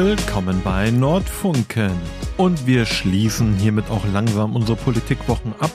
Willkommen 0.00 0.62
bei 0.62 0.92
Nordfunken. 0.92 1.90
Und 2.36 2.68
wir 2.68 2.86
schließen 2.86 3.56
hiermit 3.56 3.90
auch 3.90 4.06
langsam 4.12 4.54
unsere 4.54 4.76
Politikwochen 4.76 5.52
ab. 5.58 5.72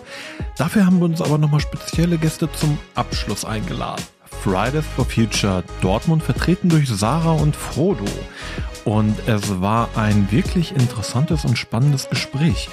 Dafür 0.58 0.86
haben 0.86 0.99
wir 0.99 1.06
uns 1.08 1.22
aber 1.22 1.38
nochmal 1.38 1.60
spezielle 1.60 2.18
Gäste 2.18 2.49
zum 2.54 2.78
Abschluss 2.96 3.44
eingeladen. 3.44 4.01
Fridays 4.42 4.86
for 4.96 5.04
Future 5.04 5.65
Dortmund 5.81 6.24
vertreten 6.24 6.70
durch 6.70 6.88
Sarah 6.88 7.33
und 7.33 7.54
Frodo. 7.54 8.06
Und 8.86 9.13
es 9.28 9.60
war 9.60 9.90
ein 9.97 10.31
wirklich 10.31 10.74
interessantes 10.74 11.44
und 11.44 11.58
spannendes 11.58 12.10
Gespräch, 12.10 12.69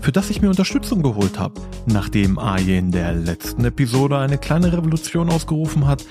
für 0.00 0.10
das 0.10 0.30
ich 0.30 0.40
mir 0.40 0.48
Unterstützung 0.48 1.02
geholt 1.02 1.38
habe. 1.38 1.60
Nachdem 1.84 2.38
Aje 2.38 2.78
in 2.78 2.92
der 2.92 3.12
letzten 3.12 3.66
Episode 3.66 4.16
eine 4.16 4.38
kleine 4.38 4.72
Revolution 4.72 5.28
ausgerufen 5.28 5.86
hat, 5.86 6.02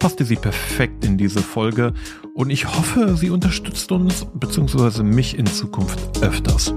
passte 0.00 0.24
sie 0.24 0.36
perfekt 0.36 1.04
in 1.04 1.18
diese 1.18 1.40
Folge 1.40 1.92
und 2.34 2.48
ich 2.48 2.66
hoffe, 2.66 3.16
sie 3.16 3.28
unterstützt 3.28 3.92
uns 3.92 4.26
bzw. 4.34 5.02
mich 5.02 5.38
in 5.38 5.46
Zukunft 5.46 6.00
öfters. 6.22 6.74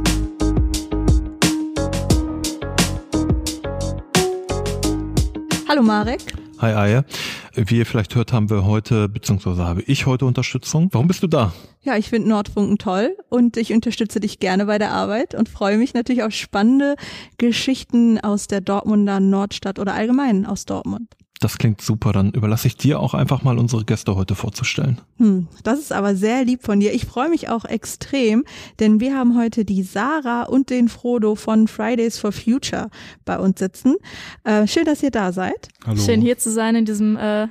Hallo 5.70 5.82
Marek. 5.82 6.22
Hi 6.60 6.74
Aye. 6.74 7.06
Wie 7.56 7.78
ihr 7.78 7.86
vielleicht 7.86 8.14
hört, 8.16 8.34
haben 8.34 8.50
wir 8.50 8.66
heute, 8.66 9.08
beziehungsweise 9.08 9.64
habe 9.64 9.84
ich 9.84 10.06
heute 10.06 10.26
Unterstützung. 10.26 10.90
Warum 10.92 11.08
bist 11.08 11.24
du 11.24 11.28
da? 11.28 11.54
Ja, 11.82 11.96
ich 11.96 12.10
finde 12.10 12.28
Nordfunken 12.28 12.78
toll 12.78 13.16
und 13.30 13.58
ich 13.58 13.72
unterstütze 13.72 14.20
dich 14.20 14.40
gerne 14.40 14.66
bei 14.66 14.78
der 14.80 14.92
Arbeit 14.92 15.34
und 15.34 15.48
freue 15.48 15.78
mich 15.78 15.94
natürlich 15.94 16.24
auf 16.24 16.34
spannende 16.34 16.96
Geschichten 17.38 18.20
aus 18.20 18.48
der 18.48 18.60
Dortmunder 18.60 19.20
Nordstadt 19.20 19.80
oder 19.80 19.94
allgemein 19.94 20.46
aus 20.46 20.66
Dortmund. 20.66 21.16
Das 21.44 21.58
klingt 21.58 21.82
super. 21.82 22.14
Dann 22.14 22.32
überlasse 22.32 22.68
ich 22.68 22.78
dir 22.78 23.02
auch 23.02 23.14
einfach 23.14 23.44
mal 23.44 23.60
unsere 23.60 23.84
Gäste 23.84 24.16
heute 24.16 24.34
vorzustellen. 24.34 25.02
Hm, 25.18 25.50
das 25.64 25.80
ist 25.80 25.92
aber 25.92 26.16
sehr 26.16 26.46
lieb 26.46 26.64
von 26.64 26.80
dir. 26.80 26.94
Ich 26.94 27.06
freue 27.06 27.28
mich 27.28 27.50
auch 27.50 27.66
extrem, 27.66 28.46
denn 28.80 29.02
wir 29.02 29.18
haben 29.18 29.38
heute 29.38 29.66
die 29.66 29.84
Sarah 29.84 30.44
und 30.44 30.70
den 30.70 30.88
Frodo 30.88 31.36
von 31.36 31.68
Fridays 31.68 32.18
for 32.18 32.32
Future 32.32 32.90
bei 33.26 33.38
uns 33.38 33.60
sitzen. 33.60 33.96
Äh, 34.46 34.68
schön, 34.68 34.86
dass 34.86 35.04
ihr 35.04 35.12
da 35.12 35.34
seid. 35.34 35.68
Hallo. 35.86 36.00
Schön 36.00 36.22
hier 36.22 36.38
zu 36.38 36.50
sein 36.50 36.76
in 36.76 36.86
diesem 36.86 37.18
äh, 37.18 37.50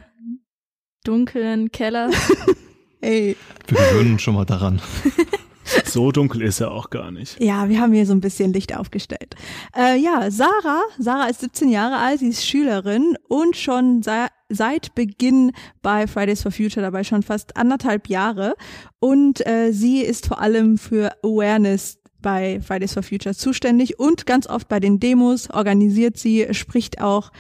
dunklen 1.04 1.70
Keller. 1.70 2.10
hey. 3.02 3.36
Wir 3.66 3.78
gewöhnen 3.90 4.18
schon 4.18 4.34
mal 4.34 4.46
daran. 4.46 4.80
So 5.84 6.12
dunkel 6.12 6.42
ist 6.42 6.60
er 6.60 6.70
auch 6.70 6.90
gar 6.90 7.10
nicht. 7.10 7.40
Ja, 7.40 7.68
wir 7.68 7.80
haben 7.80 7.92
hier 7.92 8.06
so 8.06 8.12
ein 8.12 8.20
bisschen 8.20 8.52
Licht 8.52 8.76
aufgestellt. 8.76 9.34
Äh, 9.76 9.98
ja, 9.98 10.30
Sarah, 10.30 10.82
Sarah 10.98 11.28
ist 11.28 11.40
17 11.40 11.68
Jahre 11.68 11.96
alt, 11.96 12.20
sie 12.20 12.28
ist 12.28 12.46
Schülerin 12.46 13.16
und 13.28 13.56
schon 13.56 14.02
seit 14.02 14.94
Beginn 14.94 15.52
bei 15.82 16.06
Fridays 16.06 16.42
for 16.42 16.52
Future 16.52 16.82
dabei 16.82 17.04
schon 17.04 17.22
fast 17.22 17.56
anderthalb 17.56 18.08
Jahre 18.08 18.54
und 19.00 19.46
äh, 19.46 19.72
sie 19.72 20.00
ist 20.00 20.26
vor 20.26 20.40
allem 20.40 20.78
für 20.78 21.12
Awareness 21.22 22.01
bei 22.22 22.60
Fridays 22.60 22.94
for 22.94 23.02
Future 23.02 23.34
zuständig 23.34 23.98
und 23.98 24.26
ganz 24.26 24.46
oft 24.46 24.68
bei 24.68 24.80
den 24.80 25.00
Demos 25.00 25.50
organisiert 25.50 26.16
sie, 26.16 26.46
spricht 26.52 27.00
auch 27.00 27.30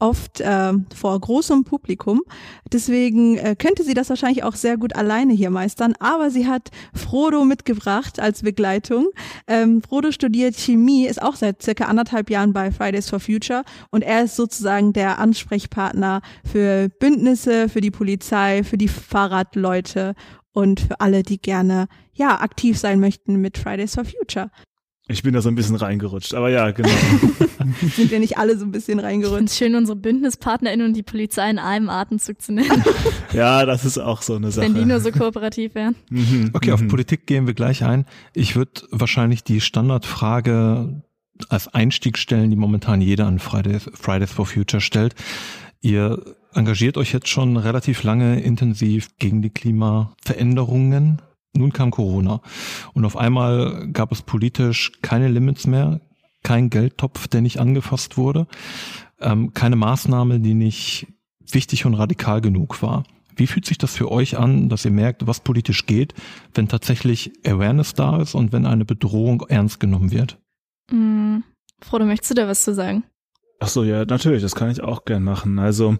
oft 0.00 0.40
äh, 0.40 0.72
vor 0.94 1.20
großem 1.20 1.64
Publikum. 1.64 2.22
Deswegen 2.72 3.36
äh, 3.36 3.54
könnte 3.56 3.84
sie 3.84 3.94
das 3.94 4.08
wahrscheinlich 4.08 4.42
auch 4.42 4.54
sehr 4.54 4.76
gut 4.76 4.96
alleine 4.96 5.34
hier 5.34 5.50
meistern. 5.50 5.94
Aber 6.00 6.30
sie 6.30 6.46
hat 6.46 6.70
Frodo 6.94 7.44
mitgebracht 7.44 8.18
als 8.18 8.42
Begleitung. 8.42 9.08
Ähm, 9.46 9.82
Frodo 9.82 10.10
studiert 10.10 10.56
Chemie, 10.56 11.06
ist 11.06 11.22
auch 11.22 11.36
seit 11.36 11.62
circa 11.62 11.84
anderthalb 11.84 12.30
Jahren 12.30 12.52
bei 12.52 12.72
Fridays 12.72 13.10
for 13.10 13.20
Future 13.20 13.62
und 13.90 14.02
er 14.02 14.24
ist 14.24 14.36
sozusagen 14.36 14.92
der 14.92 15.18
Ansprechpartner 15.18 16.22
für 16.50 16.88
Bündnisse, 16.88 17.68
für 17.68 17.80
die 17.80 17.90
Polizei, 17.90 18.64
für 18.64 18.78
die 18.78 18.88
Fahrradleute 18.88 20.14
und 20.52 20.80
für 20.80 21.00
alle, 21.00 21.22
die 21.22 21.40
gerne 21.40 21.88
ja 22.12 22.40
aktiv 22.40 22.78
sein 22.78 23.00
möchten 23.00 23.40
mit 23.40 23.58
Fridays 23.58 23.94
for 23.94 24.04
Future. 24.04 24.50
Ich 25.10 25.24
bin 25.24 25.34
da 25.34 25.42
so 25.42 25.48
ein 25.48 25.56
bisschen 25.56 25.74
reingerutscht, 25.74 26.34
aber 26.34 26.50
ja, 26.50 26.70
genau. 26.70 26.88
Sind 27.96 28.12
wir 28.12 28.20
nicht 28.20 28.38
alle 28.38 28.56
so 28.56 28.64
ein 28.64 28.70
bisschen 28.70 29.00
reingerutscht? 29.00 29.50
Ich 29.50 29.58
schön, 29.58 29.74
unsere 29.74 29.96
BündnispartnerInnen 29.96 30.86
und 30.86 30.96
die 30.96 31.02
Polizei 31.02 31.50
in 31.50 31.58
einem 31.58 31.88
Atemzug 31.90 32.40
zu 32.40 32.52
nennen. 32.52 32.84
ja, 33.32 33.66
das 33.66 33.84
ist 33.84 33.98
auch 33.98 34.22
so 34.22 34.36
eine 34.36 34.52
Sache. 34.52 34.66
Wenn 34.66 34.74
die 34.74 34.84
nur 34.84 35.00
so 35.00 35.10
kooperativ 35.10 35.74
wären. 35.74 35.96
Mhm. 36.10 36.50
Okay, 36.52 36.70
auf 36.70 36.80
mhm. 36.80 36.88
Politik 36.88 37.26
gehen 37.26 37.48
wir 37.48 37.54
gleich 37.54 37.82
ein. 37.82 38.06
Ich 38.34 38.54
würde 38.54 38.82
wahrscheinlich 38.92 39.42
die 39.42 39.60
Standardfrage 39.60 41.02
als 41.48 41.66
Einstieg 41.66 42.16
stellen, 42.16 42.50
die 42.50 42.56
momentan 42.56 43.00
jeder 43.00 43.26
an 43.26 43.40
Fridays, 43.40 43.90
Fridays 43.94 44.30
for 44.30 44.46
Future 44.46 44.80
stellt. 44.80 45.16
Ihr 45.80 46.22
engagiert 46.54 46.96
euch 46.96 47.12
jetzt 47.12 47.28
schon 47.28 47.56
relativ 47.56 48.02
lange 48.02 48.40
intensiv 48.40 49.16
gegen 49.18 49.42
die 49.42 49.50
Klimaveränderungen. 49.50 51.22
Nun 51.52 51.72
kam 51.72 51.90
Corona 51.90 52.40
und 52.94 53.04
auf 53.04 53.16
einmal 53.16 53.88
gab 53.92 54.12
es 54.12 54.22
politisch 54.22 54.92
keine 55.02 55.28
Limits 55.28 55.66
mehr, 55.66 56.00
kein 56.42 56.70
Geldtopf, 56.70 57.26
der 57.28 57.40
nicht 57.40 57.58
angefasst 57.58 58.16
wurde, 58.16 58.46
ähm, 59.20 59.52
keine 59.52 59.76
Maßnahme, 59.76 60.40
die 60.40 60.54
nicht 60.54 61.08
wichtig 61.50 61.86
und 61.86 61.94
radikal 61.94 62.40
genug 62.40 62.82
war. 62.82 63.04
Wie 63.36 63.46
fühlt 63.46 63.66
sich 63.66 63.78
das 63.78 63.96
für 63.96 64.10
euch 64.10 64.38
an, 64.38 64.68
dass 64.68 64.84
ihr 64.84 64.90
merkt, 64.90 65.26
was 65.26 65.40
politisch 65.40 65.86
geht, 65.86 66.14
wenn 66.54 66.68
tatsächlich 66.68 67.32
Awareness 67.46 67.94
da 67.94 68.20
ist 68.20 68.34
und 68.34 68.52
wenn 68.52 68.66
eine 68.66 68.84
Bedrohung 68.84 69.44
ernst 69.48 69.80
genommen 69.80 70.10
wird? 70.10 70.38
Mm, 70.90 71.38
Frodo, 71.80 72.04
möchtest 72.04 72.32
du 72.32 72.34
da 72.34 72.48
was 72.48 72.62
zu 72.62 72.74
sagen? 72.74 73.04
Ach 73.60 73.68
so, 73.68 73.84
ja, 73.84 74.04
natürlich, 74.06 74.42
das 74.42 74.54
kann 74.54 74.70
ich 74.70 74.82
auch 74.82 75.04
gern 75.04 75.22
machen. 75.22 75.58
Also 75.58 75.96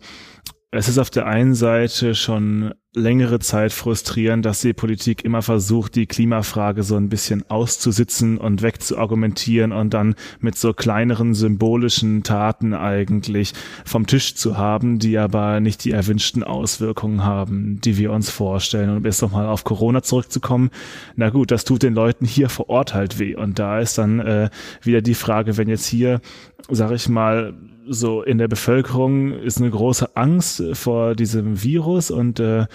es 0.70 0.88
ist 0.88 0.98
auf 0.98 1.10
der 1.10 1.26
einen 1.26 1.54
Seite 1.54 2.14
schon 2.14 2.72
längere 2.92 3.38
Zeit 3.38 3.72
frustrierend, 3.72 4.44
dass 4.44 4.62
die 4.62 4.72
Politik 4.72 5.24
immer 5.24 5.42
versucht, 5.42 5.94
die 5.94 6.06
Klimafrage 6.06 6.82
so 6.82 6.96
ein 6.96 7.08
bisschen 7.08 7.48
auszusitzen 7.48 8.36
und 8.36 8.62
wegzuargumentieren 8.62 9.70
und 9.70 9.94
dann 9.94 10.16
mit 10.40 10.58
so 10.58 10.72
kleineren 10.72 11.34
symbolischen 11.34 12.24
Taten 12.24 12.74
eigentlich 12.74 13.52
vom 13.84 14.08
Tisch 14.08 14.34
zu 14.34 14.58
haben, 14.58 14.98
die 14.98 15.18
aber 15.18 15.60
nicht 15.60 15.84
die 15.84 15.92
erwünschten 15.92 16.42
Auswirkungen 16.42 17.22
haben, 17.22 17.80
die 17.80 17.96
wir 17.96 18.10
uns 18.10 18.28
vorstellen. 18.28 18.90
Und 18.90 18.96
um 18.98 19.04
jetzt 19.04 19.22
nochmal 19.22 19.46
auf 19.46 19.62
Corona 19.62 20.02
zurückzukommen, 20.02 20.70
na 21.14 21.30
gut, 21.30 21.52
das 21.52 21.64
tut 21.64 21.84
den 21.84 21.94
Leuten 21.94 22.24
hier 22.24 22.48
vor 22.48 22.68
Ort 22.70 22.92
halt 22.92 23.20
weh. 23.20 23.36
Und 23.36 23.60
da 23.60 23.78
ist 23.78 23.98
dann 23.98 24.18
äh, 24.18 24.50
wieder 24.82 25.00
die 25.00 25.14
Frage, 25.14 25.56
wenn 25.56 25.68
jetzt 25.68 25.86
hier, 25.86 26.20
sag 26.68 26.90
ich 26.90 27.08
mal, 27.08 27.54
so 27.92 28.22
in 28.22 28.38
der 28.38 28.46
Bevölkerung 28.46 29.32
ist 29.32 29.58
eine 29.58 29.68
große 29.68 30.16
Angst 30.16 30.62
vor 30.74 31.16
diesem 31.16 31.62
Virus 31.62 32.12
und 32.12 32.38
äh, 32.38 32.66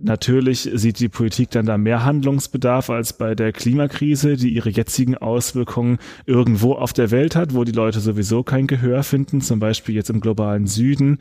natürlich 0.00 0.70
sieht 0.74 1.00
die 1.00 1.08
Politik 1.08 1.50
dann 1.50 1.66
da 1.66 1.78
mehr 1.78 2.04
Handlungsbedarf 2.04 2.90
als 2.90 3.12
bei 3.12 3.34
der 3.34 3.52
Klimakrise, 3.52 4.36
die 4.36 4.54
ihre 4.54 4.70
jetzigen 4.70 5.16
Auswirkungen 5.16 5.98
irgendwo 6.26 6.74
auf 6.74 6.92
der 6.92 7.10
Welt 7.10 7.36
hat, 7.36 7.54
wo 7.54 7.64
die 7.64 7.72
Leute 7.72 8.00
sowieso 8.00 8.42
kein 8.42 8.66
Gehör 8.66 9.02
finden, 9.02 9.40
zum 9.40 9.60
Beispiel 9.60 9.94
jetzt 9.94 10.10
im 10.10 10.20
globalen 10.20 10.66
Süden. 10.66 11.18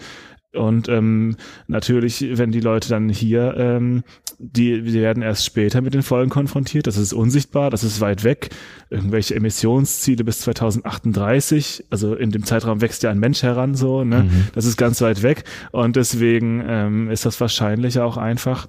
Und 0.54 0.88
ähm, 0.90 1.36
natürlich, 1.68 2.26
wenn 2.38 2.52
die 2.52 2.62
Leute 2.62 2.90
dann 2.90 3.10
hier, 3.10 3.56
ähm, 3.58 4.04
die, 4.40 4.82
die 4.82 4.94
werden 4.94 5.24
erst 5.24 5.46
später 5.46 5.82
mit 5.82 5.94
den 5.94 6.04
Folgen 6.04 6.30
konfrontiert. 6.30 6.88
Das 6.88 6.98
ist 6.98 7.12
unsichtbar, 7.12 7.70
das 7.70 7.84
ist 7.84 8.02
weit 8.02 8.24
weg. 8.24 8.50
Irgendwelche 8.90 9.36
Emissionsziele 9.36 10.24
bis 10.24 10.40
2038, 10.40 11.86
also 11.90 12.16
in 12.16 12.32
dem 12.32 12.44
Zeitraum 12.46 12.82
wächst 12.82 13.04
ja 13.04 13.10
ein 13.10 13.20
Mensch 13.20 13.44
heran, 13.44 13.76
so, 13.76 14.04
ne? 14.04 14.24
Mhm. 14.24 14.48
Das 14.54 14.66
ist 14.66 14.78
ganz 14.78 15.02
weit 15.02 15.24
weg. 15.24 15.44
Und 15.72 15.96
deswegen 15.96 16.64
ähm, 16.66 17.10
ist 17.10 17.26
das 17.26 17.40
wahrscheinlich 17.42 18.00
auch 18.00 18.18
einfach 18.18 18.68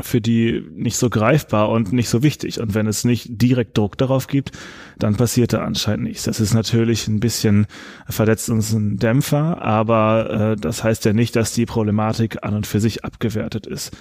für 0.00 0.20
die 0.20 0.64
nicht 0.72 0.96
so 0.96 1.10
greifbar 1.10 1.70
und 1.70 1.92
nicht 1.92 2.08
so 2.08 2.22
wichtig. 2.22 2.60
Und 2.60 2.74
wenn 2.74 2.86
es 2.86 3.04
nicht 3.04 3.26
direkt 3.30 3.76
Druck 3.76 3.98
darauf 3.98 4.26
gibt, 4.26 4.52
dann 4.98 5.16
passiert 5.16 5.52
da 5.52 5.62
anscheinend 5.62 6.04
nichts. 6.04 6.24
Das 6.24 6.40
ist 6.40 6.54
natürlich 6.54 7.08
ein 7.08 7.20
bisschen 7.20 7.66
verletzt 8.08 8.50
uns 8.50 8.72
ein 8.72 8.96
Dämpfer, 8.96 9.62
aber 9.62 10.52
äh, 10.52 10.56
das 10.56 10.84
heißt 10.84 11.04
ja 11.04 11.12
nicht, 11.12 11.36
dass 11.36 11.52
die 11.52 11.66
Problematik 11.66 12.42
an 12.42 12.54
und 12.54 12.66
für 12.66 12.80
sich 12.80 13.04
abgewertet 13.04 13.66
ist. 13.66 13.96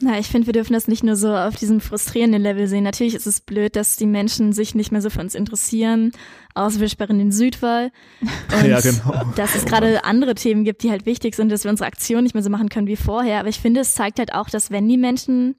Na, 0.00 0.18
ich 0.18 0.26
finde, 0.26 0.46
wir 0.46 0.52
dürfen 0.52 0.72
das 0.72 0.88
nicht 0.88 1.04
nur 1.04 1.16
so 1.16 1.34
auf 1.34 1.56
diesem 1.56 1.80
frustrierenden 1.80 2.42
Level 2.42 2.66
sehen. 2.66 2.84
Natürlich 2.84 3.14
ist 3.14 3.26
es 3.26 3.40
blöd, 3.40 3.76
dass 3.76 3.96
die 3.96 4.06
Menschen 4.06 4.52
sich 4.52 4.74
nicht 4.74 4.92
mehr 4.92 5.00
so 5.00 5.08
für 5.08 5.20
uns 5.20 5.34
interessieren, 5.34 6.12
außer 6.54 6.80
wir 6.80 6.88
sperren 6.88 7.18
den 7.18 7.32
Südwall. 7.32 7.92
Und 8.60 8.66
ja, 8.66 8.80
genau. 8.80 9.32
dass 9.36 9.54
es 9.54 9.64
gerade 9.64 10.04
andere 10.04 10.34
Themen 10.34 10.64
gibt, 10.64 10.82
die 10.82 10.90
halt 10.90 11.06
wichtig 11.06 11.34
sind, 11.34 11.50
dass 11.50 11.64
wir 11.64 11.70
unsere 11.70 11.86
Aktion 11.86 12.24
nicht 12.24 12.34
mehr 12.34 12.42
so 12.42 12.50
machen 12.50 12.68
können 12.68 12.86
wie 12.86 12.96
vorher. 12.96 13.40
Aber 13.40 13.48
ich 13.48 13.60
finde, 13.60 13.80
es 13.80 13.94
zeigt 13.94 14.18
halt 14.18 14.34
auch, 14.34 14.50
dass 14.50 14.70
wenn 14.70 14.88
die 14.88 14.98
Menschen 14.98 15.56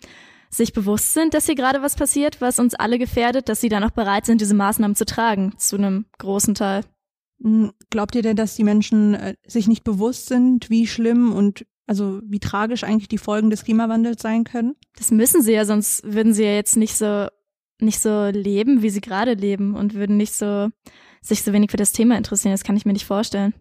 sich 0.49 0.73
bewusst 0.73 1.13
sind, 1.13 1.33
dass 1.33 1.45
hier 1.45 1.55
gerade 1.55 1.81
was 1.81 1.95
passiert, 1.95 2.41
was 2.41 2.59
uns 2.59 2.75
alle 2.75 2.97
gefährdet, 2.97 3.49
dass 3.49 3.61
sie 3.61 3.69
dann 3.69 3.83
auch 3.83 3.91
bereit 3.91 4.25
sind, 4.25 4.41
diese 4.41 4.53
Maßnahmen 4.53 4.95
zu 4.95 5.05
tragen, 5.05 5.53
zu 5.57 5.77
einem 5.77 6.05
großen 6.17 6.55
Teil. 6.55 6.83
Hm, 7.41 7.71
glaubt 7.89 8.15
ihr 8.15 8.21
denn, 8.21 8.35
dass 8.35 8.55
die 8.55 8.63
Menschen 8.63 9.13
äh, 9.13 9.35
sich 9.45 9.67
nicht 9.67 9.83
bewusst 9.83 10.27
sind, 10.27 10.69
wie 10.69 10.87
schlimm 10.87 11.33
und 11.33 11.65
also 11.87 12.21
wie 12.25 12.39
tragisch 12.39 12.83
eigentlich 12.83 13.07
die 13.07 13.17
Folgen 13.17 13.49
des 13.49 13.63
Klimawandels 13.63 14.21
sein 14.21 14.43
können? 14.43 14.75
Das 14.97 15.11
müssen 15.11 15.41
sie 15.41 15.53
ja, 15.53 15.65
sonst 15.65 16.03
würden 16.03 16.33
sie 16.33 16.43
ja 16.43 16.53
jetzt 16.53 16.77
nicht 16.77 16.95
so 16.95 17.27
nicht 17.81 17.99
so 17.99 18.27
leben, 18.27 18.81
wie 18.81 18.89
sie 18.89 19.01
gerade 19.01 19.33
leben 19.33 19.75
und 19.75 19.95
würden 19.95 20.17
nicht 20.17 20.33
so 20.33 20.69
sich 21.21 21.43
so 21.43 21.53
wenig 21.53 21.71
für 21.71 21.77
das 21.77 21.91
Thema 21.91 22.17
interessieren. 22.17 22.53
Das 22.53 22.63
kann 22.63 22.77
ich 22.77 22.85
mir 22.85 22.93
nicht 22.93 23.05
vorstellen. 23.05 23.53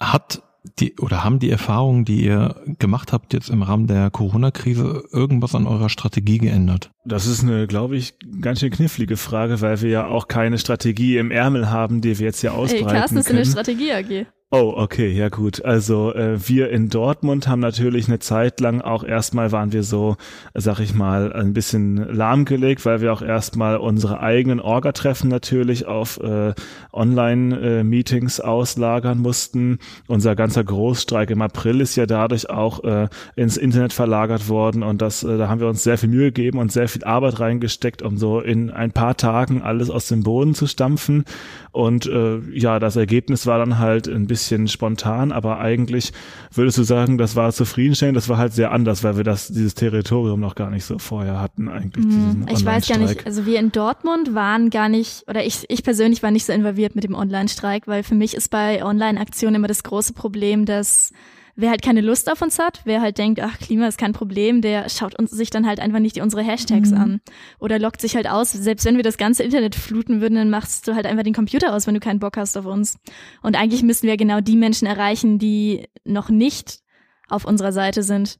Hat 0.00 0.42
die 0.78 0.96
oder 1.00 1.24
haben 1.24 1.38
die 1.38 1.50
Erfahrungen, 1.50 2.04
die 2.04 2.24
ihr 2.24 2.62
gemacht 2.78 3.12
habt 3.12 3.32
jetzt 3.32 3.50
im 3.50 3.62
Rahmen 3.62 3.86
der 3.86 4.10
Corona-Krise, 4.10 5.04
irgendwas 5.10 5.54
an 5.54 5.66
eurer 5.66 5.88
Strategie 5.88 6.38
geändert? 6.38 6.90
Das 7.04 7.26
ist 7.26 7.42
eine, 7.42 7.66
glaube 7.66 7.96
ich, 7.96 8.14
ganz 8.40 8.60
schön 8.60 8.70
knifflige 8.70 9.16
Frage, 9.16 9.60
weil 9.60 9.80
wir 9.80 9.90
ja 9.90 10.06
auch 10.06 10.28
keine 10.28 10.58
Strategie 10.58 11.16
im 11.16 11.30
Ärmel 11.30 11.70
haben, 11.70 12.00
die 12.00 12.18
wir 12.18 12.26
jetzt 12.26 12.40
hier 12.40 12.54
ausbreiten 12.54 12.86
Ey, 12.86 12.92
Carsten 12.92 13.18
ist 13.18 13.30
in 13.30 13.36
der 13.36 13.44
Strategie 13.44 13.92
AG. 13.92 14.26
Oh, 14.54 14.74
okay, 14.76 15.08
ja 15.08 15.30
gut. 15.30 15.64
Also 15.64 16.12
äh, 16.12 16.36
wir 16.46 16.68
in 16.68 16.90
Dortmund 16.90 17.48
haben 17.48 17.60
natürlich 17.60 18.08
eine 18.08 18.18
Zeit 18.18 18.60
lang 18.60 18.82
auch 18.82 19.02
erstmal 19.02 19.50
waren 19.50 19.72
wir 19.72 19.82
so, 19.82 20.16
sag 20.52 20.78
ich 20.78 20.92
mal, 20.92 21.32
ein 21.32 21.54
bisschen 21.54 21.96
lahmgelegt, 21.96 22.84
weil 22.84 23.00
wir 23.00 23.14
auch 23.14 23.22
erstmal 23.22 23.78
unsere 23.78 24.20
eigenen 24.20 24.60
Orga-Treffen 24.60 25.30
natürlich 25.30 25.86
auf 25.86 26.20
äh, 26.20 26.52
Online-Meetings 26.92 28.40
äh, 28.40 28.42
auslagern 28.42 29.20
mussten. 29.20 29.78
Unser 30.06 30.36
ganzer 30.36 30.64
Großstreik 30.64 31.30
im 31.30 31.40
April 31.40 31.80
ist 31.80 31.96
ja 31.96 32.04
dadurch 32.04 32.50
auch 32.50 32.84
äh, 32.84 33.08
ins 33.36 33.56
Internet 33.56 33.94
verlagert 33.94 34.50
worden 34.50 34.82
und 34.82 35.00
das, 35.00 35.24
äh, 35.24 35.38
da 35.38 35.48
haben 35.48 35.60
wir 35.60 35.68
uns 35.68 35.82
sehr 35.82 35.96
viel 35.96 36.10
Mühe 36.10 36.30
gegeben 36.30 36.58
und 36.58 36.70
sehr 36.70 36.88
viel 36.88 37.04
Arbeit 37.04 37.40
reingesteckt, 37.40 38.02
um 38.02 38.18
so 38.18 38.40
in 38.40 38.70
ein 38.70 38.92
paar 38.92 39.16
Tagen 39.16 39.62
alles 39.62 39.88
aus 39.88 40.08
dem 40.08 40.24
Boden 40.24 40.54
zu 40.54 40.66
stampfen. 40.66 41.24
Und 41.70 42.04
äh, 42.04 42.40
ja, 42.52 42.78
das 42.78 42.96
Ergebnis 42.96 43.46
war 43.46 43.58
dann 43.58 43.78
halt 43.78 44.08
ein 44.08 44.26
bisschen 44.26 44.41
spontan, 44.68 45.32
aber 45.32 45.58
eigentlich 45.58 46.12
würdest 46.52 46.78
du 46.78 46.82
sagen, 46.82 47.18
das 47.18 47.36
war 47.36 47.52
zufriedenstellend, 47.52 48.16
das 48.16 48.28
war 48.28 48.38
halt 48.38 48.52
sehr 48.52 48.72
anders, 48.72 49.04
weil 49.04 49.16
wir 49.16 49.24
das, 49.24 49.48
dieses 49.48 49.74
Territorium 49.74 50.40
noch 50.40 50.54
gar 50.54 50.70
nicht 50.70 50.84
so 50.84 50.98
vorher 50.98 51.40
hatten, 51.40 51.68
eigentlich. 51.68 52.04
Mhm. 52.04 52.46
Ich 52.50 52.64
weiß 52.64 52.88
gar 52.88 52.98
nicht, 52.98 53.26
also 53.26 53.46
wir 53.46 53.58
in 53.58 53.72
Dortmund 53.72 54.34
waren 54.34 54.70
gar 54.70 54.88
nicht, 54.88 55.24
oder 55.28 55.44
ich, 55.44 55.64
ich 55.68 55.82
persönlich 55.82 56.22
war 56.22 56.30
nicht 56.30 56.46
so 56.46 56.52
involviert 56.52 56.94
mit 56.94 57.04
dem 57.04 57.14
Online-Streik, 57.14 57.86
weil 57.86 58.02
für 58.02 58.14
mich 58.14 58.34
ist 58.34 58.48
bei 58.48 58.84
Online-Aktionen 58.84 59.56
immer 59.56 59.68
das 59.68 59.82
große 59.82 60.12
Problem, 60.12 60.66
dass 60.66 61.12
wer 61.54 61.70
halt 61.70 61.82
keine 61.82 62.00
Lust 62.00 62.30
auf 62.30 62.40
uns 62.42 62.58
hat, 62.58 62.80
wer 62.84 63.00
halt 63.00 63.18
denkt, 63.18 63.40
ach, 63.40 63.58
Klima 63.58 63.86
ist 63.86 63.98
kein 63.98 64.12
Problem, 64.12 64.62
der 64.62 64.88
schaut 64.88 65.18
uns 65.18 65.30
sich 65.30 65.50
dann 65.50 65.66
halt 65.66 65.80
einfach 65.80 65.98
nicht 65.98 66.20
unsere 66.20 66.42
Hashtags 66.42 66.90
mhm. 66.90 66.96
an 66.96 67.20
oder 67.58 67.78
lockt 67.78 68.00
sich 68.00 68.16
halt 68.16 68.28
aus. 68.28 68.52
Selbst 68.52 68.84
wenn 68.84 68.96
wir 68.96 69.02
das 69.02 69.18
ganze 69.18 69.42
Internet 69.42 69.74
fluten 69.74 70.20
würden, 70.20 70.34
dann 70.36 70.50
machst 70.50 70.88
du 70.88 70.94
halt 70.94 71.06
einfach 71.06 71.24
den 71.24 71.34
Computer 71.34 71.74
aus, 71.74 71.86
wenn 71.86 71.94
du 71.94 72.00
keinen 72.00 72.20
Bock 72.20 72.36
hast 72.36 72.56
auf 72.56 72.66
uns. 72.66 72.98
Und 73.42 73.56
eigentlich 73.56 73.82
müssen 73.82 74.06
wir 74.06 74.16
genau 74.16 74.40
die 74.40 74.56
Menschen 74.56 74.86
erreichen, 74.86 75.38
die 75.38 75.88
noch 76.04 76.28
nicht 76.28 76.80
auf 77.28 77.44
unserer 77.44 77.72
Seite 77.72 78.02
sind. 78.02 78.38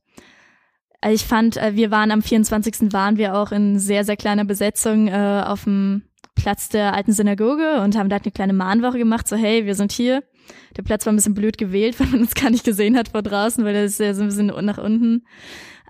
Also 1.00 1.14
ich 1.14 1.24
fand, 1.24 1.56
äh, 1.56 1.74
wir 1.74 1.90
waren 1.90 2.10
am 2.10 2.22
24. 2.22 2.92
waren 2.92 3.16
wir 3.16 3.34
auch 3.34 3.52
in 3.52 3.78
sehr, 3.78 4.04
sehr 4.04 4.16
kleiner 4.16 4.44
Besetzung 4.44 5.08
äh, 5.08 5.42
auf 5.44 5.64
dem 5.64 6.02
Platz 6.34 6.68
der 6.68 6.94
alten 6.94 7.12
Synagoge 7.12 7.80
und 7.82 7.96
haben 7.96 8.08
da 8.08 8.16
eine 8.16 8.32
kleine 8.32 8.52
Mahnwoche 8.52 8.98
gemacht, 8.98 9.28
so 9.28 9.36
hey, 9.36 9.66
wir 9.66 9.74
sind 9.74 9.92
hier 9.92 10.22
der 10.76 10.82
Platz 10.82 11.06
war 11.06 11.12
ein 11.12 11.16
bisschen 11.16 11.34
blöd 11.34 11.58
gewählt, 11.58 11.98
weil 12.00 12.08
man 12.08 12.20
uns 12.20 12.34
gar 12.34 12.50
nicht 12.50 12.64
gesehen 12.64 12.96
hat 12.96 13.10
vor 13.10 13.22
draußen, 13.22 13.64
weil 13.64 13.74
er 13.74 13.84
ist 13.84 14.00
ja 14.00 14.14
so 14.14 14.22
ein 14.22 14.28
bisschen 14.28 14.46
nach 14.46 14.78
unten. 14.78 15.24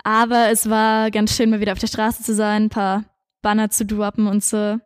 Aber 0.05 0.51
es 0.51 0.69
war 0.69 1.11
ganz 1.11 1.37
schön, 1.37 1.51
mal 1.51 1.61
wieder 1.61 1.73
auf 1.73 1.79
der 1.79 1.87
Straße 1.87 2.23
zu 2.23 2.35
sein, 2.35 2.65
ein 2.65 2.71
paar 2.71 3.05
Banner 3.41 3.71
zu 3.71 3.85
droppen 3.85 4.27
und 4.27 4.43
so. 4.43 4.79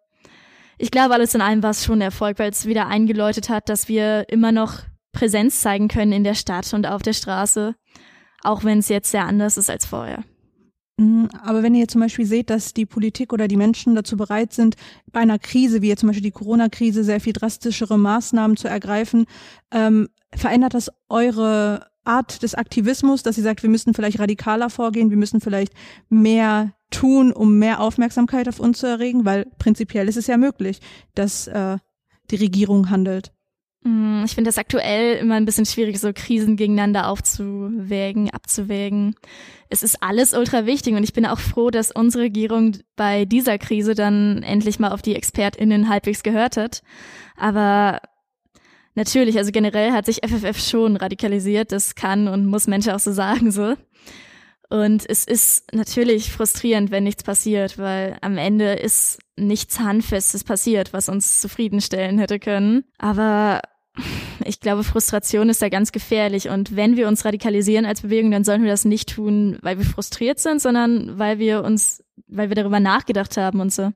Ich 0.79 0.91
glaube, 0.91 1.15
alles 1.15 1.35
in 1.35 1.41
allem 1.41 1.63
war 1.63 1.71
es 1.71 1.85
schon 1.85 1.99
ein 1.99 2.03
Erfolg, 2.03 2.39
weil 2.39 2.51
es 2.51 2.67
wieder 2.67 2.87
eingeläutet 2.87 3.49
hat, 3.49 3.69
dass 3.69 3.89
wir 3.89 4.27
immer 4.29 4.53
noch 4.53 4.81
Präsenz 5.13 5.63
zeigen 5.63 5.89
können 5.89 6.13
in 6.13 6.25
der 6.25 6.35
Stadt 6.35 6.73
und 6.75 6.87
auf 6.87 7.01
der 7.01 7.15
Straße, 7.15 7.75
auch 8.43 8.65
wenn 8.65 8.81
es 8.81 8.91
jetzt 8.91 9.11
sehr 9.11 9.25
anders 9.25 9.57
ist 9.57 9.71
als 9.71 9.87
vorher. 9.87 10.23
Mhm, 10.99 11.29
aber 11.43 11.63
wenn 11.63 11.75
ihr 11.75 11.89
zum 11.89 12.01
Beispiel 12.01 12.25
seht, 12.25 12.49
dass 12.49 12.73
die 12.73 12.87
Politik 12.87 13.33
oder 13.33 13.49
die 13.49 13.57
Menschen 13.57 13.95
dazu 13.95 14.17
bereit 14.17 14.55
sind, 14.55 14.77
bei 15.13 15.21
einer 15.21 15.39
Krise, 15.39 15.83
wie 15.83 15.89
jetzt 15.89 16.01
zum 16.01 16.09
Beispiel 16.09 16.23
die 16.23 16.31
Corona-Krise, 16.31 17.05
sehr 17.05 17.21
viel 17.21 17.35
drastischere 17.35 17.99
Maßnahmen 17.99 18.57
zu 18.57 18.69
ergreifen, 18.69 19.27
ähm, 19.71 20.09
verändert 20.35 20.73
das 20.75 20.91
eure 21.09 21.87
Art 22.05 22.43
des 22.43 22.55
Aktivismus, 22.55 23.23
dass 23.23 23.37
ihr 23.37 23.43
sagt, 23.43 23.63
wir 23.63 23.71
müssen 23.71 23.93
vielleicht 23.93 24.21
radikaler 24.21 24.71
vorgehen, 24.71 25.11
wir 25.11 25.17
müssen 25.17 25.41
vielleicht 25.41 25.75
mehr 26.09 26.73
tun, 26.91 27.33
um 27.33 27.59
mehr 27.59 27.81
Aufmerksamkeit 27.81 28.49
auf 28.49 28.61
uns 28.61 28.79
zu 28.79 28.87
erregen, 28.87 29.25
weil 29.25 29.47
prinzipiell 29.59 30.09
ist 30.09 30.17
es 30.17 30.29
ja 30.29 30.37
möglich, 30.37 30.81
dass 31.15 31.47
äh, 31.49 31.79
die 32.31 32.37
Regierung 32.37 32.91
handelt. 32.91 33.33
Mm, 33.87 34.25
ich 34.25 34.35
finde 34.35 34.49
das 34.49 34.59
aktuell 34.59 35.17
immer 35.19 35.37
ein 35.37 35.45
bisschen 35.45 35.65
schwierig, 35.65 36.01
so 36.01 36.13
Krisen 36.13 36.57
gegeneinander 36.57 37.09
aufzuwägen, 37.09 38.31
abzuwägen. 38.31 39.15
Es 39.69 39.85
ist 39.85 40.03
alles 40.03 40.35
ultra 40.35 40.67
wichtig 40.67 40.95
und 40.95 41.05
ich 41.05 41.13
bin 41.13 41.25
auch 41.25 41.39
froh, 41.39 41.71
dass 41.71 41.93
unsere 41.93 42.25
Regierung 42.25 42.79
bei 42.97 43.25
dieser 43.25 43.59
Krise 43.59 43.95
dann 43.95 44.43
endlich 44.43 44.81
mal 44.81 44.91
auf 44.91 45.03
die 45.03 45.15
ExpertInnen 45.15 45.89
halbwegs 45.89 46.25
gehört 46.25 46.57
hat. 46.57 46.83
Aber 47.37 48.01
natürlich, 48.97 49.39
also 49.39 49.53
generell 49.53 49.93
hat 49.93 50.07
sich 50.07 50.21
FFF 50.27 50.59
schon 50.59 50.97
radikalisiert. 50.97 51.71
Das 51.71 51.95
kann 51.95 52.27
und 52.27 52.47
muss 52.47 52.67
Menschen 52.67 52.91
auch 52.91 52.99
so 52.99 53.13
sagen, 53.13 53.53
so. 53.53 53.77
Und 54.69 55.09
es 55.09 55.25
ist 55.25 55.73
natürlich 55.73 56.33
frustrierend, 56.33 56.91
wenn 56.91 57.05
nichts 57.05 57.23
passiert, 57.23 57.79
weil 57.79 58.19
am 58.21 58.37
Ende 58.37 58.73
ist 58.73 59.21
nichts 59.37 59.79
Handfestes 59.79 60.43
passiert, 60.43 60.93
was 60.93 61.09
uns 61.09 61.41
zufriedenstellen 61.41 62.19
hätte 62.19 62.41
können. 62.41 62.83
Aber 62.99 63.61
ich 64.45 64.61
glaube, 64.61 64.85
Frustration 64.85 65.49
ist 65.49 65.63
da 65.63 65.69
ganz 65.69 65.93
gefährlich. 65.93 66.49
Und 66.49 66.77
wenn 66.77 66.97
wir 66.97 67.09
uns 67.09 67.25
radikalisieren 67.25 67.87
als 67.87 68.03
Bewegung, 68.03 68.31
dann 68.31 68.45
sollten 68.45 68.65
wir 68.65 68.71
das 68.71 68.85
nicht 68.85 69.15
tun, 69.15 69.59
weil 69.63 69.79
wir 69.79 69.85
frustriert 69.85 70.39
sind, 70.39 70.61
sondern 70.61 71.19
weil 71.19 71.39
wir 71.39 71.65
uns, 71.65 72.05
weil 72.27 72.49
wir 72.49 72.57
darüber 72.57 72.81
nachgedacht 72.81 73.37
haben 73.37 73.61
und 73.61 73.73
so. 73.73 73.93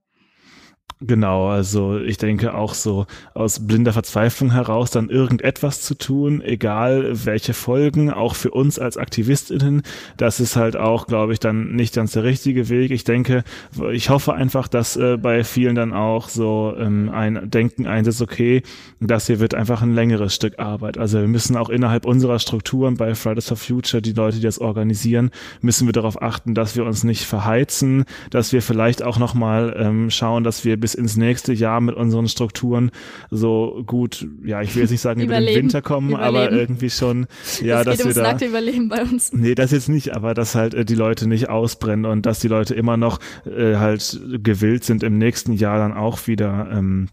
Genau, 1.02 1.48
also 1.48 1.98
ich 1.98 2.18
denke 2.18 2.52
auch 2.52 2.74
so 2.74 3.06
aus 3.32 3.66
blinder 3.66 3.94
Verzweiflung 3.94 4.52
heraus 4.52 4.90
dann 4.90 5.08
irgendetwas 5.08 5.80
zu 5.80 5.94
tun, 5.94 6.42
egal 6.42 7.24
welche 7.24 7.54
Folgen, 7.54 8.10
auch 8.10 8.34
für 8.34 8.50
uns 8.50 8.78
als 8.78 8.98
AktivistInnen, 8.98 9.80
das 10.18 10.40
ist 10.40 10.56
halt 10.56 10.76
auch, 10.76 11.06
glaube 11.06 11.32
ich, 11.32 11.40
dann 11.40 11.74
nicht 11.74 11.94
ganz 11.94 12.12
der 12.12 12.24
richtige 12.24 12.68
Weg. 12.68 12.90
Ich 12.90 13.04
denke, 13.04 13.44
ich 13.92 14.10
hoffe 14.10 14.34
einfach, 14.34 14.68
dass 14.68 14.98
äh, 14.98 15.16
bei 15.16 15.42
vielen 15.42 15.74
dann 15.74 15.94
auch 15.94 16.28
so 16.28 16.74
ähm, 16.76 17.08
ein 17.08 17.48
Denken 17.50 17.86
einsetzt, 17.86 18.20
okay, 18.20 18.62
das 19.00 19.26
hier 19.26 19.40
wird 19.40 19.54
einfach 19.54 19.80
ein 19.80 19.94
längeres 19.94 20.34
Stück 20.34 20.58
Arbeit. 20.58 20.98
Also 20.98 21.18
wir 21.18 21.28
müssen 21.28 21.56
auch 21.56 21.70
innerhalb 21.70 22.04
unserer 22.04 22.38
Strukturen 22.38 22.98
bei 22.98 23.14
Fridays 23.14 23.48
for 23.48 23.56
Future, 23.56 24.02
die 24.02 24.12
Leute, 24.12 24.36
die 24.36 24.42
das 24.42 24.58
organisieren, 24.58 25.30
müssen 25.62 25.88
wir 25.88 25.94
darauf 25.94 26.20
achten, 26.20 26.54
dass 26.54 26.76
wir 26.76 26.84
uns 26.84 27.04
nicht 27.04 27.24
verheizen, 27.24 28.04
dass 28.28 28.52
wir 28.52 28.60
vielleicht 28.60 29.02
auch 29.02 29.18
nochmal 29.18 29.74
ähm, 29.78 30.10
schauen, 30.10 30.44
dass 30.44 30.66
wir 30.66 30.78
bis 30.78 30.89
bis 30.90 30.94
ins 30.94 31.16
nächste 31.16 31.52
Jahr 31.52 31.80
mit 31.80 31.94
unseren 31.94 32.28
Strukturen 32.28 32.90
so 33.30 33.82
gut, 33.86 34.26
ja, 34.44 34.62
ich 34.62 34.74
will 34.74 34.82
jetzt 34.82 34.90
nicht 34.90 35.00
sagen 35.00 35.20
über 35.20 35.40
den 35.40 35.54
Winter 35.54 35.82
kommen, 35.82 36.10
Überleben. 36.10 36.36
aber 36.36 36.52
irgendwie 36.52 36.90
schon, 36.90 37.26
ja, 37.62 37.84
das 37.84 37.98
dass 37.98 38.06
wir 38.06 38.14
da. 38.14 38.22
Nackte 38.22 38.46
Überleben 38.46 38.88
bei 38.88 39.02
uns. 39.02 39.32
Nee, 39.32 39.54
das 39.54 39.70
jetzt 39.70 39.88
nicht, 39.88 40.14
aber 40.14 40.34
dass 40.34 40.54
halt 40.54 40.74
äh, 40.74 40.84
die 40.84 40.94
Leute 40.94 41.28
nicht 41.28 41.48
ausbrennen 41.48 42.04
und 42.04 42.26
dass 42.26 42.40
die 42.40 42.48
Leute 42.48 42.74
immer 42.74 42.96
noch 42.96 43.20
äh, 43.46 43.76
halt 43.76 44.20
gewillt 44.42 44.84
sind, 44.84 45.02
im 45.02 45.18
nächsten 45.18 45.52
Jahr 45.52 45.78
dann 45.78 45.92
auch 45.92 46.26
wieder 46.26 46.68
ähm, 46.72 47.08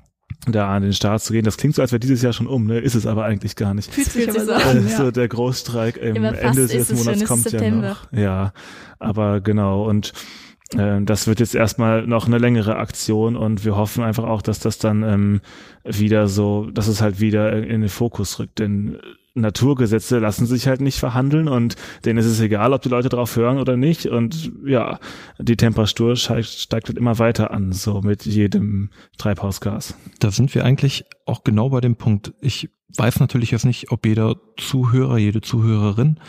da 0.48 0.74
an 0.74 0.84
den 0.84 0.94
Start 0.94 1.22
zu 1.22 1.34
gehen. 1.34 1.44
Das 1.44 1.58
klingt 1.58 1.76
so, 1.76 1.82
als 1.82 1.92
wäre 1.92 2.00
dieses 2.00 2.22
Jahr 2.22 2.34
schon 2.34 2.48
um, 2.48 2.66
ne? 2.66 2.80
Ist 2.80 2.96
es 2.96 3.06
aber 3.06 3.26
eigentlich 3.26 3.56
gar 3.56 3.74
nicht. 3.74 3.94
Fühlt 3.94 4.12
sich 4.12 4.30
aber 4.30 4.40
so 4.40 4.54
an. 4.54 4.88
So 4.88 5.12
der 5.12 5.28
Großstreik 5.28 5.98
im 5.98 6.24
Ende 6.24 6.68
des 6.68 6.94
Monats 6.94 7.26
kommt 7.26 7.44
September. 7.44 7.88
ja 7.88 7.90
noch. 7.90 8.12
Ja, 8.12 8.54
aber 9.00 9.42
genau 9.42 9.88
und 9.88 10.10
äh, 10.10 10.47
das 10.72 11.28
wird 11.28 11.40
jetzt 11.40 11.56
erstmal 11.56 12.06
noch 12.06 12.28
eine 12.28 12.40
längere 12.40 12.76
Aktion 12.76 13.38
und 13.38 13.64
wir 13.64 13.78
hoffen 13.78 14.04
einfach 14.04 14.26
auch, 14.26 14.42
dass 14.42 14.60
das 14.60 14.78
dann 14.78 15.04
ähm, 15.04 15.42
wieder 15.86 16.28
so, 16.28 16.70
dass 16.72 16.88
es 16.88 17.02
halt 17.02 17.22
wieder 17.22 17.54
in 17.54 17.82
den 17.82 17.90
Fokus 17.90 18.38
rückt, 18.40 18.60
denn 18.60 18.98
Naturgesetze 19.34 20.20
lassen 20.20 20.46
sich 20.46 20.68
halt 20.68 20.82
nicht 20.82 21.00
verhandeln 21.00 21.48
und 21.48 21.76
denen 22.04 22.20
ist 22.20 22.26
es 22.26 22.40
egal, 22.42 22.74
ob 22.74 22.82
die 22.82 22.90
Leute 22.90 23.08
drauf 23.08 23.36
hören 23.36 23.60
oder 23.60 23.78
nicht 23.78 24.08
und 24.08 24.52
ja, 24.66 25.00
die 25.40 25.56
Temperatur 25.56 26.16
steigt, 26.16 26.48
steigt 26.48 26.88
halt 26.90 26.98
immer 26.98 27.20
weiter 27.20 27.52
an, 27.52 27.72
so 27.72 28.02
mit 28.02 28.26
jedem 28.26 28.90
Treibhausgas. 29.18 29.96
Da 30.20 30.32
sind 30.32 30.54
wir 30.56 30.66
eigentlich 30.66 31.06
auch 31.26 31.44
genau 31.44 31.70
bei 31.70 31.82
dem 31.82 31.96
Punkt. 31.96 32.34
Ich 32.42 32.70
weiß 32.98 33.20
natürlich 33.20 33.52
jetzt 33.52 33.66
nicht, 33.66 33.92
ob 33.92 34.06
jeder 34.06 34.36
Zuhörer, 34.58 35.18
jede 35.18 35.42
Zuhörerin 35.42 36.20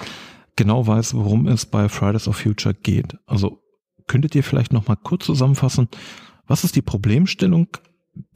genau 0.57 0.87
weiß, 0.87 1.15
worum 1.15 1.47
es 1.47 1.67
bei 1.67 1.89
Fridays 1.89 2.29
of 2.29 2.37
Future 2.37 2.75
geht. 2.75 3.17
Also 3.27 3.63
könntet 4.09 4.35
ihr 4.35 4.43
vielleicht 4.43 4.73
noch 4.73 4.89
mal 4.89 4.97
kurz 4.97 5.27
zusammenfassen, 5.27 5.89
was 6.47 6.65
ist 6.65 6.77
die 6.77 6.83
Problemstellung, 6.83 7.69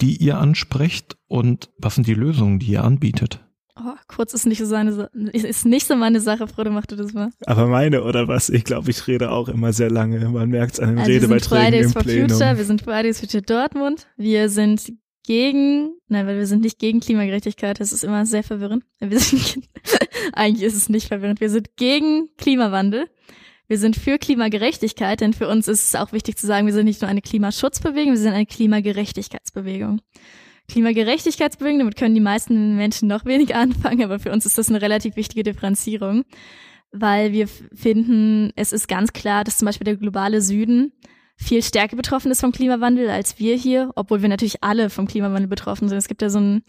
die 0.01 0.17
ihr 0.17 0.39
ansprecht 0.39 1.17
und 1.27 1.71
was 1.79 1.97
sind 1.97 2.07
die 2.07 2.15
Lösungen, 2.15 2.59
die 2.59 2.73
ihr 2.73 2.85
anbietet? 2.85 3.41
Oh, 3.75 3.95
kurz 4.07 4.35
ist 4.35 4.45
nicht 4.45 4.59
so 4.59 4.67
seine 4.67 5.09
ist 5.33 5.65
nicht 5.65 5.87
so 5.87 5.97
meine 5.97 6.21
Sache, 6.21 6.47
Frodo, 6.47 6.71
mach 6.71 6.85
du 6.85 6.95
das 6.95 7.15
mal. 7.15 7.31
Aber 7.47 7.67
meine 7.67 8.05
oder 8.05 8.29
was? 8.29 8.51
Ich 8.51 8.65
glaube, 8.65 8.91
ich 8.91 9.07
rede 9.07 9.31
auch 9.31 9.49
immer 9.49 9.73
sehr 9.73 9.91
lange. 9.91 10.29
Man 10.29 10.51
merkt 10.51 10.75
es 10.75 10.81
an 10.81 10.91
den 10.91 10.99
also 10.99 11.11
Redebeiträgen 11.11 11.73
wir 11.73 11.83
sind 11.83 11.93
Fridays 11.93 11.93
for 11.93 12.03
Plenum. 12.03 12.29
Future, 12.29 12.59
wir 12.59 12.65
sind 12.65 12.83
Fridays 12.83 13.21
for 13.21 13.29
Future 13.29 13.43
Dortmund. 13.43 14.07
Wir 14.19 14.51
sind 14.51 14.93
gegen, 15.25 15.95
nein, 16.09 16.27
weil 16.27 16.37
wir 16.37 16.47
sind 16.47 16.63
nicht 16.63 16.79
gegen 16.79 17.01
Klimagerechtigkeit, 17.01 17.81
das 17.81 17.93
ist 17.93 18.05
immer 18.05 18.27
sehr 18.27 18.43
verwirrend. 18.43 18.85
Wir 18.99 19.19
sind, 19.19 19.61
eigentlich 20.33 20.65
ist 20.65 20.77
es 20.77 20.89
nicht 20.89 21.09
verwirrend. 21.09 21.41
Wir 21.41 21.51
sind 21.51 21.77
gegen 21.77 22.29
Klimawandel. 22.37 23.07
Wir 23.73 23.79
sind 23.79 23.97
für 23.97 24.19
Klimagerechtigkeit, 24.19 25.23
denn 25.23 25.33
für 25.33 25.49
uns 25.49 25.67
ist 25.67 25.83
es 25.83 25.95
auch 25.95 26.13
wichtig 26.13 26.37
zu 26.37 26.47
sagen, 26.47 26.67
wir 26.67 26.75
sind 26.75 26.85
nicht 26.85 27.01
nur 27.01 27.09
eine 27.09 27.23
Klimaschutzbewegung, 27.23 28.13
wir 28.13 28.19
sind 28.19 28.35
eine 28.35 28.45
Klimagerechtigkeitsbewegung. 28.45 30.03
Klimagerechtigkeitsbewegung, 30.69 31.79
damit 31.79 31.97
können 31.97 32.15
die 32.15 32.21
meisten 32.21 32.77
Menschen 32.77 33.09
noch 33.09 33.25
wenig 33.25 33.55
anfangen, 33.55 34.05
aber 34.05 34.19
für 34.19 34.31
uns 34.31 34.45
ist 34.45 34.59
das 34.59 34.69
eine 34.69 34.83
relativ 34.83 35.17
wichtige 35.17 35.43
Differenzierung, 35.43 36.25
weil 36.91 37.33
wir 37.33 37.49
finden, 37.49 38.53
es 38.57 38.75
ist 38.75 38.89
ganz 38.89 39.15
klar, 39.15 39.43
dass 39.43 39.57
zum 39.57 39.65
Beispiel 39.65 39.87
der 39.87 39.97
globale 39.97 40.43
Süden 40.43 40.93
viel 41.37 41.63
stärker 41.63 41.97
betroffen 41.97 42.31
ist 42.31 42.43
vom 42.43 42.53
Klimawandel 42.53 43.09
als 43.09 43.39
wir 43.39 43.57
hier, 43.57 43.91
obwohl 43.97 44.21
wir 44.21 44.29
natürlich 44.29 44.63
alle 44.63 44.91
vom 44.91 45.07
Klimawandel 45.07 45.49
betroffen 45.49 45.89
sind. 45.89 45.97
Es 45.97 46.09
gibt 46.09 46.21
ja 46.21 46.29
so, 46.29 46.41
ein, 46.41 46.63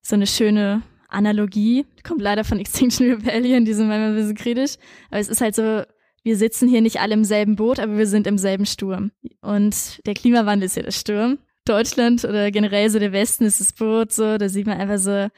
so 0.00 0.16
eine 0.16 0.26
schöne 0.26 0.82
Analogie, 1.08 1.86
kommt 2.02 2.20
leider 2.20 2.42
von 2.42 2.58
Extinction 2.58 3.08
Rebellion, 3.12 3.64
die 3.64 3.74
sind 3.74 3.86
manchmal 3.86 4.08
ein 4.08 4.16
bisschen 4.16 4.34
kritisch, 4.34 4.74
aber 5.08 5.20
es 5.20 5.28
ist 5.28 5.40
halt 5.40 5.54
so, 5.54 5.84
wir 6.22 6.36
sitzen 6.36 6.68
hier 6.68 6.80
nicht 6.80 7.00
alle 7.00 7.14
im 7.14 7.24
selben 7.24 7.56
Boot, 7.56 7.78
aber 7.80 7.98
wir 7.98 8.06
sind 8.06 8.26
im 8.26 8.38
selben 8.38 8.66
Sturm. 8.66 9.10
Und 9.40 10.00
der 10.06 10.14
Klimawandel 10.14 10.66
ist 10.66 10.76
ja 10.76 10.82
der 10.82 10.92
Sturm. 10.92 11.38
Deutschland 11.64 12.24
oder 12.24 12.50
generell 12.50 12.90
so 12.90 12.98
der 12.98 13.12
Westen 13.12 13.44
ist 13.44 13.60
das 13.60 13.72
Boot, 13.72 14.12
so, 14.12 14.36
da 14.36 14.48
sieht 14.48 14.66
man 14.66 14.78
einfach 14.78 14.98
so, 14.98 15.28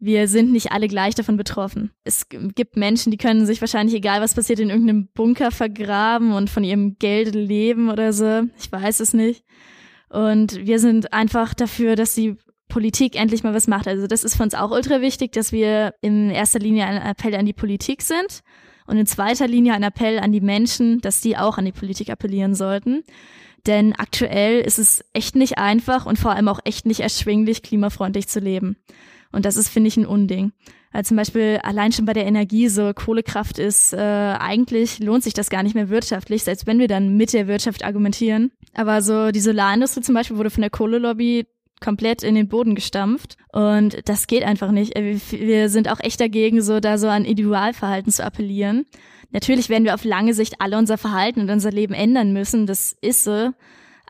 wir 0.00 0.26
sind 0.26 0.50
nicht 0.50 0.72
alle 0.72 0.88
gleich 0.88 1.14
davon 1.14 1.36
betroffen. 1.36 1.92
Es 2.02 2.26
gibt 2.28 2.76
Menschen, 2.76 3.12
die 3.12 3.16
können 3.16 3.46
sich 3.46 3.60
wahrscheinlich, 3.60 3.94
egal 3.94 4.20
was 4.20 4.34
passiert, 4.34 4.58
in 4.58 4.70
irgendeinem 4.70 5.08
Bunker 5.14 5.52
vergraben 5.52 6.32
und 6.32 6.50
von 6.50 6.64
ihrem 6.64 6.98
Geld 6.98 7.36
leben 7.36 7.88
oder 7.88 8.12
so. 8.12 8.42
Ich 8.58 8.70
weiß 8.72 8.98
es 8.98 9.14
nicht. 9.14 9.44
Und 10.08 10.66
wir 10.66 10.80
sind 10.80 11.12
einfach 11.12 11.54
dafür, 11.54 11.94
dass 11.94 12.16
die 12.16 12.36
Politik 12.68 13.14
endlich 13.14 13.44
mal 13.44 13.54
was 13.54 13.68
macht. 13.68 13.86
Also 13.86 14.08
das 14.08 14.24
ist 14.24 14.36
für 14.36 14.42
uns 14.42 14.54
auch 14.54 14.72
ultra 14.72 15.00
wichtig, 15.00 15.32
dass 15.32 15.52
wir 15.52 15.94
in 16.00 16.30
erster 16.30 16.58
Linie 16.58 16.86
ein 16.86 17.00
Appell 17.00 17.36
an 17.36 17.46
die 17.46 17.52
Politik 17.52 18.02
sind 18.02 18.42
und 18.92 18.98
in 18.98 19.06
zweiter 19.06 19.48
Linie 19.48 19.72
ein 19.72 19.82
Appell 19.82 20.18
an 20.18 20.32
die 20.32 20.42
Menschen, 20.42 21.00
dass 21.00 21.22
die 21.22 21.38
auch 21.38 21.56
an 21.56 21.64
die 21.64 21.72
Politik 21.72 22.10
appellieren 22.10 22.54
sollten. 22.54 23.04
Denn 23.66 23.94
aktuell 23.94 24.60
ist 24.60 24.78
es 24.78 25.02
echt 25.14 25.34
nicht 25.34 25.56
einfach 25.56 26.04
und 26.04 26.18
vor 26.18 26.32
allem 26.32 26.46
auch 26.46 26.60
echt 26.64 26.84
nicht 26.84 27.00
erschwinglich, 27.00 27.62
klimafreundlich 27.62 28.28
zu 28.28 28.38
leben. 28.38 28.76
Und 29.32 29.46
das 29.46 29.56
ist, 29.56 29.70
finde 29.70 29.88
ich, 29.88 29.96
ein 29.96 30.04
Unding. 30.04 30.52
Also 30.92 31.08
zum 31.08 31.16
Beispiel 31.16 31.58
allein 31.62 31.92
schon 31.92 32.04
bei 32.04 32.12
der 32.12 32.26
Energie 32.26 32.68
so 32.68 32.92
Kohlekraft 32.92 33.58
ist, 33.58 33.94
äh, 33.94 33.96
eigentlich 33.96 34.98
lohnt 34.98 35.24
sich 35.24 35.32
das 35.32 35.48
gar 35.48 35.62
nicht 35.62 35.74
mehr 35.74 35.88
wirtschaftlich, 35.88 36.44
selbst 36.44 36.66
wenn 36.66 36.78
wir 36.78 36.88
dann 36.88 37.16
mit 37.16 37.32
der 37.32 37.46
Wirtschaft 37.46 37.86
argumentieren. 37.86 38.52
Aber 38.74 39.00
so 39.00 39.30
die 39.30 39.40
Solarindustrie 39.40 40.02
zum 40.02 40.14
Beispiel 40.14 40.36
wurde 40.36 40.50
von 40.50 40.60
der 40.60 40.70
Kohlelobby 40.70 41.46
komplett 41.82 42.22
in 42.22 42.34
den 42.34 42.48
Boden 42.48 42.74
gestampft 42.74 43.36
und 43.52 44.08
das 44.08 44.26
geht 44.26 44.42
einfach 44.42 44.70
nicht. 44.70 44.96
Äh, 44.96 45.18
wir 45.30 45.68
sind 45.68 45.90
auch 45.90 46.00
echt 46.00 46.20
dagegen, 46.20 46.62
so 46.62 46.80
da 46.80 46.96
so 46.96 47.08
an 47.08 47.24
Individualverhalten 47.24 48.10
zu 48.10 48.24
appellieren. 48.24 48.86
Natürlich 49.30 49.68
werden 49.68 49.84
wir 49.84 49.94
auf 49.94 50.04
lange 50.04 50.34
Sicht 50.34 50.60
alle 50.60 50.78
unser 50.78 50.98
Verhalten 50.98 51.40
und 51.40 51.50
unser 51.50 51.70
Leben 51.70 51.94
ändern 51.94 52.32
müssen, 52.32 52.66
das 52.66 52.96
ist 53.00 53.24
so. 53.24 53.50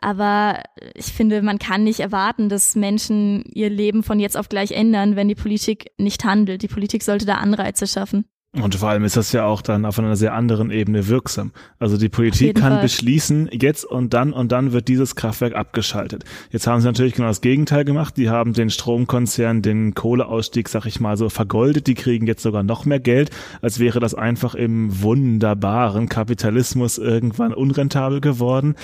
Aber 0.03 0.61
ich 0.95 1.13
finde, 1.13 1.41
man 1.41 1.59
kann 1.59 1.85
nicht 1.85 2.01
erwarten, 2.01 2.49
dass 2.49 2.75
Menschen 2.75 3.43
ihr 3.53 3.69
Leben 3.69 4.03
von 4.03 4.19
jetzt 4.19 4.35
auf 4.35 4.49
gleich 4.49 4.71
ändern, 4.71 5.15
wenn 5.15 5.29
die 5.29 5.35
Politik 5.35 5.91
nicht 5.97 6.25
handelt. 6.25 6.61
Die 6.61 6.67
Politik 6.67 7.03
sollte 7.03 7.25
da 7.25 7.35
Anreize 7.35 7.87
schaffen. 7.87 8.25
Und 8.61 8.75
vor 8.75 8.89
allem 8.89 9.03
ist 9.03 9.17
das 9.17 9.31
ja 9.31 9.45
auch 9.45 9.63
dann 9.63 9.83
auf 9.83 9.97
einer 9.97 10.15
sehr 10.15 10.35
anderen 10.35 10.69
Ebene 10.69 11.07
wirksam. 11.07 11.51
Also 11.79 11.97
die 11.97 12.07
Politik 12.09 12.55
kann 12.55 12.73
Fall. 12.73 12.81
beschließen, 12.83 13.49
jetzt 13.51 13.83
und 13.83 14.13
dann 14.13 14.31
und 14.31 14.51
dann 14.51 14.73
wird 14.73 14.87
dieses 14.87 15.15
Kraftwerk 15.15 15.55
abgeschaltet. 15.55 16.23
Jetzt 16.51 16.67
haben 16.67 16.79
sie 16.79 16.85
natürlich 16.85 17.15
genau 17.15 17.29
das 17.29 17.41
Gegenteil 17.41 17.83
gemacht. 17.83 18.15
Die 18.15 18.29
haben 18.29 18.53
den 18.53 18.69
Stromkonzern, 18.69 19.63
den 19.63 19.95
Kohleausstieg, 19.95 20.69
sag 20.69 20.85
ich 20.85 20.99
mal 20.99 21.17
so, 21.17 21.29
vergoldet. 21.29 21.87
Die 21.87 21.95
kriegen 21.95 22.27
jetzt 22.27 22.43
sogar 22.43 22.61
noch 22.61 22.85
mehr 22.85 22.99
Geld, 22.99 23.31
als 23.63 23.79
wäre 23.79 23.99
das 23.99 24.13
einfach 24.13 24.53
im 24.53 25.01
wunderbaren 25.01 26.07
Kapitalismus 26.07 26.99
irgendwann 26.99 27.55
unrentabel 27.55 28.21
geworden. 28.21 28.75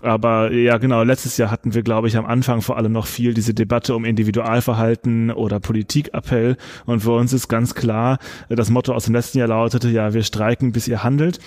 Aber 0.00 0.52
ja, 0.52 0.78
genau, 0.78 1.02
letztes 1.02 1.36
Jahr 1.38 1.50
hatten 1.50 1.74
wir, 1.74 1.82
glaube 1.82 2.08
ich, 2.08 2.16
am 2.16 2.26
Anfang 2.26 2.62
vor 2.62 2.76
allem 2.76 2.92
noch 2.92 3.06
viel 3.06 3.34
diese 3.34 3.52
Debatte 3.52 3.96
um 3.96 4.04
Individualverhalten 4.04 5.30
oder 5.30 5.58
Politikappell. 5.58 6.56
Und 6.86 7.00
für 7.00 7.12
uns 7.12 7.32
ist 7.32 7.48
ganz 7.48 7.74
klar, 7.74 8.18
das 8.48 8.70
Motto 8.70 8.92
aus 8.94 9.06
dem 9.06 9.14
letzten 9.14 9.38
Jahr 9.38 9.48
lautete, 9.48 9.88
ja, 9.88 10.14
wir 10.14 10.22
streiken, 10.22 10.72
bis 10.72 10.86
ihr 10.86 11.02
handelt. 11.02 11.40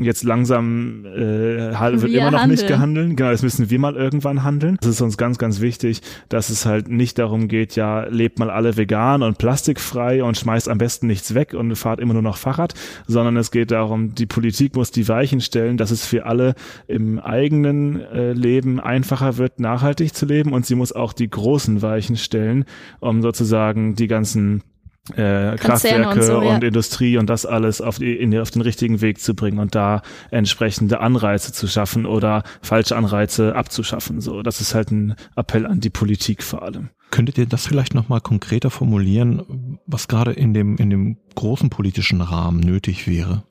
Jetzt 0.00 0.24
langsam 0.24 1.04
äh, 1.04 1.18
wird 1.18 2.02
wir 2.02 2.20
immer 2.20 2.30
noch 2.30 2.40
handeln. 2.40 2.50
nicht 2.50 2.66
gehandelt. 2.66 3.16
Genau, 3.16 3.30
jetzt 3.30 3.42
müssen 3.42 3.68
wir 3.68 3.78
mal 3.78 3.94
irgendwann 3.94 4.42
handeln. 4.42 4.78
Es 4.80 4.86
ist 4.86 5.00
uns 5.02 5.18
ganz, 5.18 5.36
ganz 5.36 5.60
wichtig, 5.60 6.00
dass 6.30 6.48
es 6.48 6.64
halt 6.64 6.88
nicht 6.88 7.18
darum 7.18 7.46
geht, 7.46 7.76
ja, 7.76 8.04
lebt 8.04 8.38
mal 8.38 8.50
alle 8.50 8.78
vegan 8.78 9.22
und 9.22 9.36
plastikfrei 9.36 10.24
und 10.24 10.38
schmeißt 10.38 10.70
am 10.70 10.78
besten 10.78 11.08
nichts 11.08 11.34
weg 11.34 11.52
und 11.52 11.76
fahrt 11.76 12.00
immer 12.00 12.14
nur 12.14 12.22
noch 12.22 12.38
Fahrrad, 12.38 12.72
sondern 13.06 13.36
es 13.36 13.50
geht 13.50 13.70
darum, 13.70 14.14
die 14.14 14.26
Politik 14.26 14.76
muss 14.76 14.92
die 14.92 15.06
Weichen 15.08 15.42
stellen, 15.42 15.76
dass 15.76 15.90
es 15.90 16.06
für 16.06 16.24
alle 16.24 16.54
im 16.88 17.18
eigenen 17.18 18.00
äh, 18.00 18.32
Leben 18.32 18.80
einfacher 18.80 19.36
wird, 19.36 19.60
nachhaltig 19.60 20.14
zu 20.14 20.24
leben 20.24 20.54
und 20.54 20.64
sie 20.64 20.74
muss 20.74 20.92
auch 20.92 21.12
die 21.12 21.28
großen 21.28 21.82
Weichen 21.82 22.16
stellen, 22.16 22.64
um 23.00 23.20
sozusagen 23.20 23.94
die 23.94 24.06
ganzen 24.06 24.62
äh, 25.10 25.56
Kraftwerke 25.56 26.08
und, 26.08 26.22
so, 26.22 26.42
ja. 26.42 26.54
und, 26.54 26.62
Industrie 26.62 27.16
und 27.16 27.28
das 27.28 27.44
alles 27.44 27.80
auf, 27.80 27.98
die, 27.98 28.14
in, 28.14 28.38
auf 28.38 28.50
den 28.50 28.62
richtigen 28.62 29.00
Weg 29.00 29.20
zu 29.20 29.34
bringen 29.34 29.58
und 29.58 29.74
da 29.74 30.02
entsprechende 30.30 31.00
Anreize 31.00 31.52
zu 31.52 31.66
schaffen 31.66 32.06
oder 32.06 32.44
falsche 32.62 32.96
Anreize 32.96 33.56
abzuschaffen. 33.56 34.20
So, 34.20 34.42
das 34.42 34.60
ist 34.60 34.74
halt 34.74 34.92
ein 34.92 35.16
Appell 35.34 35.66
an 35.66 35.80
die 35.80 35.90
Politik 35.90 36.42
vor 36.42 36.62
allem. 36.62 36.90
Könntet 37.10 37.36
ihr 37.36 37.46
das 37.46 37.66
vielleicht 37.66 37.94
nochmal 37.94 38.20
konkreter 38.20 38.70
formulieren, 38.70 39.78
was 39.86 40.08
gerade 40.08 40.32
in 40.32 40.54
dem, 40.54 40.76
in 40.76 40.88
dem 40.88 41.18
großen 41.34 41.68
politischen 41.68 42.20
Rahmen 42.20 42.60
nötig 42.60 43.06
wäre? 43.08 43.44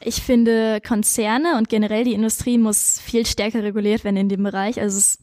Ich 0.00 0.22
finde, 0.22 0.80
Konzerne 0.86 1.56
und 1.56 1.68
generell 1.68 2.04
die 2.04 2.12
Industrie 2.12 2.58
muss 2.58 3.00
viel 3.00 3.24
stärker 3.24 3.62
reguliert 3.62 4.04
werden 4.04 4.16
in 4.16 4.28
dem 4.28 4.42
Bereich. 4.42 4.78
Also 4.80 4.98
es 4.98 5.18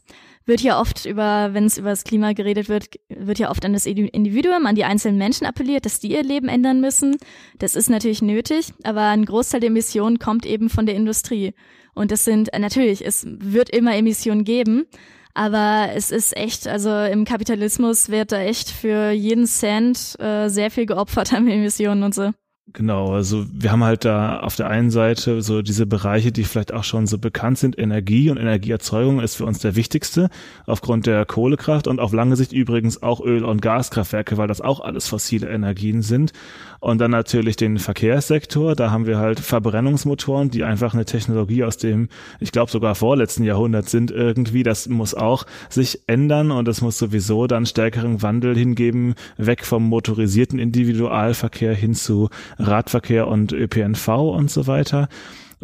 wird 0.46 0.60
ja 0.60 0.80
oft 0.80 1.06
über, 1.06 1.50
wenn 1.52 1.64
es 1.64 1.78
über 1.78 1.90
das 1.90 2.04
Klima 2.04 2.32
geredet 2.32 2.68
wird, 2.68 2.88
wird 3.08 3.38
ja 3.38 3.50
oft 3.50 3.64
an 3.64 3.72
das 3.72 3.86
Individuum, 3.86 4.66
an 4.66 4.74
die 4.74 4.84
einzelnen 4.84 5.18
Menschen 5.18 5.46
appelliert, 5.46 5.86
dass 5.86 6.00
die 6.00 6.12
ihr 6.12 6.22
Leben 6.22 6.48
ändern 6.48 6.80
müssen. 6.80 7.16
Das 7.58 7.74
ist 7.74 7.88
natürlich 7.88 8.20
nötig, 8.20 8.72
aber 8.82 9.02
ein 9.08 9.24
Großteil 9.24 9.60
der 9.60 9.70
Emissionen 9.70 10.18
kommt 10.18 10.44
eben 10.44 10.68
von 10.68 10.86
der 10.86 10.94
Industrie. 10.94 11.54
Und 11.94 12.10
das 12.10 12.24
sind, 12.24 12.50
natürlich, 12.58 13.04
es 13.04 13.24
wird 13.26 13.70
immer 13.70 13.96
Emissionen 13.96 14.44
geben, 14.44 14.84
aber 15.32 15.88
es 15.94 16.10
ist 16.10 16.36
echt, 16.36 16.66
also 16.68 16.90
im 16.90 17.24
Kapitalismus 17.24 18.08
wird 18.08 18.32
da 18.32 18.40
echt 18.40 18.70
für 18.70 19.10
jeden 19.10 19.46
Cent 19.46 20.18
äh, 20.20 20.48
sehr 20.48 20.70
viel 20.70 20.86
geopfert 20.86 21.32
an 21.32 21.48
Emissionen 21.48 22.02
und 22.02 22.14
so. 22.14 22.32
Genau, 22.76 23.12
also 23.12 23.46
wir 23.52 23.70
haben 23.70 23.84
halt 23.84 24.04
da 24.04 24.40
auf 24.40 24.56
der 24.56 24.68
einen 24.68 24.90
Seite 24.90 25.42
so 25.42 25.62
diese 25.62 25.86
Bereiche, 25.86 26.32
die 26.32 26.42
vielleicht 26.42 26.72
auch 26.72 26.82
schon 26.82 27.06
so 27.06 27.18
bekannt 27.18 27.56
sind. 27.56 27.78
Energie 27.78 28.30
und 28.30 28.36
Energieerzeugung 28.36 29.20
ist 29.20 29.36
für 29.36 29.44
uns 29.44 29.60
der 29.60 29.76
wichtigste 29.76 30.28
aufgrund 30.66 31.06
der 31.06 31.24
Kohlekraft 31.24 31.86
und 31.86 32.00
auf 32.00 32.12
lange 32.12 32.34
Sicht 32.34 32.52
übrigens 32.52 33.00
auch 33.00 33.20
Öl- 33.20 33.44
und 33.44 33.62
Gaskraftwerke, 33.62 34.38
weil 34.38 34.48
das 34.48 34.60
auch 34.60 34.80
alles 34.80 35.06
fossile 35.06 35.48
Energien 35.50 36.02
sind. 36.02 36.32
Und 36.80 36.98
dann 36.98 37.10
natürlich 37.10 37.56
den 37.56 37.78
Verkehrssektor. 37.78 38.74
Da 38.74 38.90
haben 38.90 39.06
wir 39.06 39.18
halt 39.18 39.40
Verbrennungsmotoren, 39.40 40.50
die 40.50 40.64
einfach 40.64 40.94
eine 40.94 41.04
Technologie 41.04 41.64
aus 41.64 41.76
dem, 41.76 42.08
ich 42.40 42.52
glaube 42.52 42.70
sogar 42.70 42.94
vorletzten 42.94 43.44
Jahrhundert 43.44 43.88
sind 43.88 44.10
irgendwie. 44.10 44.62
Das 44.62 44.88
muss 44.88 45.14
auch 45.14 45.44
sich 45.68 46.00
ändern 46.06 46.50
und 46.50 46.68
es 46.68 46.80
muss 46.80 46.98
sowieso 46.98 47.46
dann 47.46 47.66
stärkeren 47.66 48.22
Wandel 48.22 48.56
hingeben, 48.56 49.14
weg 49.36 49.64
vom 49.64 49.84
motorisierten 49.88 50.58
Individualverkehr 50.58 51.74
hin 51.74 51.94
zu 51.94 52.28
Radverkehr 52.58 53.28
und 53.28 53.52
ÖPNV 53.52 54.08
und 54.08 54.50
so 54.50 54.66
weiter. 54.66 55.08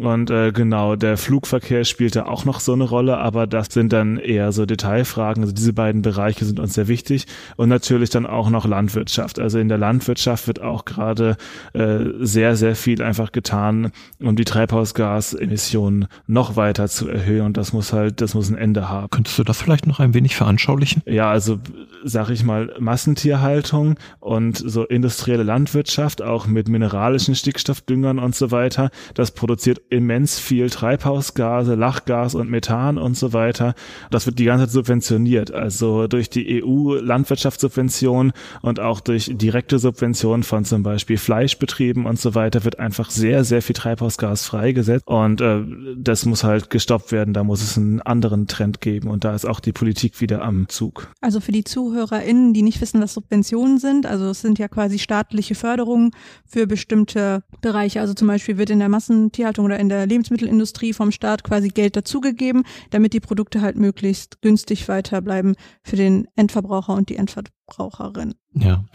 Und 0.01 0.31
äh, 0.31 0.51
genau, 0.51 0.95
der 0.95 1.15
Flugverkehr 1.15 1.83
spielt 1.83 2.15
da 2.15 2.25
auch 2.25 2.43
noch 2.43 2.59
so 2.59 2.73
eine 2.73 2.85
Rolle, 2.85 3.19
aber 3.19 3.45
das 3.45 3.67
sind 3.69 3.93
dann 3.93 4.17
eher 4.17 4.51
so 4.51 4.65
Detailfragen. 4.65 5.43
Also 5.43 5.53
diese 5.53 5.73
beiden 5.73 6.01
Bereiche 6.01 6.43
sind 6.43 6.59
uns 6.59 6.73
sehr 6.73 6.87
wichtig. 6.87 7.27
Und 7.55 7.69
natürlich 7.69 8.09
dann 8.09 8.25
auch 8.25 8.49
noch 8.49 8.65
Landwirtschaft. 8.65 9.37
Also 9.37 9.59
in 9.59 9.69
der 9.69 9.77
Landwirtschaft 9.77 10.47
wird 10.47 10.59
auch 10.59 10.85
gerade 10.85 11.37
äh, 11.73 11.99
sehr, 12.19 12.55
sehr 12.55 12.75
viel 12.75 13.03
einfach 13.03 13.31
getan, 13.31 13.91
um 14.19 14.35
die 14.35 14.43
Treibhausgasemissionen 14.43 16.07
noch 16.25 16.55
weiter 16.55 16.87
zu 16.87 17.07
erhöhen. 17.07 17.45
Und 17.45 17.57
das 17.57 17.71
muss 17.71 17.93
halt, 17.93 18.21
das 18.21 18.33
muss 18.33 18.49
ein 18.49 18.57
Ende 18.57 18.89
haben. 18.89 19.11
Könntest 19.11 19.37
du 19.37 19.43
das 19.43 19.61
vielleicht 19.61 19.85
noch 19.85 19.99
ein 19.99 20.15
wenig 20.15 20.35
veranschaulichen? 20.35 21.03
Ja, 21.05 21.29
also 21.29 21.59
sag 22.03 22.31
ich 22.31 22.43
mal, 22.43 22.73
Massentierhaltung 22.79 23.99
und 24.19 24.57
so 24.57 24.83
industrielle 24.83 25.43
Landwirtschaft, 25.43 26.23
auch 26.23 26.47
mit 26.47 26.69
mineralischen 26.69 27.35
Stickstoffdüngern 27.35 28.17
und 28.17 28.33
so 28.35 28.49
weiter, 28.49 28.89
das 29.13 29.29
produziert 29.29 29.79
immens 29.91 30.39
viel 30.39 30.69
Treibhausgase, 30.69 31.75
Lachgas 31.75 32.33
und 32.33 32.49
Methan 32.49 32.97
und 32.97 33.17
so 33.17 33.33
weiter. 33.33 33.75
Das 34.09 34.25
wird 34.25 34.39
die 34.39 34.45
ganze 34.45 34.65
Zeit 34.65 34.71
subventioniert, 34.71 35.51
also 35.53 36.07
durch 36.07 36.29
die 36.29 36.63
EU-Landwirtschaftssubvention 36.63 38.31
und 38.61 38.79
auch 38.79 39.01
durch 39.01 39.31
direkte 39.33 39.79
Subventionen 39.79 40.43
von 40.43 40.65
zum 40.65 40.83
Beispiel 40.83 41.17
Fleischbetrieben 41.17 42.05
und 42.05 42.19
so 42.19 42.35
weiter 42.35 42.63
wird 42.63 42.79
einfach 42.79 43.09
sehr, 43.09 43.43
sehr 43.43 43.61
viel 43.61 43.75
Treibhausgas 43.75 44.45
freigesetzt 44.45 45.07
und 45.07 45.41
äh, 45.41 45.61
das 45.97 46.25
muss 46.25 46.43
halt 46.43 46.69
gestoppt 46.69 47.11
werden. 47.11 47.33
Da 47.33 47.43
muss 47.43 47.61
es 47.61 47.77
einen 47.77 48.01
anderen 48.01 48.47
Trend 48.47 48.79
geben 48.79 49.09
und 49.09 49.25
da 49.25 49.35
ist 49.35 49.45
auch 49.45 49.59
die 49.59 49.73
Politik 49.73 50.21
wieder 50.21 50.41
am 50.41 50.69
Zug. 50.69 51.09
Also 51.19 51.41
für 51.41 51.51
die 51.51 51.65
ZuhörerInnen, 51.65 52.53
die 52.53 52.61
nicht 52.61 52.79
wissen, 52.79 53.01
was 53.01 53.13
Subventionen 53.13 53.77
sind, 53.77 54.05
also 54.05 54.29
es 54.29 54.41
sind 54.41 54.57
ja 54.57 54.69
quasi 54.69 54.99
staatliche 54.99 55.55
Förderungen 55.55 56.11
für 56.45 56.65
bestimmte 56.65 57.43
Bereiche. 57.59 57.99
Also 57.99 58.13
zum 58.13 58.27
Beispiel 58.27 58.57
wird 58.57 58.69
in 58.69 58.79
der 58.79 58.89
Massentierhaltung 58.89 59.65
oder 59.65 59.80
in 59.81 59.89
der 59.89 60.05
Lebensmittelindustrie 60.05 60.93
vom 60.93 61.11
Staat 61.11 61.43
quasi 61.43 61.69
Geld 61.69 61.95
dazugegeben, 61.95 62.63
damit 62.91 63.13
die 63.13 63.19
Produkte 63.19 63.61
halt 63.61 63.75
möglichst 63.75 64.41
günstig 64.41 64.87
weiterbleiben 64.87 65.55
für 65.83 65.97
den 65.97 66.27
Endverbraucher 66.35 66.93
und 66.93 67.09
die 67.09 67.17
Endverbraucherin. 67.17 68.35
Ja, 68.53 68.85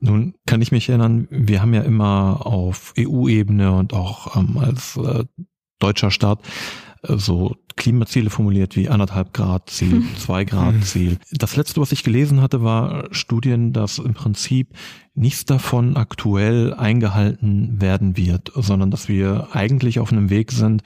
nun 0.00 0.34
kann 0.46 0.62
ich 0.62 0.72
mich 0.72 0.88
erinnern, 0.88 1.28
wir 1.30 1.62
haben 1.62 1.74
ja 1.74 1.82
immer 1.82 2.46
auf 2.46 2.94
EU-Ebene 2.98 3.72
und 3.72 3.92
auch 3.92 4.36
ähm, 4.36 4.58
als 4.58 4.96
äh, 4.96 5.24
deutscher 5.78 6.10
Staat 6.10 6.40
äh, 7.02 7.16
so 7.16 7.56
Klimaziele 7.76 8.30
formuliert 8.30 8.76
wie 8.76 8.88
anderthalb 8.88 9.32
Grad 9.32 9.70
Ziel, 9.70 10.02
zwei 10.18 10.44
Grad. 10.44 10.84
Ziel. 10.84 11.18
Das 11.30 11.56
letzte, 11.56 11.80
was 11.80 11.92
ich 11.92 12.02
gelesen 12.02 12.40
hatte, 12.40 12.62
war 12.62 13.08
Studien, 13.12 13.72
dass 13.72 13.98
im 13.98 14.14
Prinzip 14.14 14.74
nichts 15.14 15.44
davon 15.44 15.96
aktuell 15.96 16.74
eingehalten 16.74 17.80
werden 17.80 18.16
wird, 18.16 18.52
sondern 18.54 18.90
dass 18.90 19.08
wir 19.08 19.48
eigentlich 19.52 19.98
auf 19.98 20.12
einem 20.12 20.30
Weg 20.30 20.52
sind, 20.52 20.82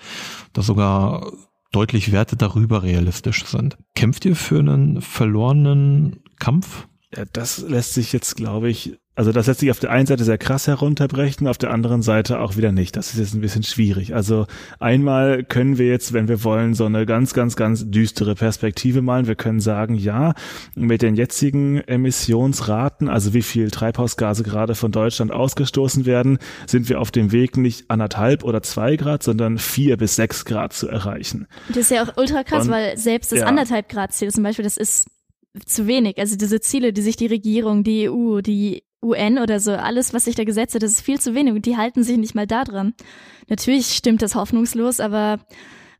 dass 0.52 0.66
sogar 0.66 1.32
deutlich 1.72 2.12
Werte 2.12 2.36
darüber 2.36 2.82
realistisch 2.82 3.44
sind. 3.44 3.76
Kämpft 3.94 4.24
ihr 4.24 4.36
für 4.36 4.58
einen 4.58 5.00
verlorenen 5.00 6.22
Kampf? 6.38 6.88
Das 7.32 7.58
lässt 7.58 7.94
sich 7.94 8.12
jetzt, 8.12 8.36
glaube 8.36 8.68
ich, 8.68 8.98
also 9.16 9.32
das 9.32 9.46
lässt 9.46 9.60
sich 9.60 9.70
auf 9.70 9.80
der 9.80 9.90
einen 9.90 10.06
Seite 10.06 10.24
sehr 10.24 10.36
krass 10.36 10.66
herunterbrechen, 10.66 11.48
auf 11.48 11.56
der 11.56 11.70
anderen 11.70 12.02
Seite 12.02 12.38
auch 12.38 12.58
wieder 12.58 12.70
nicht. 12.70 12.96
Das 12.96 13.12
ist 13.14 13.18
jetzt 13.18 13.34
ein 13.34 13.40
bisschen 13.40 13.62
schwierig. 13.62 14.14
Also 14.14 14.46
einmal 14.78 15.42
können 15.42 15.78
wir 15.78 15.88
jetzt, 15.88 16.12
wenn 16.12 16.28
wir 16.28 16.44
wollen, 16.44 16.74
so 16.74 16.84
eine 16.84 17.06
ganz, 17.06 17.32
ganz, 17.32 17.56
ganz 17.56 17.90
düstere 17.90 18.34
Perspektive 18.34 19.00
malen. 19.00 19.26
Wir 19.26 19.34
können 19.34 19.60
sagen, 19.60 19.94
ja, 19.94 20.34
mit 20.74 21.00
den 21.00 21.16
jetzigen 21.16 21.78
Emissionsraten, 21.78 23.08
also 23.08 23.32
wie 23.32 23.40
viel 23.40 23.70
Treibhausgase 23.70 24.42
gerade 24.42 24.74
von 24.74 24.92
Deutschland 24.92 25.32
ausgestoßen 25.32 26.04
werden, 26.04 26.38
sind 26.66 26.90
wir 26.90 27.00
auf 27.00 27.10
dem 27.10 27.32
Weg 27.32 27.56
nicht 27.56 27.90
anderthalb 27.90 28.44
oder 28.44 28.62
zwei 28.62 28.96
Grad, 28.96 29.22
sondern 29.22 29.56
vier 29.56 29.96
bis 29.96 30.16
sechs 30.16 30.44
Grad 30.44 30.74
zu 30.74 30.88
erreichen. 30.88 31.46
Das 31.68 31.78
ist 31.78 31.90
ja 31.90 32.04
auch 32.04 32.18
ultra 32.18 32.44
krass, 32.44 32.66
Und, 32.66 32.72
weil 32.72 32.98
selbst 32.98 33.32
das 33.32 33.40
ja. 33.40 33.46
anderthalb 33.46 33.88
Grad 33.88 34.12
Ziel 34.12 34.30
zum 34.30 34.42
Beispiel, 34.42 34.64
das 34.64 34.76
ist 34.76 35.08
zu 35.64 35.86
wenig. 35.86 36.18
Also 36.18 36.36
diese 36.36 36.60
Ziele, 36.60 36.92
die 36.92 37.00
sich 37.00 37.16
die 37.16 37.26
Regierung, 37.26 37.82
die 37.82 38.10
EU, 38.10 38.42
die 38.42 38.82
UN 39.02 39.38
oder 39.38 39.60
so, 39.60 39.72
alles, 39.72 40.14
was 40.14 40.24
sich 40.24 40.34
da 40.34 40.44
gesetzt 40.44 40.74
hat, 40.74 40.82
das 40.82 40.92
ist 40.92 41.00
viel 41.00 41.20
zu 41.20 41.34
wenig 41.34 41.54
und 41.54 41.66
die 41.66 41.76
halten 41.76 42.02
sich 42.02 42.16
nicht 42.16 42.34
mal 42.34 42.46
da 42.46 42.64
dran. 42.64 42.94
Natürlich 43.48 43.94
stimmt 43.94 44.22
das 44.22 44.34
hoffnungslos, 44.34 45.00
aber 45.00 45.38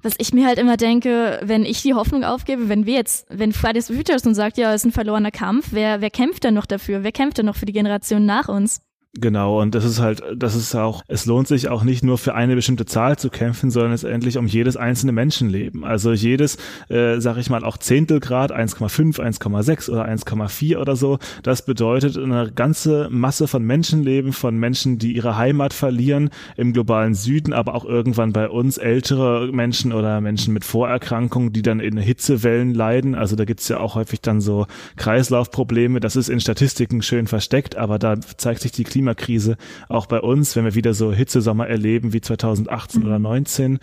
was 0.03 0.15
ich 0.19 0.33
mir 0.33 0.47
halt 0.47 0.59
immer 0.59 0.77
denke, 0.77 1.41
wenn 1.43 1.65
ich 1.65 1.83
die 1.83 1.95
Hoffnung 1.95 2.25
aufgebe, 2.25 2.69
wenn 2.69 2.87
wir 2.87 2.95
jetzt, 2.95 3.27
wenn 3.29 3.53
Fridays 3.53 3.89
for 3.89 3.97
Future 3.97 4.19
und 4.25 4.35
sagt, 4.35 4.59
ja, 4.59 4.73
es 4.73 4.83
ist 4.83 4.87
ein 4.87 4.93
verlorener 4.93 5.31
Kampf, 5.31 5.69
wer, 5.73 6.01
wer 6.01 6.11
kämpft 6.11 6.45
denn 6.45 6.55
noch 6.55 6.67
dafür? 6.67 7.03
Wer 7.03 7.13
kämpft 7.13 7.39
denn 7.39 7.47
noch 7.47 7.57
für 7.57 7.67
die 7.67 7.73
Generation 7.73 8.25
nach 8.25 8.49
uns? 8.49 8.86
Genau, 9.19 9.63
und 9.63 9.75
das 9.75 9.85
ist 9.85 9.99
halt, 9.99 10.23
das 10.37 10.55
ist 10.55 10.75
auch, 10.75 11.03
es 11.09 11.25
lohnt 11.25 11.49
sich 11.49 11.69
auch 11.69 11.85
nicht 11.85 12.05
nur 12.05 12.19
für 12.19 12.35
eine 12.35 12.55
bestimmte 12.55 12.85
Zahl 12.85 13.17
zu 13.17 13.31
kämpfen, 13.31 13.71
sondern 13.71 13.93
es 13.93 14.05
endlich 14.05 14.37
um 14.37 14.47
jedes 14.47 14.77
einzelne 14.77 15.13
Menschenleben. 15.13 15.85
Also 15.85 16.13
jedes, 16.13 16.59
äh, 16.89 17.19
sag 17.19 17.39
ich 17.39 17.49
mal, 17.49 17.65
auch 17.65 17.79
Zehntelgrad, 17.79 18.53
1,5, 18.53 19.19
1,6 19.19 19.91
oder 19.91 20.05
1,4 20.05 20.77
oder 20.79 20.97
so, 20.97 21.19
das 21.43 21.65
bedeutet 21.65 22.19
eine 22.19 22.53
ganze 22.53 23.09
Masse 23.11 23.49
von 23.49 23.65
Menschenleben, 23.65 24.33
von 24.33 24.59
Menschen, 24.59 24.99
die 24.99 25.13
ihre 25.13 25.37
Heimat 25.37 25.73
verlieren 25.73 26.29
im 26.57 26.75
globalen 26.75 27.15
Süden, 27.15 27.55
aber 27.55 27.75
auch 27.75 27.87
irgendwann 27.87 28.33
bei 28.33 28.51
uns 28.51 28.77
ältere 28.77 29.51
Menschen 29.51 29.93
oder 29.93 30.21
Menschen 30.21 30.53
mit 30.53 30.65
Vorerkrankungen, 30.65 31.53
die 31.53 31.63
dann 31.63 31.81
in 31.81 31.97
Hitzewellen 31.97 32.75
leiden. 32.75 33.15
Also 33.15 33.35
da 33.35 33.47
gibt's 33.47 33.69
ja 33.69 33.79
auch 33.81 33.95
häufig 33.95 34.21
dann 34.21 34.43
so 34.43 34.67
Kreislaufprobleme. 34.97 36.01
Das 36.01 36.17
ist 36.17 36.29
in 36.29 36.41
Statistiken 36.41 37.01
schön 37.01 37.27
versteckt, 37.27 37.77
aber 37.77 37.99
da 37.99 38.21
zeigt 38.21 38.61
sich 38.61 38.73
die 38.73 38.85
Klima 38.85 39.06
Klimakrise 39.15 39.57
auch 39.89 40.07
bei 40.07 40.21
uns, 40.21 40.57
wenn 40.57 40.65
wir 40.65 40.75
wieder 40.75 40.95
so 40.95 41.13
Hitzesommer 41.13 41.67
erleben 41.69 42.13
wie 42.13 42.21
2018 42.21 43.01
mhm. 43.01 43.07
oder 43.07 43.19
19. 43.19 43.79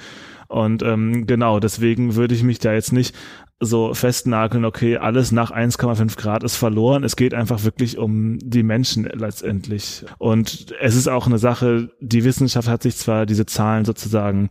Und 0.48 0.84
ähm, 0.84 1.26
genau, 1.26 1.60
deswegen 1.60 2.16
würde 2.16 2.36
ich 2.36 2.44
mich 2.44 2.60
da 2.60 2.74
jetzt 2.74 2.94
nicht 2.94 3.16
so 3.60 3.94
festnageln, 3.94 4.66
okay, 4.66 4.98
alles 4.98 5.32
nach 5.32 5.52
1,5 5.52 6.18
Grad 6.18 6.44
ist 6.44 6.58
verloren. 6.58 7.04
Es 7.04 7.16
geht 7.16 7.34
einfach 7.34 7.64
wirklich 7.64 7.98
um 7.98 8.38
die 8.40 8.62
Menschen 8.62 9.06
letztendlich. 9.06 10.04
Und 10.18 10.76
es 10.82 10.96
ist 10.96 11.08
auch 11.08 11.28
eine 11.28 11.38
Sache, 11.38 11.90
die 12.02 12.24
Wissenschaft 12.24 12.68
hat 12.68 12.84
sich 12.84 12.98
zwar 12.98 13.26
diese 13.26 13.46
Zahlen 13.46 13.86
sozusagen 13.86 14.50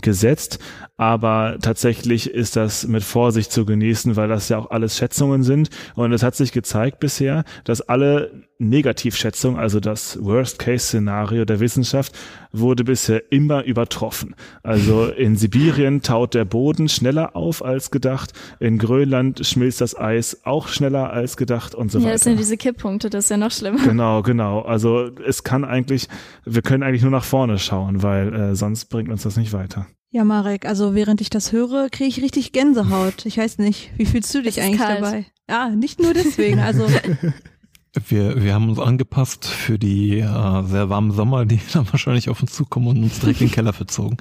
gesetzt, 0.00 0.58
aber 0.96 1.58
tatsächlich 1.60 2.30
ist 2.30 2.54
das 2.54 2.86
mit 2.86 3.02
Vorsicht 3.02 3.50
zu 3.50 3.64
genießen, 3.64 4.14
weil 4.14 4.28
das 4.28 4.48
ja 4.48 4.58
auch 4.58 4.70
alles 4.70 4.96
Schätzungen 4.96 5.42
sind. 5.42 5.70
Und 5.96 6.12
es 6.12 6.22
hat 6.22 6.36
sich 6.36 6.52
gezeigt 6.52 7.00
bisher, 7.00 7.44
dass 7.64 7.80
alle 7.80 8.44
Negativschätzungen, 8.58 9.58
also 9.58 9.80
das 9.80 10.22
Worst-Case-Szenario 10.22 11.44
der 11.44 11.58
Wissenschaft, 11.58 12.16
wurde 12.52 12.84
bisher 12.84 13.32
immer 13.32 13.64
übertroffen. 13.64 14.36
Also 14.62 15.06
in 15.06 15.36
Sibirien 15.36 16.02
taut 16.02 16.34
der 16.34 16.44
Boden 16.44 16.88
schneller 16.88 17.34
auf 17.34 17.64
als 17.64 17.90
gedacht, 17.90 18.32
in 18.60 18.78
Grönland 18.78 19.44
schmilzt 19.44 19.80
das 19.80 19.98
Eis 19.98 20.42
auch 20.44 20.68
schneller 20.68 21.10
als 21.10 21.36
gedacht 21.36 21.74
und 21.74 21.90
so 21.90 21.98
ja, 21.98 22.04
weiter. 22.04 22.10
Ja, 22.10 22.14
das 22.14 22.22
sind 22.22 22.38
diese 22.38 22.56
Kipppunkte, 22.56 23.10
das 23.10 23.24
ist 23.24 23.30
ja 23.30 23.36
noch 23.36 23.50
schlimmer. 23.50 23.82
Genau, 23.82 24.22
genau. 24.22 24.60
Also 24.60 25.10
es 25.26 25.42
kann 25.42 25.64
eigentlich, 25.64 26.08
wir 26.44 26.62
können 26.62 26.84
eigentlich 26.84 27.02
nur 27.02 27.10
nach 27.10 27.24
vorne 27.24 27.58
schauen, 27.58 28.04
weil 28.04 28.32
äh, 28.32 28.54
sonst 28.54 28.84
bringt 28.86 29.10
uns 29.10 29.24
das 29.24 29.36
nicht 29.36 29.52
weiter. 29.52 29.86
Ja, 30.14 30.22
Marek, 30.22 30.64
also 30.64 30.94
während 30.94 31.20
ich 31.20 31.28
das 31.28 31.50
höre, 31.50 31.90
kriege 31.90 32.08
ich 32.08 32.22
richtig 32.22 32.52
Gänsehaut. 32.52 33.26
Ich 33.26 33.36
weiß 33.36 33.58
nicht, 33.58 33.90
wie 33.96 34.06
fühlst 34.06 34.32
du 34.32 34.42
dich 34.42 34.62
eigentlich 34.62 34.78
kalt. 34.78 35.02
dabei? 35.02 35.26
Ja, 35.50 35.70
nicht 35.70 36.00
nur 36.00 36.14
deswegen, 36.14 36.60
also. 36.60 36.86
Wir, 38.08 38.42
wir 38.42 38.54
haben 38.54 38.68
uns 38.68 38.80
angepasst 38.80 39.46
für 39.46 39.78
die 39.78 40.18
äh, 40.18 40.62
sehr 40.64 40.88
warmen 40.88 41.12
Sommer, 41.12 41.46
die 41.46 41.60
dann 41.72 41.86
wahrscheinlich 41.92 42.28
auf 42.28 42.42
uns 42.42 42.52
zukommen 42.52 42.88
und 42.88 43.04
uns 43.04 43.20
direkt 43.20 43.40
in 43.40 43.46
den 43.46 43.52
Keller 43.52 43.72
verzogen. 43.72 44.16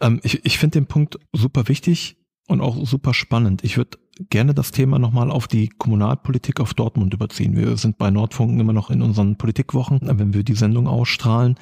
Ähm, 0.00 0.20
ich 0.22 0.44
ich 0.46 0.56
finde 0.56 0.78
den 0.78 0.86
Punkt 0.86 1.18
super 1.32 1.66
wichtig 1.66 2.16
und 2.46 2.60
auch 2.60 2.86
super 2.86 3.14
spannend. 3.14 3.64
Ich 3.64 3.76
würde 3.76 3.98
gerne 4.30 4.54
das 4.54 4.70
Thema 4.70 5.00
nochmal 5.00 5.32
auf 5.32 5.48
die 5.48 5.68
Kommunalpolitik 5.68 6.60
auf 6.60 6.74
Dortmund 6.74 7.12
überziehen. 7.12 7.56
Wir 7.56 7.76
sind 7.76 7.98
bei 7.98 8.12
Nordfunken 8.12 8.60
immer 8.60 8.72
noch 8.72 8.88
in 8.88 9.02
unseren 9.02 9.36
Politikwochen, 9.36 9.98
wenn 10.04 10.32
wir 10.32 10.44
die 10.44 10.54
Sendung 10.54 10.86
ausstrahlen. 10.86 11.56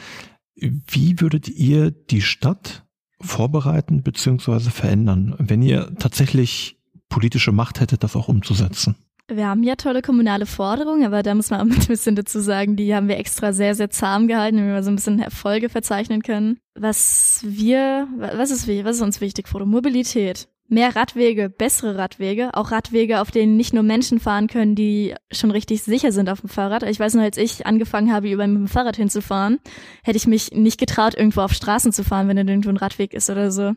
Wie 0.56 1.22
würdet 1.22 1.48
ihr 1.48 1.90
die 1.90 2.20
Stadt 2.20 2.85
vorbereiten 3.20 4.02
beziehungsweise 4.02 4.70
verändern, 4.70 5.34
wenn 5.38 5.62
ihr 5.62 5.94
tatsächlich 5.98 6.78
politische 7.08 7.52
Macht 7.52 7.80
hättet, 7.80 8.02
das 8.02 8.16
auch 8.16 8.28
umzusetzen? 8.28 8.96
Wir 9.28 9.48
haben 9.48 9.64
ja 9.64 9.74
tolle 9.74 10.02
kommunale 10.02 10.46
Forderungen, 10.46 11.04
aber 11.04 11.22
da 11.22 11.34
muss 11.34 11.50
man 11.50 11.60
auch 11.60 11.76
ein 11.80 11.86
bisschen 11.86 12.14
dazu 12.14 12.40
sagen, 12.40 12.76
die 12.76 12.94
haben 12.94 13.08
wir 13.08 13.18
extra 13.18 13.52
sehr, 13.52 13.74
sehr 13.74 13.90
zahm 13.90 14.28
gehalten, 14.28 14.58
damit 14.58 14.72
wir 14.72 14.82
so 14.82 14.90
ein 14.90 14.96
bisschen 14.96 15.18
Erfolge 15.20 15.68
verzeichnen 15.68 16.22
können. 16.22 16.58
Was 16.74 17.40
wir, 17.44 18.06
was 18.18 18.50
ist, 18.50 18.68
was 18.68 18.96
ist 18.96 19.02
uns 19.02 19.20
wichtig, 19.20 19.48
Foto? 19.48 19.66
Mobilität. 19.66 20.48
Mehr 20.68 20.96
Radwege, 20.96 21.48
bessere 21.48 21.96
Radwege, 21.96 22.50
auch 22.54 22.72
Radwege, 22.72 23.20
auf 23.20 23.30
denen 23.30 23.56
nicht 23.56 23.72
nur 23.72 23.84
Menschen 23.84 24.18
fahren 24.18 24.48
können, 24.48 24.74
die 24.74 25.14
schon 25.30 25.52
richtig 25.52 25.82
sicher 25.82 26.10
sind 26.10 26.28
auf 26.28 26.40
dem 26.40 26.48
Fahrrad. 26.48 26.82
Ich 26.82 26.98
weiß 26.98 27.14
noch, 27.14 27.22
als 27.22 27.36
ich 27.36 27.66
angefangen 27.66 28.12
habe, 28.12 28.28
über 28.28 28.46
mit 28.48 28.56
dem 28.56 28.68
Fahrrad 28.68 28.96
hinzufahren, 28.96 29.60
hätte 30.02 30.16
ich 30.16 30.26
mich 30.26 30.52
nicht 30.52 30.78
getraut, 30.78 31.14
irgendwo 31.14 31.42
auf 31.42 31.52
Straßen 31.52 31.92
zu 31.92 32.02
fahren, 32.02 32.26
wenn 32.26 32.36
da 32.36 32.42
irgendwo 32.42 32.70
ein 32.70 32.76
Radweg 32.76 33.14
ist 33.14 33.30
oder 33.30 33.52
so. 33.52 33.74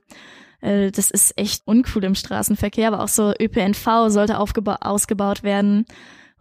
Äh, 0.62 0.92
das 0.92 1.12
ist 1.12 1.38
echt 1.38 1.62
uncool 1.66 2.04
im 2.04 2.16
Straßenverkehr, 2.16 2.88
aber 2.88 3.04
auch 3.04 3.08
so 3.08 3.34
ÖPNV 3.40 4.10
sollte 4.10 4.40
ausgebaut 4.40 5.44
werden 5.44 5.86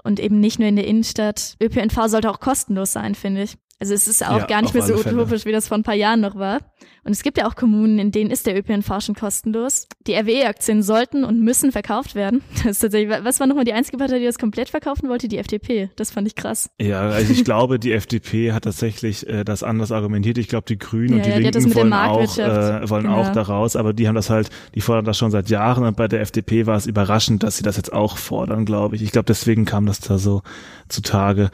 und 0.03 0.21
eben 0.21 0.41
nicht 0.41 0.59
nur 0.59 0.69
in 0.69 0.77
der 0.77 0.87
Innenstadt. 0.87 1.57
ÖPNV 1.63 2.07
sollte 2.07 2.31
auch 2.31 2.41
kostenlos 2.41 2.93
sein, 2.93 3.15
finde 3.15 3.43
ich. 3.43 3.57
Also 3.81 3.95
es 3.95 4.09
ist 4.09 4.27
auch 4.27 4.39
ja, 4.39 4.47
gar 4.47 4.63
nicht 4.63 4.75
mehr 4.75 4.83
so 4.83 4.95
utopisch, 4.95 5.45
wie 5.45 5.53
das 5.53 5.69
vor 5.69 5.79
ein 5.79 5.85
paar 5.85 5.95
Jahren 5.95 6.21
noch 6.21 6.35
war. 6.35 6.59
Und 7.05 7.13
es 7.13 7.23
gibt 7.23 7.39
ja 7.39 7.49
auch 7.49 7.55
Kommunen, 7.55 7.99
in 7.99 8.11
denen 8.11 8.31
ist 8.31 8.47
der 8.47 8.59
ÖPNV 8.59 9.01
schon 9.01 9.15
kostenlos. 9.15 9.87
Die 10.07 10.15
RWE-Aktien 10.15 10.83
sollten 10.83 11.25
und 11.25 11.41
müssen 11.41 11.73
verkauft 11.73 12.15
werden. 12.15 12.43
Das 12.59 12.73
ist 12.73 12.81
tatsächlich, 12.81 13.17
was 13.23 13.41
war 13.41 13.47
nochmal 13.47 13.65
die 13.65 13.73
einzige 13.73 13.97
Partei, 13.97 14.19
die 14.19 14.25
das 14.25 14.39
komplett 14.39 14.69
verkaufen 14.69 15.09
wollte? 15.09 15.29
Die 15.29 15.39
FDP. 15.39 15.91
Das 15.97 16.11
fand 16.11 16.27
ich 16.27 16.35
krass. 16.35 16.71
Ja, 16.81 17.01
also 17.01 17.33
ich 17.33 17.45
glaube, 17.45 17.79
die 17.79 17.93
FDP 17.93 18.53
hat 18.53 18.65
tatsächlich 18.65 19.27
äh, 19.29 19.45
das 19.45 19.63
anders 19.63 19.93
argumentiert. 19.93 20.39
Ich 20.39 20.49
glaube, 20.49 20.67
die 20.69 20.77
Grünen 20.77 21.11
ja, 21.11 21.17
und 21.17 21.27
die 21.27 21.31
ja, 21.31 21.37
Linken 21.39 21.75
wollen, 21.75 21.93
auch, 21.93 22.37
äh, 22.37 22.91
wollen 22.91 23.05
genau. 23.05 23.21
auch 23.21 23.33
da 23.33 23.43
raus, 23.43 23.77
aber 23.77 23.93
die 23.93 24.09
haben 24.09 24.17
das 24.17 24.29
halt, 24.29 24.51
die 24.75 24.81
fordern 24.81 25.05
das 25.05 25.17
schon 25.17 25.31
seit 25.31 25.49
Jahren 25.49 25.85
und 25.85 25.97
bei 25.97 26.09
der 26.09 26.21
FDP 26.21 26.67
war 26.67 26.77
es 26.77 26.87
überraschend, 26.87 27.43
dass 27.43 27.57
sie 27.57 27.63
das 27.63 27.77
jetzt 27.77 27.93
auch 27.93 28.19
fordern, 28.19 28.65
glaube 28.65 28.97
ich. 28.97 29.03
Ich 29.03 29.13
glaube, 29.13 29.27
deswegen 29.27 29.65
kam 29.65 29.87
das 29.87 30.01
da 30.01 30.19
so 30.19 30.43
zutage. 30.89 31.51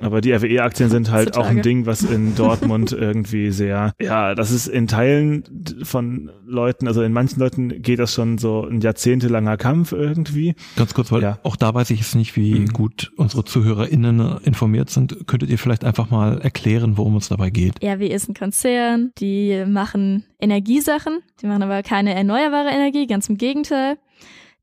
Aber 0.00 0.20
die 0.20 0.32
RWE-Aktien 0.32 0.90
sind 0.90 1.10
halt 1.10 1.36
auch 1.36 1.46
ein 1.46 1.62
Ding, 1.62 1.86
was 1.86 2.02
in 2.02 2.34
Dortmund 2.34 2.92
irgendwie 2.98 3.50
sehr, 3.50 3.92
ja, 4.00 4.34
das 4.34 4.50
ist 4.50 4.66
in 4.66 4.86
Teilen 4.86 5.44
von 5.82 6.30
Leuten, 6.46 6.86
also 6.86 7.02
in 7.02 7.12
manchen 7.12 7.40
Leuten 7.40 7.82
geht 7.82 7.98
das 7.98 8.14
schon 8.14 8.38
so 8.38 8.64
ein 8.64 8.80
jahrzehntelanger 8.80 9.56
Kampf 9.56 9.92
irgendwie. 9.92 10.54
Ganz 10.76 10.94
kurz, 10.94 11.10
weil 11.10 11.22
ja. 11.22 11.38
auch 11.42 11.56
da 11.56 11.74
weiß 11.74 11.90
ich 11.90 12.00
jetzt 12.00 12.14
nicht, 12.14 12.36
wie 12.36 12.60
mhm. 12.60 12.68
gut 12.68 13.12
unsere 13.16 13.44
ZuhörerInnen 13.44 14.38
informiert 14.44 14.90
sind. 14.90 15.26
Könntet 15.26 15.50
ihr 15.50 15.58
vielleicht 15.58 15.84
einfach 15.84 16.10
mal 16.10 16.40
erklären, 16.40 16.96
worum 16.96 17.16
es 17.16 17.28
dabei 17.28 17.50
geht? 17.50 17.82
RWE 17.82 18.08
ist 18.08 18.28
ein 18.28 18.34
Konzern, 18.34 19.12
die 19.18 19.64
machen 19.66 20.24
Energiesachen, 20.40 21.20
die 21.42 21.46
machen 21.46 21.62
aber 21.62 21.82
keine 21.82 22.14
erneuerbare 22.14 22.70
Energie, 22.70 23.06
ganz 23.06 23.28
im 23.28 23.36
Gegenteil. 23.36 23.98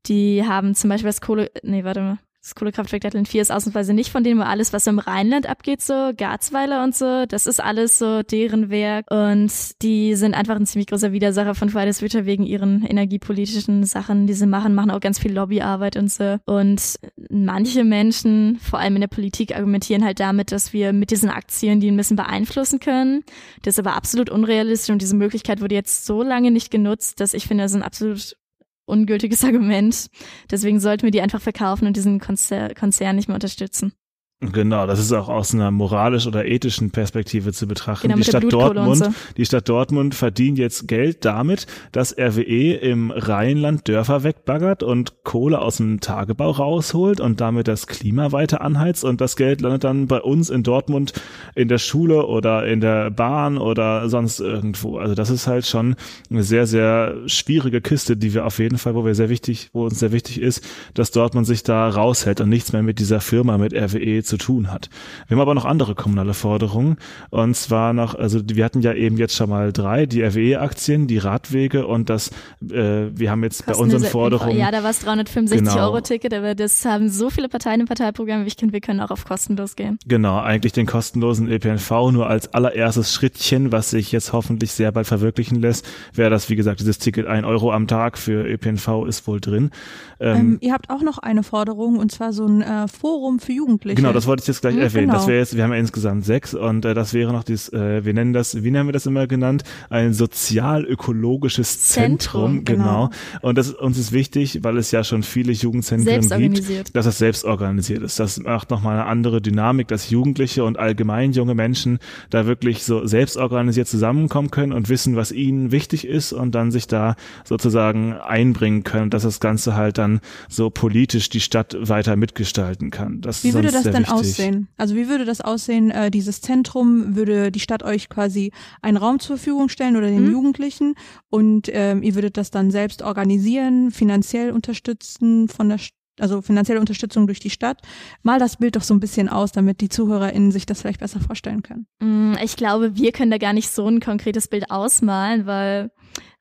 Die 0.06 0.44
haben 0.46 0.74
zum 0.74 0.90
Beispiel 0.90 1.08
das 1.08 1.20
Kohle, 1.20 1.50
nee, 1.62 1.84
warte 1.84 2.00
mal, 2.00 2.18
Das 2.46 2.54
Kohlekraftwerk 2.54 3.02
Datteln 3.02 3.26
4 3.26 3.42
ist 3.42 3.50
ausnahmsweise 3.50 3.92
nicht 3.92 4.12
von 4.12 4.22
denen, 4.22 4.38
wo 4.38 4.44
alles, 4.44 4.72
was 4.72 4.86
im 4.86 5.00
Rheinland 5.00 5.48
abgeht, 5.48 5.82
so 5.82 6.12
Garzweiler 6.16 6.84
und 6.84 6.94
so, 6.94 7.26
das 7.26 7.48
ist 7.48 7.60
alles 7.60 7.98
so 7.98 8.22
deren 8.22 8.70
Werk. 8.70 9.06
Und 9.10 9.50
die 9.82 10.14
sind 10.14 10.32
einfach 10.34 10.54
ein 10.54 10.64
ziemlich 10.64 10.86
großer 10.86 11.10
Widersacher 11.10 11.56
von 11.56 11.70
Fridays 11.70 11.98
Future 11.98 12.24
wegen 12.24 12.44
ihren 12.44 12.86
energiepolitischen 12.86 13.82
Sachen, 13.82 14.28
die 14.28 14.32
sie 14.34 14.46
machen, 14.46 14.76
machen 14.76 14.92
auch 14.92 15.00
ganz 15.00 15.18
viel 15.18 15.32
Lobbyarbeit 15.32 15.96
und 15.96 16.08
so. 16.08 16.36
Und 16.44 17.00
manche 17.28 17.82
Menschen, 17.82 18.60
vor 18.60 18.78
allem 18.78 18.94
in 18.94 19.00
der 19.00 19.08
Politik, 19.08 19.56
argumentieren 19.56 20.04
halt 20.04 20.20
damit, 20.20 20.52
dass 20.52 20.72
wir 20.72 20.92
mit 20.92 21.10
diesen 21.10 21.30
Aktien 21.30 21.80
die 21.80 21.90
ein 21.90 21.96
bisschen 21.96 22.14
beeinflussen 22.14 22.78
können. 22.78 23.24
Das 23.62 23.74
ist 23.74 23.84
aber 23.84 23.96
absolut 23.96 24.30
unrealistisch 24.30 24.92
und 24.92 25.02
diese 25.02 25.16
Möglichkeit 25.16 25.60
wurde 25.60 25.74
jetzt 25.74 26.06
so 26.06 26.22
lange 26.22 26.52
nicht 26.52 26.70
genutzt, 26.70 27.18
dass 27.18 27.34
ich 27.34 27.48
finde, 27.48 27.64
das 27.64 27.72
ist 27.72 27.76
ein 27.76 27.82
absolut 27.82 28.36
ungültiges 28.86 29.44
Argument. 29.44 30.08
Deswegen 30.50 30.80
sollten 30.80 31.02
wir 31.02 31.10
die 31.10 31.20
einfach 31.20 31.40
verkaufen 31.40 31.86
und 31.86 31.96
diesen 31.96 32.20
Konzer 32.20 32.74
Konzern 32.74 33.16
nicht 33.16 33.28
mehr 33.28 33.36
unterstützen. 33.36 33.92
Genau, 34.40 34.86
das 34.86 34.98
ist 34.98 35.14
auch 35.14 35.30
aus 35.30 35.54
einer 35.54 35.70
moralisch 35.70 36.26
oder 36.26 36.44
ethischen 36.44 36.90
Perspektive 36.90 37.54
zu 37.54 37.66
betrachten. 37.66 38.08
Genau, 38.08 38.18
die 38.18 38.24
Stadt 38.24 38.52
Dortmund, 38.52 39.08
die 39.38 39.46
Stadt 39.46 39.66
Dortmund 39.66 40.14
verdient 40.14 40.58
jetzt 40.58 40.86
Geld 40.88 41.24
damit, 41.24 41.66
dass 41.92 42.14
RWE 42.18 42.74
im 42.74 43.10
Rheinland 43.10 43.88
Dörfer 43.88 44.24
wegbaggert 44.24 44.82
und 44.82 45.24
Kohle 45.24 45.62
aus 45.62 45.78
dem 45.78 46.00
Tagebau 46.00 46.50
rausholt 46.50 47.18
und 47.18 47.40
damit 47.40 47.66
das 47.66 47.86
Klima 47.86 48.30
weiter 48.30 48.60
anheizt 48.60 49.04
und 49.04 49.22
das 49.22 49.36
Geld 49.36 49.62
landet 49.62 49.84
dann 49.84 50.06
bei 50.06 50.20
uns 50.20 50.50
in 50.50 50.62
Dortmund 50.62 51.14
in 51.54 51.68
der 51.68 51.78
Schule 51.78 52.26
oder 52.26 52.66
in 52.66 52.82
der 52.82 53.10
Bahn 53.10 53.56
oder 53.56 54.10
sonst 54.10 54.40
irgendwo. 54.40 54.98
Also 54.98 55.14
das 55.14 55.30
ist 55.30 55.46
halt 55.46 55.64
schon 55.64 55.96
eine 56.28 56.42
sehr, 56.42 56.66
sehr 56.66 57.14
schwierige 57.24 57.80
Kiste, 57.80 58.18
die 58.18 58.34
wir 58.34 58.44
auf 58.44 58.58
jeden 58.58 58.76
Fall, 58.76 58.94
wo 58.94 59.06
wir 59.06 59.14
sehr 59.14 59.30
wichtig, 59.30 59.70
wo 59.72 59.86
uns 59.86 59.98
sehr 59.98 60.12
wichtig 60.12 60.42
ist, 60.42 60.62
dass 60.92 61.10
Dortmund 61.10 61.46
sich 61.46 61.62
da 61.62 61.88
raushält 61.88 62.42
und 62.42 62.50
nichts 62.50 62.74
mehr 62.74 62.82
mit 62.82 62.98
dieser 62.98 63.22
Firma, 63.22 63.56
mit 63.56 63.72
RWE 63.72 64.26
zu 64.26 64.35
tun 64.36 64.70
hat. 64.70 64.88
Wir 65.26 65.36
haben 65.36 65.42
aber 65.42 65.54
noch 65.54 65.64
andere 65.64 65.94
kommunale 65.94 66.34
Forderungen 66.34 66.96
und 67.30 67.56
zwar 67.56 67.92
noch, 67.92 68.14
also 68.14 68.40
wir 68.44 68.64
hatten 68.64 68.80
ja 68.80 68.92
eben 68.92 69.16
jetzt 69.16 69.34
schon 69.34 69.50
mal 69.50 69.72
drei, 69.72 70.06
die 70.06 70.22
RWE-Aktien, 70.22 71.06
die 71.06 71.18
Radwege 71.18 71.86
und 71.86 72.10
das, 72.10 72.30
äh, 72.62 73.06
wir 73.14 73.30
haben 73.30 73.42
jetzt 73.42 73.66
bei 73.66 73.74
unseren 73.74 74.04
Forderungen. 74.04 74.56
Ja, 74.56 74.70
da 74.70 74.82
war 74.82 74.90
es 74.90 75.00
365 75.00 75.68
genau. 75.68 75.86
Euro 75.86 76.00
Ticket, 76.00 76.34
aber 76.34 76.54
das 76.54 76.84
haben 76.84 77.08
so 77.08 77.30
viele 77.30 77.48
Parteien 77.48 77.80
im 77.80 77.86
Parteiprogramm, 77.86 78.46
ich 78.46 78.56
finde, 78.58 78.72
wir 78.72 78.80
können 78.80 79.00
auch 79.00 79.10
auf 79.10 79.24
kostenlos 79.24 79.76
gehen. 79.76 79.98
Genau, 80.06 80.38
eigentlich 80.40 80.72
den 80.72 80.86
kostenlosen 80.86 81.48
ÖPNV 81.48 81.90
nur 82.12 82.28
als 82.28 82.52
allererstes 82.54 83.12
Schrittchen, 83.12 83.72
was 83.72 83.90
sich 83.90 84.12
jetzt 84.12 84.32
hoffentlich 84.32 84.72
sehr 84.72 84.92
bald 84.92 85.06
verwirklichen 85.06 85.60
lässt, 85.60 85.86
wäre 86.12 86.30
das, 86.30 86.48
wie 86.48 86.56
gesagt, 86.56 86.80
dieses 86.80 86.98
Ticket 86.98 87.26
ein 87.26 87.44
Euro 87.44 87.72
am 87.72 87.86
Tag 87.86 88.18
für 88.18 88.44
ÖPNV 88.46 89.06
ist 89.06 89.26
wohl 89.26 89.40
drin. 89.40 89.70
Ähm, 90.18 90.36
ähm, 90.36 90.58
ihr 90.60 90.72
habt 90.72 90.90
auch 90.90 91.02
noch 91.02 91.18
eine 91.18 91.42
Forderung 91.42 91.98
und 91.98 92.10
zwar 92.10 92.32
so 92.32 92.46
ein 92.46 92.62
äh, 92.62 92.88
Forum 92.88 93.38
für 93.38 93.52
Jugendliche. 93.52 93.96
Genau, 93.96 94.12
das 94.16 94.26
wollte 94.26 94.42
ich 94.42 94.48
jetzt 94.48 94.62
gleich 94.62 94.76
erwähnen. 94.76 95.06
Genau. 95.06 95.18
Das 95.18 95.26
wäre 95.26 95.38
jetzt, 95.38 95.56
wir 95.56 95.62
haben 95.62 95.72
ja 95.72 95.78
insgesamt 95.78 96.24
sechs 96.24 96.54
und 96.54 96.84
äh, 96.84 96.94
das 96.94 97.14
wäre 97.14 97.32
noch 97.32 97.44
dieses, 97.44 97.72
äh, 97.72 98.04
wir 98.04 98.14
nennen 98.14 98.32
das, 98.32 98.62
wie 98.62 98.70
nennen 98.70 98.88
wir 98.88 98.92
das 98.92 99.06
immer 99.06 99.26
genannt? 99.26 99.62
Ein 99.90 100.12
sozial-ökologisches 100.12 101.82
Zentrum, 101.82 102.62
Zentrum 102.62 102.64
genau. 102.64 103.08
genau. 103.08 103.10
Und 103.42 103.58
das 103.58 103.70
uns 103.72 103.98
ist 103.98 104.12
wichtig, 104.12 104.60
weil 104.62 104.76
es 104.78 104.90
ja 104.90 105.04
schon 105.04 105.22
viele 105.22 105.52
Jugendzentren 105.52 106.52
gibt, 106.52 106.96
dass 106.96 107.04
das 107.04 107.18
selbst 107.18 107.44
organisiert 107.44 108.02
ist. 108.02 108.18
Das 108.18 108.38
macht 108.38 108.70
nochmal 108.70 108.98
eine 108.98 109.06
andere 109.06 109.40
Dynamik, 109.40 109.88
dass 109.88 110.10
Jugendliche 110.10 110.64
und 110.64 110.78
allgemein 110.78 111.32
junge 111.32 111.54
Menschen 111.54 111.98
da 112.30 112.46
wirklich 112.46 112.84
so 112.84 113.06
selbst 113.06 113.36
organisiert 113.36 113.88
zusammenkommen 113.88 114.50
können 114.50 114.72
und 114.72 114.88
wissen, 114.88 115.16
was 115.16 115.32
ihnen 115.32 115.72
wichtig 115.72 116.06
ist 116.06 116.32
und 116.32 116.54
dann 116.54 116.70
sich 116.70 116.86
da 116.86 117.16
sozusagen 117.44 118.14
einbringen 118.14 118.82
können, 118.82 119.10
dass 119.10 119.24
das 119.24 119.40
Ganze 119.40 119.76
halt 119.76 119.98
dann 119.98 120.20
so 120.48 120.70
politisch 120.70 121.28
die 121.28 121.40
Stadt 121.40 121.76
weiter 121.78 122.16
mitgestalten 122.16 122.90
kann. 122.90 123.20
Das 123.20 123.44
wie 123.44 123.52
würde 123.54 123.70
das 123.70 123.82
denn 123.82 124.05
wichtig. 124.08 124.30
aussehen? 124.30 124.68
Also 124.76 124.94
wie 124.94 125.08
würde 125.08 125.24
das 125.24 125.40
aussehen, 125.40 125.90
äh, 125.90 126.10
dieses 126.10 126.40
Zentrum, 126.40 127.16
würde 127.16 127.50
die 127.50 127.60
Stadt 127.60 127.82
euch 127.82 128.08
quasi 128.08 128.52
einen 128.82 128.96
Raum 128.96 129.18
zur 129.18 129.36
Verfügung 129.36 129.68
stellen 129.68 129.96
oder 129.96 130.08
den 130.08 130.26
mhm. 130.26 130.32
Jugendlichen 130.32 130.94
und 131.30 131.68
ähm, 131.72 132.02
ihr 132.02 132.14
würdet 132.14 132.36
das 132.36 132.50
dann 132.50 132.70
selbst 132.70 133.02
organisieren, 133.02 133.90
finanziell 133.90 134.52
unterstützen 134.52 135.48
von 135.48 135.68
der 135.68 135.78
also 136.20 136.42
finanzielle 136.42 136.80
Unterstützung 136.80 137.26
durch 137.26 137.40
die 137.40 137.50
Stadt. 137.50 137.80
Mal 138.22 138.38
das 138.38 138.56
Bild 138.56 138.76
doch 138.76 138.82
so 138.82 138.94
ein 138.94 139.00
bisschen 139.00 139.28
aus, 139.28 139.52
damit 139.52 139.80
die 139.80 139.88
ZuhörerInnen 139.88 140.50
sich 140.50 140.66
das 140.66 140.80
vielleicht 140.80 141.00
besser 141.00 141.20
vorstellen 141.20 141.62
können. 141.62 141.86
Mm, 142.00 142.34
ich 142.42 142.56
glaube, 142.56 142.96
wir 142.96 143.12
können 143.12 143.30
da 143.30 143.38
gar 143.38 143.52
nicht 143.52 143.70
so 143.70 143.86
ein 143.86 144.00
konkretes 144.00 144.48
Bild 144.48 144.70
ausmalen, 144.70 145.46
weil 145.46 145.90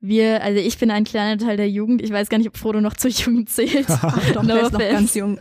wir, 0.02 0.44
also 0.44 0.60
ich 0.60 0.78
bin 0.78 0.92
ein 0.92 1.04
kleiner 1.04 1.38
Teil 1.44 1.58
der 1.58 1.70
Jugend. 1.70 2.02
Ich 2.02 2.12
weiß 2.12 2.30
gar 2.30 2.38
nicht, 2.38 2.48
ob 2.48 2.58
Frodo 2.58 2.82
noch 2.82 2.94
zur 2.94 3.12
Jugend 3.12 3.50
zählt. 3.50 3.90
Doch, 4.34 4.44
no 4.44 4.54
der 4.54 4.62
ist 4.64 4.74
noch 4.74 4.80
ganz 4.80 5.14
jung. 5.16 5.40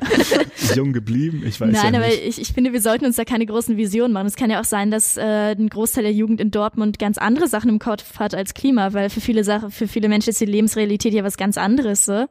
jung 0.74 0.92
geblieben, 0.92 1.42
ich 1.46 1.60
weiß 1.60 1.70
Nein, 1.70 1.94
ja 1.94 2.00
aber 2.00 2.12
ich, 2.12 2.40
ich 2.40 2.52
finde, 2.52 2.72
wir 2.72 2.80
sollten 2.80 3.04
uns 3.04 3.16
da 3.16 3.24
keine 3.24 3.46
großen 3.46 3.76
Visionen 3.76 4.12
machen. 4.12 4.26
Es 4.26 4.36
kann 4.36 4.50
ja 4.50 4.60
auch 4.60 4.64
sein, 4.64 4.90
dass 4.90 5.16
äh, 5.16 5.52
ein 5.52 5.68
Großteil 5.68 6.04
der 6.04 6.12
Jugend 6.12 6.40
in 6.40 6.50
Dortmund 6.50 6.98
ganz 6.98 7.18
andere 7.18 7.48
Sachen 7.48 7.68
im 7.68 7.78
Kopf 7.78 8.18
hat 8.18 8.34
als 8.34 8.54
Klima, 8.54 8.92
weil 8.92 9.10
für 9.10 9.20
viele 9.20 9.44
Sachen, 9.44 9.70
für 9.70 9.88
viele 9.88 10.08
Menschen 10.08 10.30
ist 10.30 10.40
die 10.40 10.46
Lebensrealität 10.46 11.12
ja 11.12 11.24
was 11.24 11.36
ganz 11.36 11.58
anderes. 11.58 12.04
So 12.06 12.26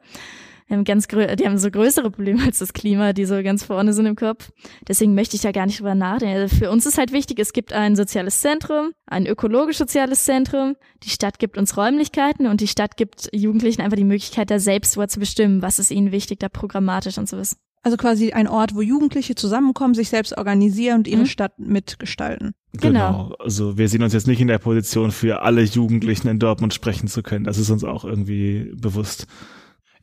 haben 0.70 0.84
ganz 0.84 1.06
die 1.06 1.46
haben 1.46 1.58
so 1.58 1.70
größere 1.70 2.10
Probleme 2.10 2.42
als 2.44 2.58
das 2.58 2.72
Klima, 2.72 3.12
die 3.12 3.24
so 3.24 3.42
ganz 3.42 3.64
vorne 3.64 3.92
sind 3.92 4.06
im 4.06 4.16
Kopf. 4.16 4.50
Deswegen 4.88 5.14
möchte 5.14 5.36
ich 5.36 5.42
da 5.42 5.52
gar 5.52 5.66
nicht 5.66 5.80
drüber 5.80 5.94
nachdenken. 5.94 6.40
Also 6.40 6.56
für 6.56 6.70
uns 6.70 6.86
ist 6.86 6.98
halt 6.98 7.12
wichtig, 7.12 7.38
es 7.38 7.52
gibt 7.52 7.72
ein 7.72 7.96
soziales 7.96 8.40
Zentrum, 8.40 8.92
ein 9.06 9.26
ökologisch-soziales 9.26 10.24
Zentrum. 10.24 10.76
Die 11.02 11.10
Stadt 11.10 11.38
gibt 11.38 11.58
uns 11.58 11.76
Räumlichkeiten 11.76 12.46
und 12.46 12.60
die 12.60 12.68
Stadt 12.68 12.96
gibt 12.96 13.28
Jugendlichen 13.32 13.82
einfach 13.82 13.96
die 13.96 14.04
Möglichkeit, 14.04 14.50
da 14.50 14.58
selbst 14.58 14.92
zu 14.92 15.20
bestimmen, 15.20 15.60
was 15.62 15.78
ist 15.78 15.90
ihnen 15.90 16.12
wichtig, 16.12 16.40
da 16.40 16.48
programmatisch 16.48 17.18
und 17.18 17.28
sowas. 17.28 17.56
Also 17.82 17.98
quasi 17.98 18.32
ein 18.32 18.48
Ort, 18.48 18.74
wo 18.74 18.80
Jugendliche 18.80 19.34
zusammenkommen, 19.34 19.92
sich 19.92 20.08
selbst 20.08 20.38
organisieren 20.38 21.00
und 21.00 21.06
ihre 21.06 21.20
mhm. 21.20 21.26
Stadt 21.26 21.58
mitgestalten. 21.58 22.54
Genau. 22.72 22.88
genau. 22.88 23.34
Also 23.38 23.76
wir 23.76 23.88
sehen 23.90 24.02
uns 24.02 24.14
jetzt 24.14 24.26
nicht 24.26 24.40
in 24.40 24.48
der 24.48 24.58
Position, 24.58 25.10
für 25.10 25.42
alle 25.42 25.62
Jugendlichen 25.62 26.28
in 26.28 26.38
Dortmund 26.38 26.72
sprechen 26.72 27.08
zu 27.08 27.22
können. 27.22 27.44
Das 27.44 27.58
ist 27.58 27.68
uns 27.68 27.84
auch 27.84 28.06
irgendwie 28.06 28.72
bewusst. 28.74 29.26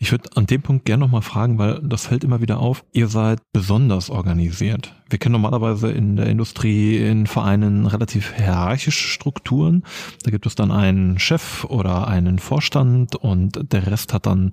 Ich 0.01 0.11
würde 0.11 0.31
an 0.35 0.47
dem 0.47 0.63
Punkt 0.63 0.85
gerne 0.85 1.01
nochmal 1.01 1.21
fragen, 1.21 1.59
weil 1.59 1.79
das 1.83 2.07
fällt 2.07 2.23
immer 2.23 2.41
wieder 2.41 2.57
auf. 2.59 2.83
Ihr 2.91 3.07
seid 3.07 3.39
besonders 3.53 4.09
organisiert. 4.09 4.95
Wir 5.11 5.19
kennen 5.19 5.33
normalerweise 5.33 5.91
in 5.91 6.15
der 6.15 6.27
Industrie, 6.27 6.97
in 6.97 7.27
Vereinen 7.27 7.85
relativ 7.85 8.33
hierarchische 8.33 9.09
Strukturen. 9.09 9.83
Da 10.23 10.31
gibt 10.31 10.45
es 10.45 10.55
dann 10.55 10.71
einen 10.71 11.19
Chef 11.19 11.65
oder 11.65 12.07
einen 12.07 12.39
Vorstand 12.39 13.17
und 13.17 13.73
der 13.73 13.87
Rest 13.87 14.13
hat 14.13 14.25
dann 14.25 14.51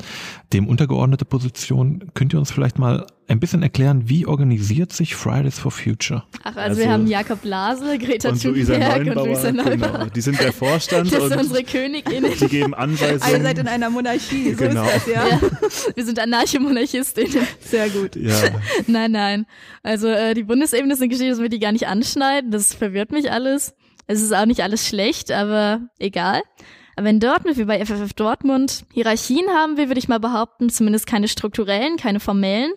dem 0.53 0.67
untergeordnete 0.67 1.25
Position. 1.25 2.11
Könnt 2.15 2.33
ihr 2.33 2.41
uns 2.41 2.51
vielleicht 2.51 2.79
mal 2.79 3.07
ein 3.29 3.41
bisschen 3.41 3.63
erklären, 3.63 4.09
wie 4.09 4.27
organisiert 4.27 4.93
sich 4.93 5.15
Fridays 5.15 5.59
for 5.59 5.71
Future? 5.71 6.25
Ach, 6.43 6.57
also, 6.57 6.61
also 6.61 6.81
wir 6.81 6.91
haben 6.91 7.07
Jakob 7.07 7.45
Lase, 7.45 7.99
Greta 7.99 8.31
und 8.31 8.43
Thunberg 8.43 9.07
und 9.07 9.15
Luisa 9.15 9.53
Neubauer. 9.53 9.77
Genau, 9.77 10.05
die 10.07 10.21
sind 10.23 10.41
der 10.41 10.53
Vorstand 10.53 11.13
das 11.13 11.23
und 11.23 11.29
sind 11.29 11.41
unsere 11.41 11.63
Königinnen. 11.63 12.33
Die 12.41 12.49
geben 12.49 12.75
Anweisungen. 12.75 13.37
Ihr 13.37 13.43
seid 13.43 13.59
in 13.59 13.69
einer 13.69 13.91
Monarchie, 13.91 14.55
so 14.55 14.65
genau. 14.65 14.85
ist 14.85 14.95
das, 14.95 15.07
ja. 15.07 15.29
ja. 15.29 15.41
Wir 15.95 16.05
sind 16.07 16.19
Anarcho-Monarchistinnen. 16.19 17.47
Sehr 17.61 17.91
gut. 17.91 18.17
Ja. 18.17 18.35
nein, 18.87 19.13
nein. 19.13 19.47
Also 19.83 20.09
äh, 20.09 20.33
die 20.33 20.48
Bundesebene 20.49 20.95
ist 20.95 21.01
eine 21.01 21.09
Geschichte, 21.09 21.31
das 21.31 21.41
wir 21.41 21.49
die 21.49 21.61
gar 21.61 21.73
nicht 21.73 21.87
anschneiden. 21.87 22.51
Das 22.51 22.75
verwirrt 22.75 23.13
mich 23.13 23.31
alles. 23.31 23.75
Es 24.07 24.23
ist 24.23 24.35
auch 24.35 24.47
nicht 24.47 24.63
alles 24.63 24.89
schlecht, 24.89 25.31
aber 25.31 25.83
egal. 25.99 26.43
Aber 26.97 27.07
wenn 27.07 27.21
Dortmund, 27.21 27.59
wie 27.59 27.65
bei 27.65 27.85
FFF 27.85 28.15
Dortmund, 28.15 28.85
Hierarchien 28.93 29.47
haben 29.51 29.77
wir, 29.77 29.89
würde 29.89 30.01
ich 30.01 30.09
mal 30.09 30.19
behaupten, 30.19 30.71
zumindest 30.71 31.07
keine 31.07 31.29
strukturellen, 31.29 31.97
keine 31.97 32.19
formellen. 32.19 32.73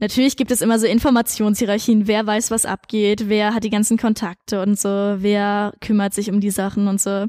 Natürlich 0.00 0.36
gibt 0.36 0.50
es 0.50 0.62
immer 0.62 0.78
so 0.78 0.86
Informationshierarchien, 0.86 2.08
wer 2.08 2.26
weiß, 2.26 2.50
was 2.50 2.64
abgeht, 2.64 3.28
wer 3.28 3.54
hat 3.54 3.64
die 3.64 3.70
ganzen 3.70 3.98
Kontakte 3.98 4.62
und 4.62 4.78
so, 4.78 4.88
wer 4.88 5.74
kümmert 5.80 6.14
sich 6.14 6.30
um 6.30 6.40
die 6.40 6.50
Sachen 6.50 6.88
und 6.88 7.00
so. 7.00 7.26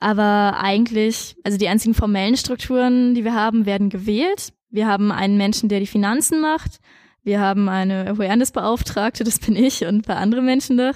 Aber 0.00 0.58
eigentlich, 0.60 1.36
also 1.44 1.56
die 1.58 1.68
einzigen 1.68 1.94
formellen 1.94 2.36
Strukturen, 2.36 3.14
die 3.14 3.24
wir 3.24 3.34
haben, 3.34 3.66
werden 3.66 3.88
gewählt. 3.88 4.52
Wir 4.68 4.86
haben 4.86 5.12
einen 5.12 5.38
Menschen, 5.38 5.68
der 5.68 5.80
die 5.80 5.86
Finanzen 5.86 6.40
macht. 6.40 6.78
Wir 7.24 7.38
haben 7.38 7.68
eine 7.68 8.08
Awareness-Beauftragte, 8.08 9.22
das 9.22 9.38
bin 9.38 9.54
ich 9.54 9.86
und 9.86 9.94
ein 9.96 10.02
paar 10.02 10.16
andere 10.16 10.42
Menschen 10.42 10.74
noch. 10.74 10.94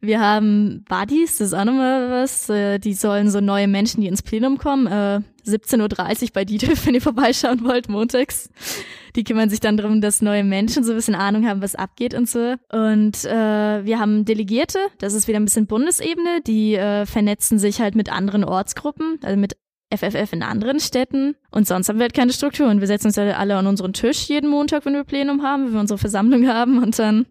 Wir 0.00 0.20
haben 0.20 0.84
Buddies, 0.86 1.38
das 1.38 1.48
ist 1.48 1.54
auch 1.54 1.64
nochmal 1.64 2.10
was. 2.10 2.50
Äh, 2.50 2.78
die 2.78 2.92
sollen 2.92 3.30
so 3.30 3.40
neue 3.40 3.68
Menschen, 3.68 4.02
die 4.02 4.06
ins 4.06 4.22
Plenum 4.22 4.58
kommen, 4.58 4.86
17.30 4.86 5.72
äh, 5.78 5.80
Uhr 5.80 6.28
bei 6.34 6.44
DITIF, 6.44 6.86
wenn 6.86 6.94
ihr 6.94 7.00
vorbeischauen 7.00 7.64
wollt, 7.64 7.88
montags. 7.88 8.50
Die 9.16 9.24
kümmern 9.24 9.48
sich 9.48 9.60
dann 9.60 9.78
darum, 9.78 10.02
dass 10.02 10.20
neue 10.20 10.44
Menschen 10.44 10.84
so 10.84 10.92
ein 10.92 10.96
bisschen 10.96 11.14
Ahnung 11.14 11.48
haben, 11.48 11.62
was 11.62 11.74
abgeht 11.74 12.12
und 12.12 12.28
so. 12.28 12.54
Und 12.70 13.24
äh, 13.24 13.84
wir 13.84 13.98
haben 13.98 14.26
Delegierte, 14.26 14.78
das 14.98 15.14
ist 15.14 15.26
wieder 15.26 15.40
ein 15.40 15.44
bisschen 15.44 15.66
Bundesebene, 15.66 16.42
die 16.46 16.74
äh, 16.74 17.06
vernetzen 17.06 17.58
sich 17.58 17.80
halt 17.80 17.94
mit 17.94 18.12
anderen 18.12 18.44
Ortsgruppen, 18.44 19.18
also 19.22 19.38
mit 19.38 19.56
FFF 19.90 20.32
in 20.32 20.42
anderen 20.42 20.80
Städten 20.80 21.36
Und 21.52 21.66
sonst 21.66 21.88
haben 21.88 21.98
wir 21.98 22.04
halt 22.04 22.14
keine 22.14 22.32
Strukturen. 22.32 22.80
Wir 22.80 22.86
setzen 22.86 23.08
uns 23.08 23.16
ja 23.16 23.30
alle 23.32 23.56
an 23.56 23.66
unseren 23.66 23.92
Tisch 23.92 24.28
jeden 24.28 24.48
Montag, 24.48 24.86
wenn 24.86 24.94
wir 24.94 25.04
Plenum 25.04 25.42
haben, 25.42 25.66
wenn 25.66 25.72
wir 25.74 25.80
unsere 25.80 25.98
Versammlung 25.98 26.48
haben 26.48 26.82
und 26.82 26.98
dann 26.98 27.26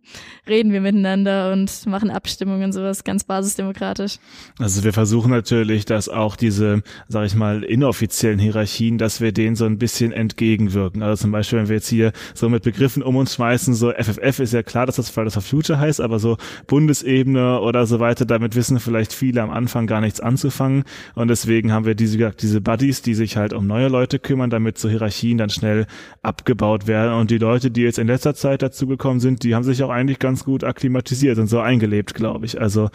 reden 0.47 0.71
wir 0.71 0.79
miteinander 0.81 1.51
und 1.51 1.85
machen 1.87 2.11
Abstimmungen 2.11 2.65
und 2.65 2.71
sowas 2.71 3.03
ganz 3.03 3.23
basisdemokratisch. 3.23 4.17
Also 4.59 4.83
wir 4.83 4.93
versuchen 4.93 5.31
natürlich, 5.31 5.85
dass 5.85 6.07
auch 6.07 6.35
diese, 6.35 6.83
sag 7.07 7.25
ich 7.25 7.35
mal, 7.35 7.63
inoffiziellen 7.63 8.39
Hierarchien, 8.39 8.97
dass 8.97 9.21
wir 9.21 9.31
denen 9.31 9.55
so 9.55 9.65
ein 9.65 9.79
bisschen 9.79 10.11
entgegenwirken. 10.11 11.01
Also 11.01 11.23
zum 11.23 11.31
Beispiel, 11.31 11.59
wenn 11.59 11.69
wir 11.69 11.75
jetzt 11.75 11.89
hier 11.89 12.11
so 12.35 12.47
mit 12.47 12.63
Begriffen 12.63 13.01
um 13.01 13.15
uns 13.15 13.35
schmeißen, 13.35 13.73
so 13.73 13.91
FFF 13.91 14.39
ist 14.39 14.53
ja 14.53 14.61
klar, 14.61 14.85
dass 14.85 14.97
das 14.97 15.09
Fridays 15.09 15.33
for 15.33 15.41
Future 15.41 15.79
heißt, 15.79 15.99
aber 15.99 16.19
so 16.19 16.37
Bundesebene 16.67 17.59
oder 17.59 17.87
so 17.87 17.99
weiter, 17.99 18.25
damit 18.25 18.55
wissen 18.55 18.79
vielleicht 18.79 19.13
viele 19.13 19.41
am 19.41 19.49
Anfang 19.49 19.87
gar 19.87 20.01
nichts 20.01 20.19
anzufangen. 20.19 20.83
Und 21.15 21.29
deswegen 21.29 21.71
haben 21.71 21.85
wir 21.85 21.95
diese, 21.95 22.31
diese 22.31 22.61
Buddies, 22.61 23.01
die 23.01 23.15
sich 23.15 23.35
halt 23.37 23.53
um 23.53 23.65
neue 23.65 23.87
Leute 23.87 24.10
Leute 24.11 24.19
kümmern, 24.19 24.49
damit 24.49 24.77
so 24.77 24.89
Hierarchien 24.89 25.37
dann 25.37 25.49
schnell 25.49 25.87
abgebaut 26.21 26.85
werden. 26.85 27.13
Und 27.13 27.31
die 27.31 27.37
Leute, 27.37 27.71
die 27.71 27.81
jetzt 27.81 27.97
in 27.97 28.07
letzter 28.07 28.35
Zeit 28.35 28.61
dazugekommen 28.61 29.21
sind, 29.21 29.43
die 29.43 29.55
haben 29.55 29.63
sich 29.63 29.83
auch 29.83 29.89
eigentlich 29.89 30.19
ganz 30.19 30.43
gut 30.43 30.65
akklimatisiert 30.65 31.37
und 31.37 31.47
so 31.47 31.61
eingelebt, 31.61 32.13
glaube 32.13 32.45
ich. 32.45 32.59
Also 32.59 32.89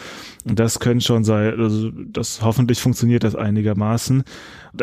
das 0.44 0.79
können 0.79 1.00
schon 1.00 1.24
sein, 1.24 1.59
also 1.59 1.90
das 1.90 2.42
hoffentlich 2.42 2.81
funktioniert 2.81 3.24
das 3.24 3.35
einigermaßen 3.35 4.24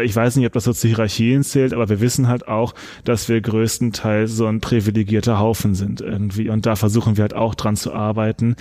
ich 0.01 0.15
weiß 0.15 0.35
nicht, 0.37 0.45
ob 0.45 0.53
das 0.53 0.63
so 0.63 0.73
zu 0.73 0.87
Hierarchien 0.87 1.43
zählt, 1.43 1.73
aber 1.73 1.89
wir 1.89 2.01
wissen 2.01 2.27
halt 2.27 2.47
auch, 2.47 2.73
dass 3.03 3.29
wir 3.29 3.39
größtenteils 3.41 4.31
so 4.31 4.47
ein 4.47 4.61
privilegierter 4.61 5.39
Haufen 5.39 5.75
sind 5.75 6.01
irgendwie. 6.01 6.49
Und 6.49 6.65
da 6.65 6.75
versuchen 6.75 7.17
wir 7.17 7.23
halt 7.23 7.33
auch 7.33 7.53
dran 7.55 7.75
zu 7.75 7.93
arbeiten, 7.93 8.55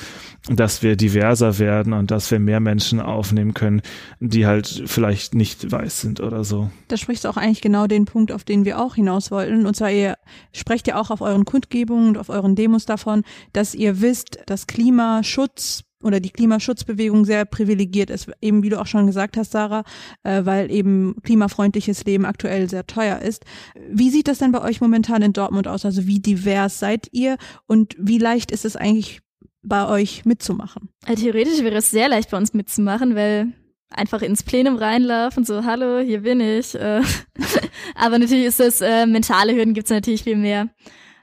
dass 0.48 0.82
wir 0.82 0.96
diverser 0.96 1.58
werden 1.58 1.92
und 1.92 2.10
dass 2.10 2.30
wir 2.30 2.38
mehr 2.38 2.60
Menschen 2.60 3.00
aufnehmen 3.00 3.54
können, 3.54 3.82
die 4.20 4.46
halt 4.46 4.84
vielleicht 4.86 5.34
nicht 5.34 5.70
weiß 5.70 6.00
sind 6.00 6.20
oder 6.20 6.44
so. 6.44 6.70
Da 6.88 6.96
sprichst 6.96 7.24
du 7.24 7.28
auch 7.28 7.36
eigentlich 7.36 7.61
genau 7.62 7.86
den 7.86 8.04
Punkt, 8.04 8.32
auf 8.32 8.44
den 8.44 8.64
wir 8.64 8.78
auch 8.78 8.96
hinaus 8.96 9.30
wollten. 9.30 9.66
Und 9.66 9.74
zwar, 9.74 9.90
ihr 9.90 10.16
sprecht 10.52 10.86
ja 10.86 11.00
auch 11.00 11.10
auf 11.10 11.20
euren 11.20 11.44
Kundgebungen 11.44 12.08
und 12.08 12.18
auf 12.18 12.28
euren 12.28 12.54
Demos 12.54 12.84
davon, 12.84 13.22
dass 13.52 13.74
ihr 13.74 14.00
wisst, 14.00 14.38
dass 14.46 14.66
Klimaschutz 14.66 15.84
oder 16.02 16.20
die 16.20 16.30
Klimaschutzbewegung 16.30 17.24
sehr 17.24 17.44
privilegiert 17.44 18.10
ist, 18.10 18.30
eben 18.40 18.62
wie 18.62 18.68
du 18.68 18.80
auch 18.80 18.86
schon 18.86 19.06
gesagt 19.06 19.36
hast, 19.36 19.52
Sarah, 19.52 19.84
äh, 20.24 20.44
weil 20.44 20.70
eben 20.70 21.14
klimafreundliches 21.22 22.04
Leben 22.04 22.24
aktuell 22.24 22.68
sehr 22.68 22.86
teuer 22.86 23.20
ist. 23.20 23.44
Wie 23.88 24.10
sieht 24.10 24.28
das 24.28 24.38
denn 24.38 24.52
bei 24.52 24.62
euch 24.62 24.80
momentan 24.80 25.22
in 25.22 25.32
Dortmund 25.32 25.68
aus? 25.68 25.84
Also 25.84 26.06
wie 26.06 26.20
divers 26.20 26.78
seid 26.78 27.08
ihr 27.12 27.36
und 27.66 27.94
wie 27.98 28.18
leicht 28.18 28.50
ist 28.50 28.64
es 28.64 28.76
eigentlich 28.76 29.20
bei 29.62 29.88
euch 29.88 30.24
mitzumachen? 30.24 30.88
Ja, 31.06 31.14
theoretisch 31.14 31.62
wäre 31.62 31.76
es 31.76 31.90
sehr 31.90 32.08
leicht 32.08 32.30
bei 32.30 32.36
uns 32.36 32.52
mitzumachen, 32.52 33.14
weil 33.14 33.52
einfach 33.94 34.22
ins 34.22 34.42
Plenum 34.42 34.76
reinlaufen, 34.76 35.44
so 35.44 35.64
hallo, 35.64 36.00
hier 36.00 36.20
bin 36.20 36.40
ich. 36.40 36.74
Äh, 36.74 37.02
aber 37.94 38.18
natürlich 38.18 38.46
ist 38.46 38.60
das, 38.60 38.80
äh, 38.80 39.06
mentale 39.06 39.54
Hürden 39.54 39.74
gibt 39.74 39.86
es 39.86 39.90
natürlich 39.90 40.24
viel 40.24 40.36
mehr. 40.36 40.68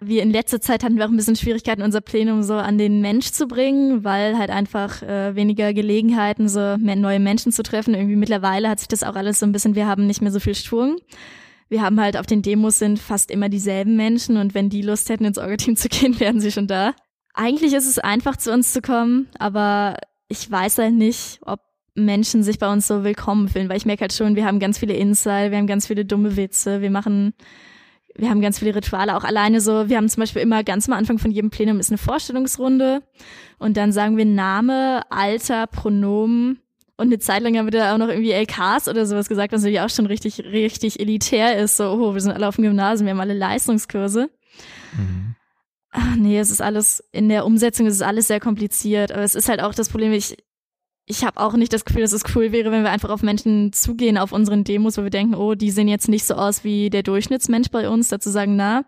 Wie 0.02 0.20
in 0.20 0.32
letzter 0.32 0.62
Zeit 0.62 0.84
hatten 0.84 0.96
wir 0.96 1.06
auch 1.06 1.10
ein 1.10 1.18
bisschen 1.18 1.36
Schwierigkeiten, 1.36 1.82
unser 1.82 2.00
Plenum 2.00 2.42
so 2.42 2.54
an 2.54 2.78
den 2.78 3.02
Mensch 3.02 3.32
zu 3.32 3.48
bringen, 3.48 4.06
weil 4.06 4.38
halt 4.38 4.50
einfach 4.50 5.02
äh, 5.02 5.36
weniger 5.36 5.74
Gelegenheiten, 5.74 6.48
so 6.48 6.78
mehr 6.78 6.96
neue 6.96 7.20
Menschen 7.20 7.52
zu 7.52 7.64
treffen. 7.64 7.94
Irgendwie 7.94 8.16
mittlerweile 8.16 8.70
hat 8.70 8.80
sich 8.80 8.88
das 8.88 9.04
auch 9.04 9.16
alles 9.16 9.40
so 9.40 9.46
ein 9.46 9.52
bisschen, 9.52 9.76
wir 9.76 9.88
haben 9.88 10.08
nicht 10.08 10.22
mehr 10.22 10.32
so 10.32 10.40
viel 10.40 10.56
Schwung. 10.56 10.98
Wir 11.68 11.82
haben 11.82 12.00
halt 12.00 12.18
auf 12.18 12.26
den 12.26 12.42
Demos 12.42 12.80
sind 12.80 12.98
fast 12.98 13.30
immer 13.30 13.50
dieselben 13.50 13.96
Menschen 13.98 14.38
und 14.38 14.54
wenn 14.54 14.70
die 14.70 14.82
Lust 14.82 15.10
hätten, 15.10 15.26
ins 15.26 15.38
Orga-Team 15.38 15.76
zu 15.76 15.90
gehen, 15.90 16.20
wären 16.20 16.40
sie 16.40 16.52
schon 16.52 16.68
da. 16.68 16.94
Eigentlich 17.34 17.74
ist 17.74 17.88
es 17.88 18.00
einfach, 18.00 18.38
zu 18.38 18.54
uns 18.54 18.72
zu 18.72 18.82
kommen, 18.82 19.28
aber 19.38 19.98
ich 20.30 20.50
weiß 20.50 20.78
halt 20.78 20.94
nicht, 20.94 21.40
ob 21.46 21.60
Menschen 21.96 22.44
sich 22.44 22.60
bei 22.60 22.72
uns 22.72 22.88
so 22.88 23.04
willkommen 23.04 23.50
fühlen, 23.50 23.70
weil 23.70 23.78
ich 23.78 23.86
merke 23.86 24.02
halt 24.02 24.14
schon, 24.14 24.36
wir 24.36 24.46
haben 24.46 24.60
ganz 24.60 24.80
viele 24.80 24.94
Insight, 24.94 25.52
wir 25.52 25.58
haben 25.58 25.68
ganz 25.68 25.88
viele 25.88 26.06
dumme 26.06 26.36
Witze, 26.36 26.82
wir 26.82 26.92
machen 26.92 27.34
wir 28.16 28.30
haben 28.30 28.42
ganz 28.42 28.60
viele 28.60 28.76
Rituale, 28.76 29.16
auch 29.16 29.24
alleine 29.24 29.62
so. 29.62 29.88
Wir 29.88 29.98
haben 29.98 30.10
zum 30.10 30.22
Beispiel 30.22 30.42
immer 30.42 30.64
ganz 30.64 30.88
am 30.90 30.94
Anfang 30.94 31.20
von 31.20 31.32
jedem 31.32 31.52
Plenum 31.52 31.80
ist 31.80 31.90
eine 31.90 31.98
Vorstellungsrunde 31.98 33.02
und 33.60 33.78
dann 33.78 33.92
sagen 33.92 34.18
wir 34.18 34.26
Name, 34.26 35.04
Alter, 35.10 35.68
Pronomen 35.68 36.60
und 36.98 37.08
eine 37.08 37.20
Zeit 37.20 37.44
lang 37.44 37.58
haben 37.58 37.68
wir 37.68 37.72
da 37.72 37.94
auch 37.94 37.98
noch 37.98 38.10
irgendwie 38.10 38.32
LKs 38.32 38.90
oder 38.90 39.06
sowas 39.06 39.30
gesagt, 39.30 39.54
was 39.54 39.62
natürlich 39.62 39.80
auch 39.80 39.90
schon 39.90 40.06
richtig, 40.06 40.40
richtig 40.40 41.00
elitär 41.00 41.58
ist. 41.58 41.78
So, 41.78 41.86
oh, 41.92 42.14
wir 42.14 42.20
sind 42.20 42.34
alle 42.34 42.48
auf 42.48 42.56
dem 42.56 42.66
Gymnasium, 42.66 43.06
wir 43.06 43.12
haben 43.12 43.22
alle 43.22 43.34
Leistungskurse. 43.34 44.30
Mhm. 44.98 45.36
Ach 45.92 46.16
nee, 46.18 46.38
es 46.38 46.52
ist 46.52 46.62
alles, 46.62 47.04
in 47.12 47.30
der 47.30 47.46
Umsetzung 47.46 47.88
ist 47.88 47.96
es 47.96 48.02
alles 48.02 48.28
sehr 48.28 48.40
kompliziert, 48.40 49.12
aber 49.12 49.24
es 49.24 49.34
ist 49.34 49.50
halt 49.50 49.62
auch 49.62 49.74
das 49.74 49.90
Problem, 49.90 50.12
ich, 50.12 50.38
ich 51.12 51.26
habe 51.26 51.42
auch 51.42 51.54
nicht 51.54 51.74
das 51.74 51.86
Gefühl, 51.86 52.04
dass 52.04 52.12
es 52.12 52.24
cool 52.36 52.52
wäre, 52.52 52.72
wenn 52.72 52.84
wir 52.84 52.92
einfach 52.92 53.10
auf 53.10 53.24
Menschen 53.24 53.74
zugehen 53.74 54.16
auf 54.20 54.32
unseren 54.32 54.64
Demos, 54.64 54.96
wo 54.96 55.02
wir 55.02 55.10
denken, 55.10 55.34
oh, 55.34 55.56
die 55.56 55.72
sehen 55.72 55.88
jetzt 55.88 56.08
nicht 56.08 56.24
so 56.24 56.36
aus 56.36 56.64
wie 56.64 56.92
der 56.92 57.02
Durchschnittsmensch 57.02 57.72
bei 57.72 57.90
uns, 57.90 58.10
dazu 58.10 58.30
sagen, 58.30 58.56
na, 58.56 58.86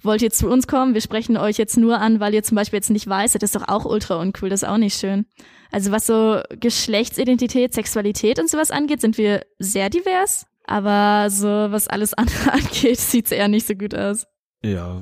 wollt 0.00 0.22
ihr 0.22 0.30
zu 0.30 0.48
uns 0.48 0.68
kommen? 0.68 0.94
Wir 0.94 1.00
sprechen 1.00 1.36
euch 1.36 1.58
jetzt 1.58 1.76
nur 1.76 1.98
an, 1.98 2.20
weil 2.20 2.32
ihr 2.32 2.44
zum 2.44 2.54
Beispiel 2.54 2.76
jetzt 2.76 2.90
nicht 2.90 3.08
weißt, 3.08 3.34
das 3.34 3.42
ist 3.42 3.56
doch 3.56 3.66
auch 3.66 3.86
ultra 3.86 4.20
uncool, 4.20 4.50
das 4.50 4.62
ist 4.62 4.68
auch 4.68 4.78
nicht 4.78 4.96
schön. 4.96 5.26
Also 5.72 5.90
was 5.90 6.06
so 6.06 6.40
Geschlechtsidentität, 6.60 7.74
Sexualität 7.74 8.38
und 8.38 8.48
sowas 8.48 8.70
angeht, 8.70 9.00
sind 9.00 9.18
wir 9.18 9.44
sehr 9.58 9.90
divers, 9.90 10.46
aber 10.68 11.28
so 11.28 11.48
was 11.48 11.88
alles 11.88 12.14
andere 12.14 12.52
angeht, 12.52 13.00
sieht's 13.00 13.32
eher 13.32 13.48
nicht 13.48 13.66
so 13.66 13.74
gut 13.74 13.96
aus. 13.96 14.26
Ja, 14.64 14.98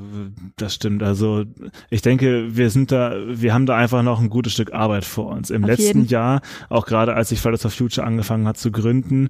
das 0.56 0.74
stimmt. 0.74 1.04
Also 1.04 1.44
ich 1.88 2.02
denke, 2.02 2.56
wir 2.56 2.68
sind 2.68 2.90
da, 2.90 3.14
wir 3.28 3.54
haben 3.54 3.64
da 3.64 3.76
einfach 3.76 4.02
noch 4.02 4.20
ein 4.20 4.28
gutes 4.28 4.54
Stück 4.54 4.72
Arbeit 4.72 5.04
vor 5.04 5.26
uns. 5.26 5.50
Im 5.50 5.62
Auf 5.62 5.70
letzten 5.70 5.98
jeden. 5.98 6.06
Jahr, 6.06 6.40
auch 6.68 6.84
gerade 6.84 7.14
als 7.14 7.30
ich 7.30 7.40
Fridays 7.40 7.62
for 7.62 7.70
Future 7.70 8.04
angefangen 8.04 8.48
hat 8.48 8.56
zu 8.56 8.72
gründen, 8.72 9.28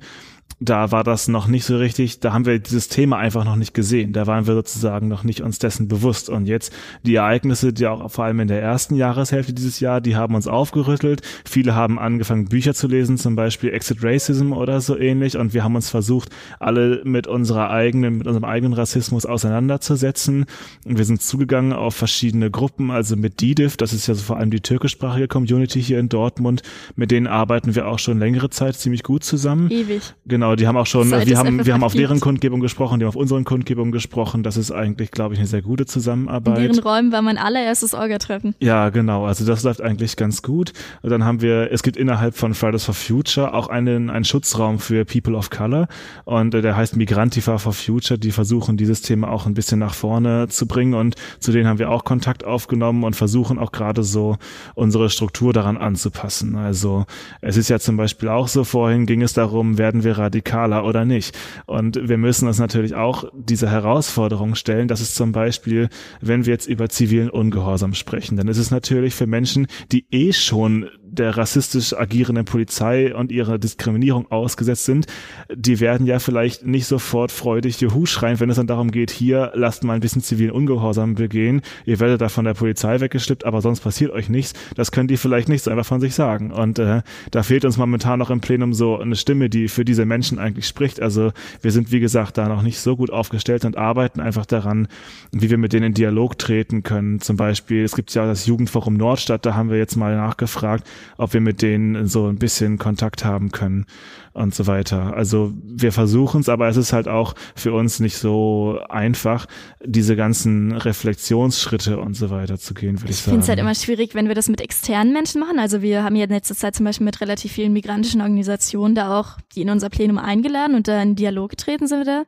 da 0.65 0.93
war 0.93 1.03
das 1.03 1.27
noch 1.27 1.49
nicht 1.49 1.65
so 1.65 1.77
richtig, 1.77 2.21
da 2.21 2.33
haben 2.33 2.47
wir 2.47 2.59
dieses 2.61 2.89
Thema 2.89 3.17
einfach 3.19 3.45
noch 3.45 3.57
nicht 3.57 3.75
gesehen. 3.75 4.13
Da 4.13 4.29
waren 4.29 4.47
wir 4.47 4.55
sozusagen 4.55 5.09
noch 5.09 5.25
nicht 5.25 5.41
uns 5.41 5.59
dessen 5.59 5.89
bewusst. 5.89 6.29
Und 6.29 6.47
jetzt 6.47 6.73
die 7.03 7.17
Ereignisse, 7.17 7.73
die 7.73 7.89
auch 7.89 8.09
vor 8.11 8.25
allem 8.25 8.39
in 8.39 8.47
der 8.47 8.63
ersten 8.63 8.95
Jahreshälfte 8.95 9.53
dieses 9.53 9.81
Jahr, 9.81 10.01
die 10.01 10.15
haben 10.15 10.37
uns 10.37 10.47
aufgerüttelt. 10.47 11.23
Viele 11.45 11.75
haben 11.75 11.99
angefangen, 11.99 12.45
Bücher 12.45 12.75
zu 12.75 12.87
lesen, 12.87 13.19
zum 13.19 13.35
Beispiel 13.35 13.71
Exit 13.71 13.99
Racism 14.03 14.53
oder 14.53 14.81
so 14.81 14.97
ähnlich. 14.97 15.37
Und 15.37 15.53
wir 15.53 15.65
haben 15.65 15.75
uns 15.75 15.91
versucht, 15.91 16.29
alle 16.61 17.03
mit 17.05 17.27
unserer 17.27 17.71
eigenen, 17.71 18.19
mit 18.19 18.29
unserem 18.29 18.45
eigenen 18.45 18.73
Rassismus 18.73 19.27
auseinanderzusetzen. 19.27 20.45
Und 20.85 20.97
wir 20.97 21.05
sind 21.05 21.23
zugegangen 21.23 21.73
auf 21.73 21.97
verschiedene 21.97 22.53
Gruppen, 22.53 22.93
also 22.93 23.17
mit 23.17 23.41
DIDIF, 23.41 23.77
das 23.77 23.93
ist 23.93 24.07
ja 24.07 24.15
so 24.15 24.23
vor 24.23 24.37
allem 24.37 24.53
die 24.53 24.61
türkischsprachige 24.61 25.27
Community 25.27 25.83
hier 25.83 25.99
in 25.99 26.09
Dortmund. 26.09 26.63
Mit 26.95 27.11
denen 27.11 27.27
arbeiten 27.27 27.75
wir 27.75 27.89
auch 27.89 27.99
schon 27.99 28.21
längere 28.21 28.51
Zeit 28.51 28.77
ziemlich 28.77 29.03
gut 29.03 29.25
zusammen. 29.25 29.69
Ewig. 29.71 30.15
Genau 30.25 30.42
Genau, 30.43 30.57
die 30.57 30.67
haben 30.67 30.77
auch 30.77 30.87
schon, 30.87 31.09
Seit 31.09 31.29
wir 31.29 31.39
haben, 31.39 31.65
wir 31.65 31.73
haben 31.73 31.85
auf 31.85 31.93
deren 31.93 32.19
Kundgebung 32.19 32.59
gesprochen, 32.59 32.99
die 32.99 33.05
haben 33.05 33.11
auf 33.11 33.15
unseren 33.15 33.45
Kundgebungen 33.45 33.93
gesprochen. 33.93 34.43
Das 34.43 34.57
ist 34.57 34.73
eigentlich, 34.73 35.13
glaube 35.13 35.35
ich, 35.35 35.39
eine 35.39 35.47
sehr 35.47 35.63
gute 35.63 35.87
Zusammenarbeit. 35.87 36.59
In 36.59 36.65
deren 36.65 36.79
Räumen 36.81 37.13
war 37.13 37.23
mein 37.23 37.39
allererstes 37.39 37.95
Orga-Treffen. 37.95 38.57
Ja, 38.59 38.89
genau. 38.89 39.25
Also 39.25 39.47
das 39.47 39.63
läuft 39.63 39.81
eigentlich 39.81 40.17
ganz 40.17 40.43
gut. 40.43 40.73
Und 41.03 41.11
dann 41.11 41.25
haben 41.25 41.43
wir, 41.43 41.71
es 41.71 41.85
gibt 41.85 41.97
innerhalb 41.97 42.37
von 42.37 42.55
Fridays 42.55 42.85
for 42.85 42.93
Future 42.93 43.55
auch 43.55 43.69
einen, 43.69 44.11
einen 44.11 44.25
Schutzraum 44.25 44.81
für 44.81 45.05
People 45.05 45.37
of 45.37 45.51
Color 45.51 45.87
und 46.25 46.53
der 46.55 46.77
heißt 46.77 46.97
Migrantifa 46.97 47.59
for 47.59 47.73
Future. 47.73 48.19
Die 48.19 48.33
versuchen, 48.33 48.77
dieses 48.77 49.01
Thema 49.01 49.31
auch 49.31 49.47
ein 49.47 49.55
bisschen 49.55 49.79
nach 49.79 49.95
vorne 49.95 50.49
zu 50.49 50.67
bringen 50.67 50.95
und 50.95 51.15
zu 51.39 51.53
denen 51.53 51.69
haben 51.69 51.79
wir 51.79 51.89
auch 51.89 52.03
Kontakt 52.03 52.45
aufgenommen 52.45 53.05
und 53.05 53.15
versuchen 53.15 53.61
auch 53.61 53.71
gerade 53.71 54.03
so 54.03 54.39
unsere 54.75 55.09
Struktur 55.09 55.53
daran 55.53 55.77
anzupassen. 55.77 56.57
Also 56.57 57.07
es 57.41 57.57
ist 57.57 57.69
ja 57.69 57.79
zum 57.79 57.97
Beispiel 57.97 58.29
auch 58.29 58.49
so, 58.49 58.65
vorhin 58.65 59.07
ging 59.07 59.23
es 59.23 59.35
darum, 59.35 59.79
werden 59.79 60.03
wir 60.03 60.19
radikaler 60.23 60.85
oder 60.85 61.05
nicht. 61.05 61.37
Und 61.67 62.09
wir 62.09 62.19
müssen 62.19 62.49
uns 62.49 62.59
natürlich 62.59 62.95
auch 62.95 63.25
diese 63.35 63.69
Herausforderung 63.69 64.55
stellen, 64.55 64.89
dass 64.89 65.01
es 65.01 65.15
zum 65.15 65.33
Beispiel, 65.33 65.89
wenn 66.21 66.47
wir 66.47 66.53
jetzt 66.53 66.67
über 66.67 66.89
zivilen 66.89 67.31
Ungehorsam 67.31 67.95
sprechen, 67.95 68.37
dann 68.37 68.49
ist 68.49 68.59
es 68.59 68.71
natürlich 68.71 69.15
für 69.15 69.27
Menschen, 69.27 69.67
die 69.91 70.07
eh 70.11 70.33
schon 70.33 70.89
der 71.13 71.37
rassistisch 71.37 71.95
agierenden 71.95 72.45
Polizei 72.45 73.15
und 73.15 73.31
ihrer 73.31 73.59
Diskriminierung 73.59 74.31
ausgesetzt 74.31 74.87
sind, 74.87 75.07
die 75.55 75.79
werden 75.79 76.07
ja 76.07 76.19
vielleicht 76.19 76.67
nicht 76.67 76.87
sofort 76.87 77.31
freudig 77.31 77.81
Juhu 77.81 78.07
schreien, 78.07 78.41
wenn 78.41 78.51
es 78.51 78.57
dann 78.57 78.67
darum 78.67 78.91
geht, 78.91 79.11
hier 79.11 79.53
lasst 79.55 79.85
mal 79.85 79.95
ein 79.95 80.01
bisschen 80.01 80.23
zivilen 80.23 80.51
Ungehorsam 80.51 81.15
begehen, 81.15 81.61
ihr 81.85 82.01
werdet 82.01 82.21
da 82.23 82.29
von 82.29 82.45
der 82.45 82.55
Polizei 82.55 83.01
weggeschleppt, 83.01 83.45
aber 83.45 83.61
sonst 83.61 83.81
passiert 83.81 84.11
euch 84.11 84.29
nichts. 84.29 84.55
Das 84.75 84.91
können 84.91 85.09
die 85.09 85.19
vielleicht 85.19 85.49
nicht 85.49 85.63
so 85.63 85.71
einfach 85.71 85.87
von 85.87 86.01
sich 86.01 86.15
sagen. 86.15 86.51
Und 86.51 86.79
äh, 86.79 87.03
da 87.31 87.43
fehlt 87.43 87.65
uns 87.65 87.77
momentan 87.77 88.19
noch 88.19 88.31
im 88.31 88.41
Plenum 88.41 88.73
so 88.73 88.99
eine 88.99 89.17
Stimme, 89.17 89.51
die 89.51 89.69
für 89.69 89.85
diese 89.85 90.07
Menschen 90.07 90.39
eigentlich 90.39 90.67
spricht. 90.67 91.01
Also 91.01 91.33
wir 91.61 91.71
sind, 91.71 91.93
wie 91.93 92.01
gesagt, 92.01 92.39
da 92.39 92.49
noch 92.49 92.63
nicht 92.63 92.79
so 92.79 92.97
gut 92.97 93.11
aufgestellt 93.11 93.65
und 93.65 93.77
arbeiten 93.77 94.21
einfach 94.21 94.47
daran, 94.47 94.89
wie 95.31 95.51
wir 95.51 95.59
mit 95.59 95.73
denen 95.73 95.87
in 95.87 95.95
Dialog 95.95 96.39
treten 96.39 96.83
können. 96.83 97.21
Zum 97.21 97.37
Beispiel, 97.37 97.85
es 97.85 97.95
gibt 97.95 98.15
ja 98.15 98.27
das 98.27 98.47
Jugendforum 98.47 98.95
Nordstadt, 98.95 99.45
da 99.45 99.55
haben 99.55 99.71
wir 99.71 99.79
jetzt 99.79 99.97
mal 99.97 100.17
nachgefragt, 100.17 100.87
ob 101.17 101.33
wir 101.33 101.41
mit 101.41 101.63
denen 101.63 102.07
so 102.07 102.27
ein 102.27 102.37
bisschen 102.37 102.79
Kontakt 102.79 103.25
haben 103.25 103.51
können 103.51 103.87
und 104.33 104.55
so 104.55 104.67
weiter. 104.67 105.15
Also 105.15 105.53
wir 105.63 105.93
versuchen 105.93 106.41
es, 106.41 106.49
aber 106.49 106.69
es 106.69 106.77
ist 106.77 106.93
halt 106.93 107.09
auch 107.09 107.35
für 107.55 107.73
uns 107.73 108.01
nicht 108.01 108.17
so 108.17 108.79
einfach, 108.89 109.47
diese 109.85 110.17
ganzen 110.17 110.73
Reflexionsschritte 110.73 111.99
und 111.99 112.15
so 112.15 112.31
weiter 112.31 112.59
zu 112.59 112.75
gehen, 112.75 113.01
würde 113.01 113.11
ich, 113.13 113.19
ich 113.19 113.25
sagen. 113.25 113.25
Ich 113.27 113.33
finde 113.33 113.43
es 113.43 113.49
halt 113.49 113.59
immer 113.59 113.75
schwierig, 113.75 114.15
wenn 114.15 114.29
wir 114.29 114.35
das 114.35 114.49
mit 114.49 114.61
externen 114.61 115.13
Menschen 115.13 115.41
machen. 115.41 115.59
Also 115.59 115.83
wir 115.83 116.03
haben 116.03 116.17
ja 116.17 116.25
in 116.25 116.31
letzter 116.31 116.55
Zeit 116.55 116.75
zum 116.75 116.85
Beispiel 116.85 117.05
mit 117.05 117.21
relativ 117.21 117.53
vielen 117.53 117.73
migrantischen 117.73 118.21
Organisationen 118.21 118.95
da 118.95 119.19
auch, 119.19 119.39
die 119.55 119.63
in 119.63 119.71
unser 119.71 119.91
Plenum 119.91 120.19
eingeladen 120.19 120.75
und 120.75 120.89
da 120.89 121.03
in 121.03 121.15
Dialog 121.15 121.51
getreten 121.51 121.87
sind 121.87 121.99
wir 121.99 122.05
da. 122.05 122.25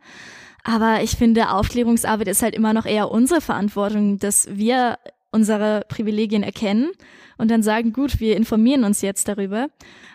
Aber 0.64 1.02
ich 1.02 1.12
finde, 1.12 1.50
Aufklärungsarbeit 1.50 2.28
ist 2.28 2.42
halt 2.42 2.54
immer 2.54 2.72
noch 2.72 2.86
eher 2.86 3.10
unsere 3.10 3.42
Verantwortung, 3.42 4.18
dass 4.18 4.48
wir 4.50 4.98
unsere 5.30 5.84
Privilegien 5.88 6.42
erkennen 6.42 6.90
und 7.38 7.50
dann 7.50 7.62
sagen, 7.62 7.92
gut, 7.92 8.20
wir 8.20 8.36
informieren 8.36 8.84
uns 8.84 9.02
jetzt 9.02 9.28
darüber. 9.28 9.68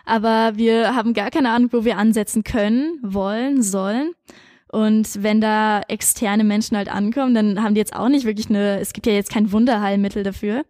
Aber 0.04 0.52
wir 0.56 0.94
haben 0.94 1.14
gar 1.14 1.30
keine 1.30 1.50
Ahnung, 1.50 1.70
wo 1.72 1.84
wir 1.84 1.98
ansetzen 1.98 2.44
können, 2.44 2.98
wollen, 3.02 3.62
sollen. 3.62 4.12
Und 4.72 5.22
wenn 5.22 5.40
da 5.40 5.80
externe 5.88 6.44
Menschen 6.44 6.76
halt 6.76 6.88
ankommen, 6.88 7.34
dann 7.34 7.62
haben 7.62 7.74
die 7.74 7.80
jetzt 7.80 7.94
auch 7.94 8.08
nicht 8.08 8.24
wirklich 8.24 8.48
eine, 8.50 8.78
es 8.78 8.92
gibt 8.92 9.06
ja 9.06 9.12
jetzt 9.12 9.32
kein 9.32 9.50
Wunderheilmittel 9.50 10.22
dafür. 10.22 10.64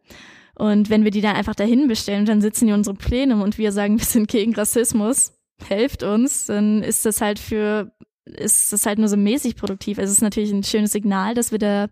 Und 0.55 0.91
wenn 0.91 1.05
wir 1.05 1.11
die 1.11 1.21
dann 1.21 1.37
einfach 1.37 1.55
dahin 1.55 1.89
bestellen, 1.89 2.27
dann 2.27 2.41
sitzen 2.41 2.67
die 2.67 2.73
in 2.73 2.79
unserem 2.79 2.97
Plenum 2.97 3.43
und 3.43 3.59
wir 3.59 3.73
sagen, 3.73 3.99
wir 3.99 4.05
sind 4.05 4.29
gegen 4.29 4.55
Rassismus, 4.55 5.33
helft 5.67 6.03
uns, 6.03 6.47
dann 6.47 6.83
ist 6.83 7.05
das 7.05 7.21
halt 7.21 7.39
für, 7.39 7.93
ist 8.25 8.73
das 8.73 8.87
halt 8.87 8.99
nur 8.99 9.09
so 9.09 9.17
mäßig 9.17 9.57
produktiv. 9.57 9.99
Also 9.99 10.11
es 10.11 10.19
ist 10.19 10.23
natürlich 10.23 10.53
ein 10.53 10.65
schönes 10.65 10.93
Signal, 10.93 11.35
dass 11.35 11.53
wir 11.53 11.59
da 11.59 11.89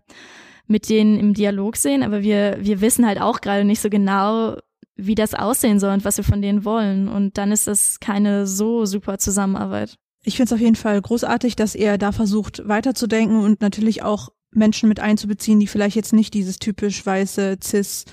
mit 0.69 0.87
denen 0.87 1.19
im 1.19 1.33
Dialog 1.33 1.75
sehen, 1.75 2.03
aber 2.03 2.21
wir, 2.21 2.57
wir 2.61 2.79
wissen 2.79 3.05
halt 3.05 3.19
auch 3.19 3.41
gerade 3.41 3.65
nicht 3.65 3.81
so 3.81 3.89
genau, 3.89 4.55
wie 4.95 5.15
das 5.15 5.33
aussehen 5.33 5.79
soll 5.79 5.93
und 5.93 6.05
was 6.05 6.17
wir 6.17 6.23
von 6.23 6.41
denen 6.41 6.63
wollen. 6.63 7.07
Und 7.07 7.37
dann 7.37 7.51
ist 7.51 7.67
das 7.67 7.99
keine 7.99 8.45
so 8.45 8.85
super 8.85 9.17
Zusammenarbeit. 9.17 9.95
Ich 10.23 10.35
finde 10.35 10.49
es 10.49 10.53
auf 10.53 10.59
jeden 10.59 10.75
Fall 10.75 11.01
großartig, 11.01 11.55
dass 11.55 11.73
ihr 11.73 11.97
da 11.97 12.11
versucht 12.11 12.67
weiterzudenken 12.67 13.39
und 13.39 13.61
natürlich 13.61 14.03
auch 14.03 14.29
Menschen 14.51 14.89
mit 14.89 14.99
einzubeziehen, 14.99 15.59
die 15.59 15.67
vielleicht 15.67 15.95
jetzt 15.95 16.13
nicht 16.13 16.33
dieses 16.33 16.59
typisch 16.59 17.03
weiße 17.03 17.57
Cis 17.63 18.05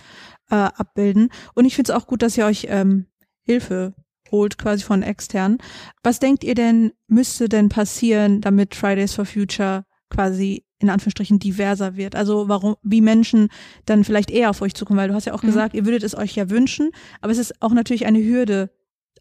äh, 0.50 0.54
abbilden. 0.54 1.30
Und 1.54 1.64
ich 1.66 1.74
finde 1.74 1.92
es 1.92 1.98
auch 1.98 2.06
gut, 2.06 2.22
dass 2.22 2.38
ihr 2.38 2.46
euch 2.46 2.68
ähm, 2.70 3.06
Hilfe 3.44 3.94
holt, 4.30 4.56
quasi 4.56 4.82
von 4.82 5.02
extern. 5.02 5.58
Was 6.02 6.20
denkt 6.20 6.42
ihr 6.42 6.54
denn, 6.54 6.92
müsste 7.06 7.48
denn 7.48 7.68
passieren, 7.68 8.40
damit 8.40 8.74
Fridays 8.74 9.14
for 9.14 9.26
Future 9.26 9.84
quasi 10.08 10.65
in 10.78 10.90
Anführungsstrichen 10.90 11.38
diverser 11.38 11.96
wird? 11.96 12.14
Also 12.14 12.48
warum, 12.48 12.76
wie 12.82 13.00
Menschen 13.00 13.48
dann 13.84 14.04
vielleicht 14.04 14.30
eher 14.30 14.50
auf 14.50 14.62
euch 14.62 14.74
zukommen, 14.74 14.98
weil 14.98 15.08
du 15.08 15.14
hast 15.14 15.26
ja 15.26 15.34
auch 15.34 15.42
mhm. 15.42 15.48
gesagt, 15.48 15.74
ihr 15.74 15.84
würdet 15.84 16.02
es 16.02 16.16
euch 16.16 16.34
ja 16.34 16.50
wünschen, 16.50 16.90
aber 17.20 17.32
es 17.32 17.38
ist 17.38 17.62
auch 17.62 17.72
natürlich 17.72 18.06
eine 18.06 18.22
Hürde, 18.22 18.70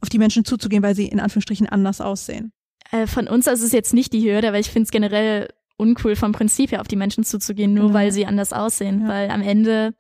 auf 0.02 0.10
die 0.10 0.20
Menschen 0.20 0.46
zuzugehen, 0.46 0.84
weil 0.84 0.96
sie 0.96 1.08
in 1.08 1.20
Anführungsstrichen 1.20 1.68
anders 1.68 2.02
aussehen. 2.02 2.52
Äh, 2.92 3.08
von 3.08 3.28
uns 3.28 3.48
ist 3.48 3.64
es 3.64 3.72
jetzt 3.72 3.94
nicht 3.94 4.14
die 4.14 4.30
Hürde, 4.30 4.48
aber 4.50 4.60
ich 4.60 4.70
finde 4.70 4.86
es 4.86 4.92
generell 4.92 5.50
uncool 5.78 6.16
vom 6.16 6.32
Prinzip 6.32 6.72
her 6.72 6.82
auf 6.82 6.88
die 6.88 6.96
Menschen 6.96 7.24
zuzugehen, 7.24 7.74
nur 7.74 7.88
genau. 7.88 7.94
weil 7.94 8.12
sie 8.12 8.26
anders 8.26 8.54
aussehen, 8.54 9.02
ja. 9.02 9.08
weil 9.08 9.30
am 9.30 9.42
Ende 9.42 9.94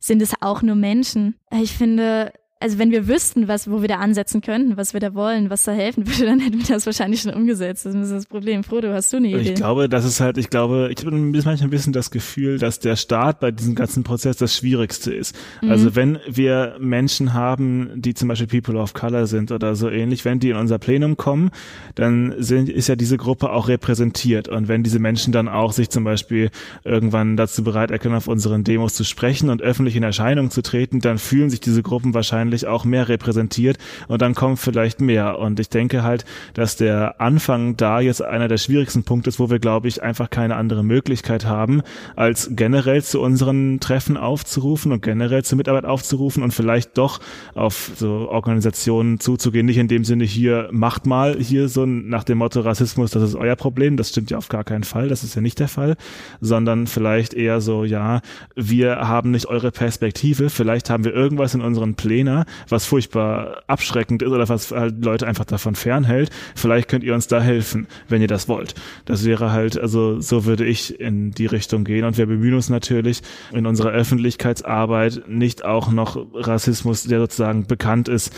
sind 0.00 0.20
es 0.20 0.32
auch 0.40 0.62
nur 0.62 0.74
Menschen. 0.74 1.36
Ich 1.50 1.72
finde, 1.72 2.32
also 2.60 2.78
wenn 2.78 2.90
wir 2.90 3.06
wüssten, 3.08 3.46
was, 3.46 3.70
wo 3.70 3.82
wir 3.82 3.88
da 3.88 3.96
ansetzen 3.96 4.40
könnten, 4.40 4.78
was 4.78 4.94
wir 4.94 5.00
da 5.00 5.14
wollen, 5.14 5.50
was 5.50 5.64
da 5.64 5.72
helfen 5.72 6.06
würde, 6.06 6.24
dann 6.26 6.40
hätten 6.40 6.58
wir 6.58 6.66
das 6.66 6.86
wahrscheinlich 6.86 7.20
schon 7.20 7.34
umgesetzt. 7.34 7.84
Das 7.84 7.94
ist 7.94 8.10
das 8.10 8.26
Problem. 8.26 8.64
Frodo, 8.64 8.88
hast 8.92 9.12
du 9.12 9.18
eine 9.18 9.28
Idee? 9.28 9.50
Ich 9.50 9.54
glaube, 9.54 9.88
das 9.88 10.04
ist 10.04 10.20
halt, 10.20 10.38
ich 10.38 10.48
glaube, 10.48 10.90
ich 10.90 11.04
habe 11.04 11.14
manchmal 11.14 11.56
ein 11.60 11.70
bisschen 11.70 11.92
das 11.92 12.10
Gefühl, 12.10 12.58
dass 12.58 12.78
der 12.78 12.96
Start 12.96 13.40
bei 13.40 13.50
diesem 13.50 13.74
ganzen 13.74 14.02
Prozess 14.02 14.38
das 14.38 14.56
Schwierigste 14.56 15.12
ist. 15.12 15.36
Mhm. 15.60 15.70
Also 15.70 15.94
wenn 15.94 16.18
wir 16.26 16.76
Menschen 16.80 17.34
haben, 17.34 17.90
die 17.96 18.14
zum 18.14 18.28
Beispiel 18.28 18.46
People 18.62 18.80
of 18.80 18.94
Color 18.94 19.26
sind 19.26 19.52
oder 19.52 19.74
so 19.74 19.90
ähnlich, 19.90 20.24
wenn 20.24 20.38
die 20.38 20.50
in 20.50 20.56
unser 20.56 20.78
Plenum 20.78 21.16
kommen, 21.16 21.50
dann 21.96 22.34
sind, 22.38 22.70
ist 22.70 22.88
ja 22.88 22.96
diese 22.96 23.18
Gruppe 23.18 23.50
auch 23.50 23.68
repräsentiert. 23.68 24.48
Und 24.48 24.68
wenn 24.68 24.82
diese 24.82 25.00
Menschen 25.00 25.32
dann 25.32 25.48
auch 25.48 25.72
sich 25.72 25.90
zum 25.90 26.04
Beispiel 26.04 26.50
irgendwann 26.82 27.36
dazu 27.36 27.62
bereit 27.62 27.90
erkennen, 27.90 28.14
auf 28.14 28.28
unseren 28.28 28.64
Demos 28.64 28.94
zu 28.94 29.04
sprechen 29.04 29.50
und 29.50 29.60
öffentlich 29.60 29.96
in 29.96 30.02
Erscheinung 30.02 30.50
zu 30.50 30.62
treten, 30.62 31.00
dann 31.00 31.18
fühlen 31.18 31.50
sich 31.50 31.60
diese 31.60 31.82
Gruppen 31.82 32.14
wahrscheinlich 32.14 32.43
wahrscheinlich 32.44 32.66
auch 32.66 32.84
mehr 32.84 33.08
repräsentiert 33.08 33.78
und 34.08 34.20
dann 34.20 34.34
kommt 34.34 34.58
vielleicht 34.58 35.00
mehr. 35.00 35.38
Und 35.38 35.58
ich 35.60 35.70
denke 35.70 36.02
halt, 36.02 36.24
dass 36.52 36.76
der 36.76 37.20
Anfang 37.20 37.76
da 37.76 38.00
jetzt 38.00 38.22
einer 38.22 38.48
der 38.48 38.58
schwierigsten 38.58 39.04
Punkte 39.04 39.30
ist, 39.30 39.40
wo 39.40 39.48
wir, 39.48 39.58
glaube 39.58 39.88
ich, 39.88 40.02
einfach 40.02 40.28
keine 40.28 40.56
andere 40.56 40.84
Möglichkeit 40.84 41.46
haben, 41.46 41.82
als 42.16 42.50
generell 42.52 43.02
zu 43.02 43.20
unseren 43.20 43.80
Treffen 43.80 44.16
aufzurufen 44.16 44.92
und 44.92 45.02
generell 45.02 45.42
zur 45.42 45.56
Mitarbeit 45.56 45.86
aufzurufen 45.86 46.42
und 46.42 46.52
vielleicht 46.52 46.98
doch 46.98 47.20
auf 47.54 47.92
so 47.96 48.28
Organisationen 48.28 49.20
zuzugehen. 49.20 49.66
Nicht 49.66 49.78
in 49.78 49.88
dem 49.88 50.04
Sinne 50.04 50.24
hier, 50.24 50.68
macht 50.70 51.06
mal 51.06 51.36
hier 51.38 51.68
so 51.68 51.86
nach 51.86 52.24
dem 52.24 52.38
Motto 52.38 52.60
Rassismus, 52.60 53.10
das 53.12 53.22
ist 53.22 53.36
euer 53.36 53.56
Problem. 53.56 53.96
Das 53.96 54.10
stimmt 54.10 54.30
ja 54.30 54.38
auf 54.38 54.48
gar 54.48 54.64
keinen 54.64 54.84
Fall. 54.84 55.08
Das 55.08 55.24
ist 55.24 55.34
ja 55.34 55.40
nicht 55.40 55.58
der 55.60 55.68
Fall, 55.68 55.96
sondern 56.40 56.86
vielleicht 56.86 57.32
eher 57.32 57.62
so, 57.62 57.84
ja, 57.84 58.20
wir 58.54 59.08
haben 59.08 59.30
nicht 59.30 59.46
eure 59.46 59.70
Perspektive. 59.70 60.50
Vielleicht 60.50 60.90
haben 60.90 61.04
wir 61.04 61.14
irgendwas 61.14 61.54
in 61.54 61.62
unseren 61.62 61.94
Plänen, 61.94 62.33
was 62.68 62.84
furchtbar 62.84 63.62
abschreckend 63.66 64.22
ist 64.22 64.30
oder 64.30 64.48
was 64.48 64.70
halt 64.70 65.04
Leute 65.04 65.26
einfach 65.26 65.44
davon 65.44 65.74
fernhält. 65.74 66.30
Vielleicht 66.54 66.88
könnt 66.88 67.04
ihr 67.04 67.14
uns 67.14 67.26
da 67.26 67.40
helfen, 67.40 67.86
wenn 68.08 68.20
ihr 68.20 68.28
das 68.28 68.48
wollt. 68.48 68.74
Das 69.04 69.24
wäre 69.24 69.52
halt, 69.52 69.78
also 69.78 70.20
so 70.20 70.44
würde 70.44 70.64
ich 70.64 70.98
in 71.00 71.30
die 71.32 71.46
Richtung 71.46 71.84
gehen 71.84 72.04
und 72.04 72.18
wir 72.18 72.26
bemühen 72.26 72.54
uns 72.54 72.70
natürlich 72.70 73.22
in 73.52 73.66
unserer 73.66 73.90
Öffentlichkeitsarbeit 73.90 75.24
nicht 75.28 75.64
auch 75.64 75.90
noch 75.90 76.26
Rassismus, 76.34 77.04
der 77.04 77.20
sozusagen 77.20 77.66
bekannt 77.66 78.08
ist, 78.08 78.32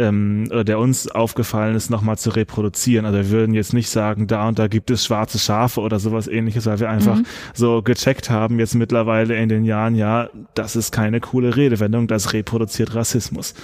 ähm, 0.00 0.48
der 0.64 0.78
uns 0.78 1.08
aufgefallen 1.08 1.76
ist, 1.76 1.90
nochmal 1.90 2.18
zu 2.18 2.30
reproduzieren. 2.30 3.04
Also 3.06 3.18
wir 3.18 3.30
würden 3.30 3.54
jetzt 3.54 3.74
nicht 3.74 3.90
sagen, 3.90 4.26
da 4.26 4.48
und 4.48 4.58
da 4.58 4.66
gibt 4.66 4.90
es 4.90 5.04
schwarze 5.04 5.38
Schafe 5.38 5.80
oder 5.80 5.98
sowas 5.98 6.26
ähnliches, 6.26 6.66
weil 6.66 6.80
wir 6.80 6.88
einfach 6.88 7.16
mhm. 7.16 7.26
so 7.54 7.82
gecheckt 7.82 8.30
haben 8.30 8.58
jetzt 8.58 8.74
mittlerweile 8.74 9.36
in 9.36 9.48
den 9.48 9.64
Jahren, 9.64 9.94
ja, 9.94 10.30
das 10.54 10.76
ist 10.76 10.92
keine 10.92 11.20
coole 11.20 11.56
Redewendung, 11.56 12.06
das 12.06 12.32
reproduziert 12.32 12.94
Rassismus 12.94 13.54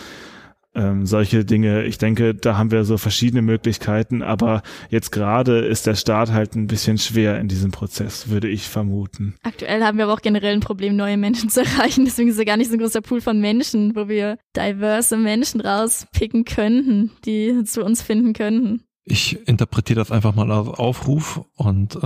ähm, 0.77 1.07
solche 1.07 1.45
Dinge. 1.45 1.85
Ich 1.85 1.99
denke, 1.99 2.35
da 2.35 2.57
haben 2.57 2.71
wir 2.71 2.85
so 2.85 2.99
verschiedene 2.99 3.43
Möglichkeiten, 3.43 4.23
aber 4.23 4.62
jetzt 4.91 5.11
gerade 5.11 5.59
ist 5.61 5.87
der 5.87 5.95
Start 5.95 6.33
halt 6.33 6.55
ein 6.55 6.67
bisschen 6.67 6.99
schwer 6.99 7.41
in 7.41 7.49
diesem 7.49 7.71
Prozess, 7.73 8.29
würde 8.29 8.49
ich 8.49 8.69
vermuten. 8.69 9.35
Aktuell 9.43 9.83
haben 9.83 9.99
wir 9.99 10.05
aber 10.05 10.15
auch 10.15 10.23
generell 10.23 10.53
ein 10.53 10.61
Problem, 10.61 10.95
neue 10.97 11.17
Menschen 11.17 11.49
zu 11.51 11.61
erreichen. 11.61 12.05
Deswegen 12.05 12.29
ist 12.29 12.39
ja 12.39 12.45
gar 12.45 12.57
nicht 12.57 12.69
so 12.69 12.75
ein 12.75 12.81
großer 12.81 13.01
Pool 13.01 13.21
von 13.21 13.41
Menschen, 13.41 13.97
wo 13.97 14.09
wir 14.09 14.39
diverse 14.57 15.17
Menschen 15.17 15.61
rauspicken 15.61 16.45
könnten, 16.45 17.11
die 17.25 17.65
zu 17.65 17.83
uns 17.83 18.03
finden 18.03 18.35
könnten. 18.35 18.86
Ich 19.09 19.38
interpretiere 19.47 20.01
das 20.01 20.11
einfach 20.11 20.35
mal 20.35 20.51
als 20.51 20.66
Aufruf 20.66 21.40
und 21.55 21.95
äh, 21.95 22.01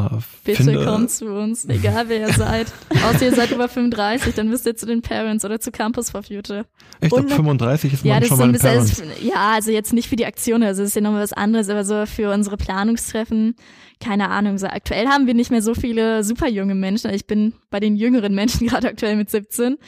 Bitte 0.45 0.65
finde, 0.65 0.85
kommt 0.85 1.11
zu 1.11 1.33
uns, 1.33 1.65
egal 1.65 2.11
wer 2.11 2.29
ihr 2.29 2.33
seid. 2.35 2.71
Außer 2.91 3.25
ihr 3.25 3.35
seid 3.35 3.51
über 3.53 3.71
35, 3.71 4.35
dann 4.35 4.49
müsst 4.49 4.67
ihr 4.67 4.77
zu 4.77 4.85
den 4.85 5.01
Parents 5.01 5.43
oder 5.47 5.59
zu 5.61 5.73
Campus 5.73 6.11
for 6.11 6.23
Future. 6.23 6.67
Echt, 7.01 7.17
ab 7.17 7.31
35 7.31 7.95
ist 7.95 8.05
man 8.05 8.13
ja, 8.13 8.21
das 8.21 8.29
schon 8.29 8.37
so 8.37 8.43
ein 8.43 8.53
bisschen, 8.53 8.71
Parents. 8.71 9.03
ja, 9.23 9.53
also 9.55 9.71
jetzt 9.71 9.95
nicht 9.95 10.11
für 10.11 10.17
die 10.17 10.27
Aktion, 10.27 10.63
also 10.63 10.83
das 10.83 10.91
ist 10.91 10.95
ja 10.95 11.01
nochmal 11.01 11.23
was 11.23 11.33
anderes, 11.33 11.71
aber 11.71 11.87
so 11.87 12.05
für 12.05 12.31
unsere 12.35 12.59
Planungstreffen, 12.59 13.57
keine 13.99 14.29
Ahnung, 14.29 14.59
so 14.59 14.67
aktuell 14.67 15.07
haben 15.07 15.27
wir 15.27 15.33
nicht 15.33 15.51
mehr 15.51 15.63
so 15.63 15.75
viele 15.75 16.23
super 16.23 16.49
junge 16.49 16.75
Menschen. 16.75 17.11
Ich 17.15 17.27
bin 17.27 17.55
bei 17.71 17.81
den 17.81 17.97
jüngeren 17.97 18.35
Menschen 18.35 18.67
gerade 18.69 18.89
aktuell 18.89 19.17
mit 19.17 19.31
17. 19.31 19.79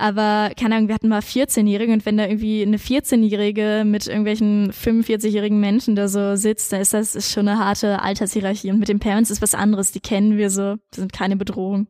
Aber 0.00 0.50
keine 0.58 0.76
Ahnung, 0.76 0.88
wir 0.88 0.94
hatten 0.94 1.08
mal 1.08 1.20
14-Jährige 1.20 1.92
und 1.92 2.06
wenn 2.06 2.16
da 2.16 2.26
irgendwie 2.26 2.62
eine 2.62 2.78
14-Jährige 2.78 3.82
mit 3.84 4.06
irgendwelchen 4.06 4.72
45-jährigen 4.72 5.60
Menschen 5.60 5.94
da 5.94 6.08
so 6.08 6.36
sitzt, 6.36 6.72
dann 6.72 6.80
ist 6.80 6.94
das 6.94 7.14
ist 7.14 7.32
schon 7.32 7.46
eine 7.46 7.58
harte 7.58 8.00
Altershierarchie. 8.00 8.70
Und 8.70 8.78
mit 8.78 8.88
den 8.88 8.98
Parents 8.98 9.30
ist 9.30 9.42
was 9.42 9.54
anderes. 9.54 9.92
Die 9.92 10.00
kennen 10.00 10.38
wir 10.38 10.48
so, 10.48 10.76
die 10.94 11.00
sind 11.00 11.12
keine 11.12 11.36
Bedrohung. 11.36 11.86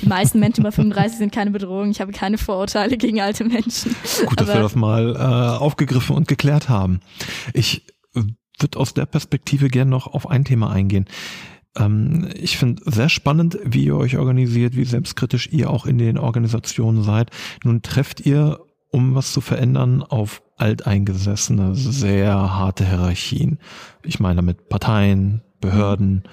Die 0.00 0.06
meisten 0.06 0.38
Menschen 0.38 0.60
über 0.60 0.70
35 0.70 1.18
sind 1.18 1.34
keine 1.34 1.50
Bedrohung. 1.50 1.90
Ich 1.90 2.00
habe 2.00 2.12
keine 2.12 2.38
Vorurteile 2.38 2.96
gegen 2.96 3.20
alte 3.20 3.44
Menschen. 3.44 3.96
Gut, 4.26 4.40
dass 4.40 4.48
Aber 4.48 4.58
wir 4.58 4.62
das 4.62 4.76
mal 4.76 5.16
äh, 5.16 5.58
aufgegriffen 5.58 6.14
und 6.14 6.28
geklärt 6.28 6.68
haben. 6.68 7.00
Ich 7.52 7.84
würde 8.60 8.78
aus 8.78 8.94
der 8.94 9.06
Perspektive 9.06 9.68
gerne 9.68 9.90
noch 9.90 10.06
auf 10.06 10.28
ein 10.30 10.44
Thema 10.44 10.70
eingehen. 10.70 11.06
Ähm, 11.76 12.28
ich 12.34 12.58
finde 12.58 12.82
sehr 12.86 13.08
spannend, 13.08 13.58
wie 13.64 13.84
ihr 13.84 13.96
euch 13.96 14.16
organisiert, 14.16 14.76
wie 14.76 14.84
selbstkritisch 14.84 15.48
ihr 15.52 15.70
auch 15.70 15.86
in 15.86 15.98
den 15.98 16.18
Organisationen 16.18 17.02
seid. 17.02 17.30
Nun 17.64 17.82
trefft 17.82 18.20
ihr, 18.20 18.60
um 18.90 19.14
was 19.14 19.32
zu 19.32 19.40
verändern, 19.40 20.02
auf 20.02 20.42
alteingesessene, 20.56 21.74
sehr 21.74 22.34
harte 22.34 22.86
Hierarchien. 22.86 23.58
Ich 24.02 24.20
meine 24.20 24.36
damit 24.36 24.68
Parteien, 24.68 25.42
Behörden, 25.60 26.24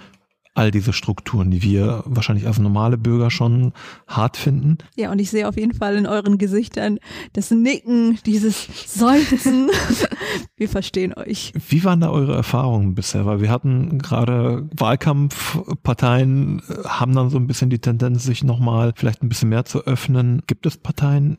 all 0.58 0.72
diese 0.72 0.92
Strukturen, 0.92 1.52
die 1.52 1.62
wir 1.62 2.04
wahrscheinlich 2.06 2.48
als 2.48 2.58
normale 2.58 2.98
Bürger 2.98 3.30
schon 3.30 3.74
hart 4.08 4.38
finden. 4.38 4.80
Ja, 4.96 5.12
und 5.12 5.20
ich 5.20 5.30
sehe 5.30 5.48
auf 5.48 5.56
jeden 5.56 5.74
Fall 5.74 5.96
in 5.96 6.08
euren 6.08 6.38
Gesichtern 6.38 7.00
das 7.34 7.52
Nicken, 7.52 8.18
dieses 8.26 8.68
Seufzen. 8.88 9.70
wir 10.58 10.68
verstehen 10.68 11.14
euch. 11.14 11.54
Wie 11.70 11.84
waren 11.84 12.02
da 12.02 12.10
eure 12.10 12.36
Erfahrungen 12.36 12.96
bisher? 12.96 13.26
Weil 13.26 13.42
wir 13.42 13.52
hatten 13.52 14.00
gerade 14.00 14.68
Wahlkampfparteien 14.76 16.62
äh, 16.68 16.88
haben 16.88 17.14
dann 17.14 17.30
so 17.30 17.38
ein 17.38 17.48
bisschen 17.48 17.70
die 17.70 17.80
Tendenz, 17.80 18.24
sich 18.24 18.44
nochmal 18.44 18.94
vielleicht 18.96 19.22
ein 19.22 19.30
bisschen 19.30 19.50
mehr 19.50 19.66
zu 19.66 19.86
öffnen. 19.86 20.42
Gibt 20.48 20.66
es 20.66 20.78
Parteien, 20.78 21.38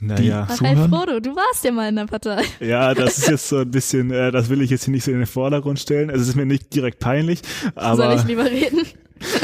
naja. 0.00 0.44
Raphael 0.44 0.88
Frodo, 0.88 1.20
du 1.20 1.36
warst 1.36 1.64
ja 1.64 1.72
mal 1.72 1.88
in 1.88 1.96
der 1.96 2.06
Partei. 2.06 2.42
Ja, 2.60 2.94
das 2.94 3.18
ist 3.18 3.28
jetzt 3.28 3.48
so 3.48 3.58
ein 3.58 3.70
bisschen, 3.70 4.10
äh, 4.10 4.32
das 4.32 4.48
will 4.48 4.62
ich 4.62 4.70
jetzt 4.70 4.84
hier 4.84 4.92
nicht 4.92 5.04
so 5.04 5.10
in 5.10 5.18
den 5.18 5.26
Vordergrund 5.26 5.78
stellen. 5.78 6.10
Also 6.10 6.22
es 6.22 6.28
ist 6.28 6.36
mir 6.36 6.46
nicht 6.46 6.74
direkt 6.74 6.98
peinlich, 6.98 7.42
aber. 7.74 7.96
Soll 7.96 8.16
ich 8.16 8.24
lieber 8.24 8.44
reden? 8.44 8.86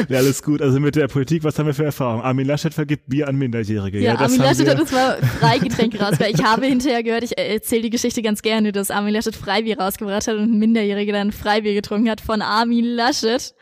Ja, 0.09 0.19
alles 0.19 0.43
gut. 0.43 0.61
Also 0.61 0.81
mit 0.81 0.97
der 0.97 1.09
Politik, 1.09 1.45
was 1.45 1.59
haben 1.59 1.67
wir 1.67 1.75
für 1.75 1.85
Erfahrungen? 1.85 2.23
Armin 2.23 2.47
Laschet 2.47 2.75
vergibt 2.75 3.09
Bier 3.09 3.29
an 3.29 3.37
Minderjährige. 3.37 3.99
Ja, 3.99 4.15
ja 4.15 4.19
Armin 4.19 4.39
Laschet 4.39 4.69
hat 4.69 4.81
uns 4.81 4.93
mal 4.93 5.19
Freigetränke 5.39 5.99
rausgebracht. 5.99 6.35
Ich 6.35 6.45
habe 6.45 6.67
hinterher 6.67 7.03
gehört, 7.03 7.25
ich 7.25 7.39
erzähle 7.39 7.83
die 7.83 7.91
Geschichte 7.91 8.23
ganz 8.23 8.43
gerne, 8.43 8.73
dass 8.73 8.91
Armin 8.91 9.15
Laschet 9.15 9.35
Freibier 9.35 9.79
rausgebracht 9.79 10.27
hat 10.27 10.37
und 10.37 10.53
ein 10.53 10.59
Minderjähriger 10.59 11.13
dann 11.13 11.33
Freibier 11.33 11.75
getrunken 11.75 12.11
hat 12.11 12.21
von 12.21 12.43
Armin 12.43 12.85
Laschet. 12.85 13.55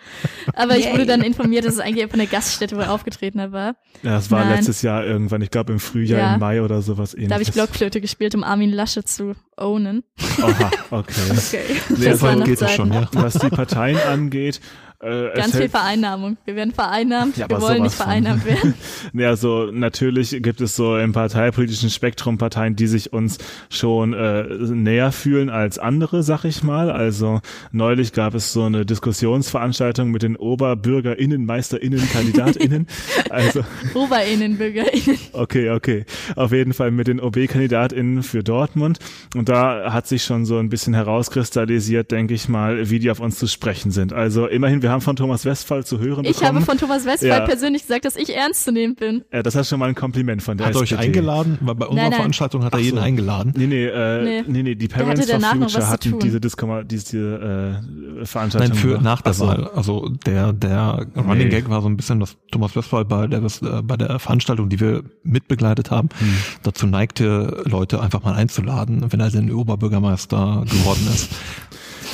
Aber 0.55 0.77
ich 0.77 0.91
wurde 0.91 1.07
dann 1.07 1.23
informiert, 1.23 1.65
dass 1.65 1.75
es 1.75 1.81
eigentlich 1.81 2.03
einfach 2.03 2.19
eine 2.19 2.27
Gaststätte, 2.27 2.77
wo 2.77 2.81
er 2.81 2.93
aufgetreten 2.93 3.39
war. 3.53 3.77
Ja, 4.03 4.13
das 4.13 4.31
war 4.31 4.45
Nein. 4.45 4.57
letztes 4.57 4.83
Jahr 4.83 5.05
irgendwann, 5.05 5.43
ich 5.43 5.51
glaube 5.51 5.73
im 5.73 5.81
Frühjahr, 5.81 6.21
ja. 6.21 6.35
im 6.35 6.41
Mai 6.41 6.63
oder 6.63 6.83
sowas 6.83 7.15
ähnliches. 7.15 7.29
Da 7.29 7.35
habe 7.35 7.43
ich 7.43 7.53
Blockflöte 7.53 8.01
gespielt, 8.01 8.35
um 8.35 8.45
Armin 8.45 8.73
Laschet 8.73 9.07
zu 9.09 9.35
ownen. 9.57 10.05
Aha, 10.41 10.71
okay. 10.91 11.13
okay. 11.31 11.61
Nee, 11.97 12.05
das 12.05 12.23
war 12.23 12.37
geht 12.41 12.61
es 12.61 12.71
schon, 12.73 12.93
ja. 12.93 13.09
Was 13.13 13.35
die 13.35 13.49
Parteien 13.49 13.99
angeht, 13.99 14.61
äh, 15.01 15.31
Ganz 15.37 15.57
viel 15.57 15.69
Vereinnahmung. 15.69 16.39
Wir 16.45 16.57
werden 16.57 16.73
vereinnahmt, 16.73 17.37
ja, 17.37 17.49
wir 17.49 17.61
wollen 17.61 17.85
nicht 17.85 17.95
vereinnahmt 17.95 18.43
von. 18.43 18.51
werden. 18.51 18.75
ja, 19.13 19.37
so 19.37 19.71
natürlich 19.71 20.43
gibt 20.43 20.61
es 20.61 20.75
so 20.75 20.99
im 20.99 21.13
parteipolitischen 21.13 21.89
Spektrum 21.89 22.37
Parteien, 22.37 22.75
die 22.75 22.89
sich 22.89 23.13
uns 23.13 23.39
schon 23.71 24.13
äh, 24.13 24.43
näher 24.43 25.13
fühlen 25.13 25.51
als 25.51 25.79
andere, 25.79 26.25
sag 26.25 26.45
ich 26.45 26.65
mal. 26.65 26.91
Also 26.91 27.41
neulich 27.71 28.13
gab 28.13 28.35
es 28.35 28.53
so 28.53 28.65
eine 28.65 28.85
Diskussionsveranstaltung 28.85 30.11
mit 30.11 30.23
den 30.23 30.35
Oberbürgerinnen, 30.35 31.47
Meisterinnen, 31.47 32.03
Kandidatinnen. 32.11 32.89
also 33.31 33.65
Oberinnen, 33.95 34.59
Bürgerinnen. 34.59 35.19
Okay, 35.33 35.71
okay. 35.71 36.07
Auf 36.35 36.51
jeden 36.51 36.73
Fall 36.73 36.91
mit 36.91 37.07
den 37.07 37.21
OB-Kandidatinnen 37.21 38.25
für 38.25 38.43
Dortmund. 38.43 38.99
Und 39.37 39.49
da 39.49 39.93
hat 39.93 40.09
sich 40.09 40.25
schon 40.25 40.45
so 40.45 40.59
ein 40.59 40.71
bisschen 40.71 40.95
herauskristallisiert, 40.95 42.11
denke 42.11 42.35
ich 42.35 42.49
mal, 42.49 42.91
wie 42.91 42.99
die 42.99 43.13
auf 43.13 43.21
uns 43.21 43.39
zu 43.39 43.47
sprechen 43.47 43.93
sind. 43.93 44.13
Also 44.13 44.49
immerhin, 44.49 44.83
wir 44.83 44.88
wir 44.89 44.93
haben 44.93 45.03
von 45.03 45.17
Thomas 45.17 45.45
Westphal 45.45 45.85
zu 45.85 45.99
hören 45.99 46.25
Ich 46.25 46.39
bekommen. 46.39 46.57
habe 46.57 46.65
von 46.65 46.79
Thomas 46.79 47.05
Westphal 47.05 47.41
ja. 47.41 47.45
persönlich 47.45 47.83
gesagt, 47.83 48.07
dass 48.07 48.17
ich 48.17 48.35
ernst 48.35 48.65
zu 48.65 48.73
nehmen 48.73 48.95
bin. 48.95 49.23
Ja, 49.31 49.43
das 49.43 49.55
ist 49.55 49.69
schon 49.69 49.79
mal 49.79 49.91
ein 49.91 49.95
Kompliment 49.95 50.43
von 50.43 50.57
der 50.57 50.69
Hat 50.69 50.75
er 50.75 50.81
euch 50.81 50.97
eingeladen? 50.97 51.59
Weil 51.61 51.75
bei 51.75 51.87
unserer 51.87 52.09
nein, 52.09 52.17
Veranstaltung 52.17 52.65
hat 52.65 52.73
er 52.73 52.81
jeden 52.81 52.97
so. 52.97 53.03
eingeladen. 53.03 53.53
Nee, 53.55 53.67
nee, 53.67 53.85
äh, 53.85 54.25
nee. 54.25 54.45
nee, 54.47 54.63
nee, 54.63 54.75
die 54.75 54.89
Parents 54.89 55.31
for 55.31 55.41
Future 55.41 55.89
hatten 55.89 56.19
diese, 56.21 56.41
Disco 56.41 56.83
diese 56.85 57.19
äh, 57.19 58.25
Veranstaltung. 58.25 58.71
Nein, 58.71 58.79
für 58.79 58.99
nach 59.03 59.21
der 59.21 59.39
Wahl. 59.41 59.69
Also 59.75 60.09
der, 60.25 60.55
der 60.55 61.07
Running 61.17 61.51
Gag 61.51 61.69
war 61.69 61.83
so 61.83 61.89
ein 61.89 61.99
bisschen, 61.99 62.21
dass 62.21 62.39
Thomas 62.51 62.75
Westphal 62.75 63.05
bei 63.05 63.27
der, 63.27 63.43
äh, 63.43 63.83
bei 63.83 63.99
der 63.99 64.19
Veranstaltung, 64.19 64.71
die 64.71 64.81
wir 64.81 65.03
mitbegleitet 65.23 65.91
haben, 65.91 66.09
hm. 66.19 66.35
dazu 66.63 66.87
neigte, 66.87 67.63
Leute 67.67 68.01
einfach 68.01 68.23
mal 68.23 68.33
einzuladen, 68.33 69.05
wenn 69.13 69.21
er 69.21 69.31
denn 69.31 69.53
Oberbürgermeister 69.53 70.65
geworden 70.67 71.07
ist. 71.13 71.29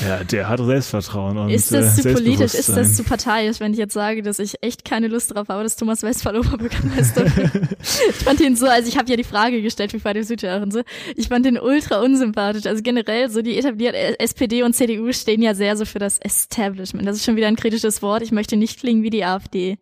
Ja, 0.03 0.25
der 0.25 0.49
hat 0.49 0.61
Selbstvertrauen 0.61 1.37
und 1.39 1.51
Ist 1.51 1.73
das 1.73 1.99
äh, 1.99 2.03
zu 2.03 2.15
politisch, 2.15 2.55
ist 2.55 2.69
das 2.71 2.97
zu 2.97 3.05
parteiisch, 3.05 3.61
wenn 3.61 3.73
ich 3.73 3.79
jetzt 3.79 3.95
sage, 3.95 4.23
dass 4.23 4.39
ich 4.39 4.57
echt 4.63 4.85
keine 4.85 5.09
Lust 5.09 5.35
drauf 5.35 5.49
habe, 5.49 5.63
dass 5.63 5.77
Thomas 5.77 6.03
Westphal 6.03 6.37
Oberbürgermeister 6.37 7.25
wird? 7.37 7.77
ich 7.81 8.17
fand 8.17 8.41
ihn 8.41 8.57
so, 8.57 8.67
also 8.67 8.89
ich 8.89 8.99
habe 8.99 9.11
ja 9.11 9.17
die 9.17 9.25
Frage 9.25 9.63
gestellt, 9.63 9.93
wie 9.93 10.01
Friday 10.01 10.25
Südhörer 10.25 10.63
und 10.63 10.73
so, 10.73 10.83
ich 11.17 11.29
fand 11.29 11.47
ihn 11.47 11.59
ultra 11.59 12.01
unsympathisch. 12.01 12.67
Also 12.67 12.83
generell, 12.83 13.31
so 13.31 13.43
die 13.43 13.57
etablierten 13.57 14.17
SPD 14.19 14.63
und 14.63 14.75
CDU 14.75 15.13
stehen 15.13 15.43
ja 15.43 15.55
sehr 15.55 15.77
so 15.77 15.85
für 15.85 15.99
das 15.99 16.19
Establishment. 16.19 17.07
Das 17.07 17.17
ist 17.17 17.25
schon 17.25 17.37
wieder 17.37 17.49
ein 17.49 17.57
kritisches 17.57 18.03
Wort. 18.03 18.23
Ich 18.23 18.33
möchte 18.33 18.57
nicht 18.57 18.81
klingen 18.81 19.03
wie 19.03 19.11
die 19.11 19.25
AfD. 19.25 19.79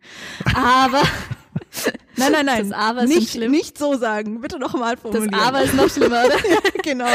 Aber 0.55 1.01
Nein, 2.15 2.31
nein, 2.31 2.45
nein. 2.45 2.69
Das 2.69 2.77
Aber 2.77 3.03
ist 3.03 3.09
nicht, 3.09 3.31
schlimm. 3.31 3.51
nicht 3.51 3.77
so 3.77 3.97
sagen. 3.97 4.41
Bitte 4.41 4.59
noch 4.59 4.73
mal 4.73 4.97
formulieren. 4.97 5.31
Das 5.31 5.41
Aber 5.41 5.63
ist 5.63 5.73
noch 5.73 5.89
schlimmer, 5.89 6.25
oder? 6.25 6.35
ja, 6.35 6.59
genau. 6.83 7.05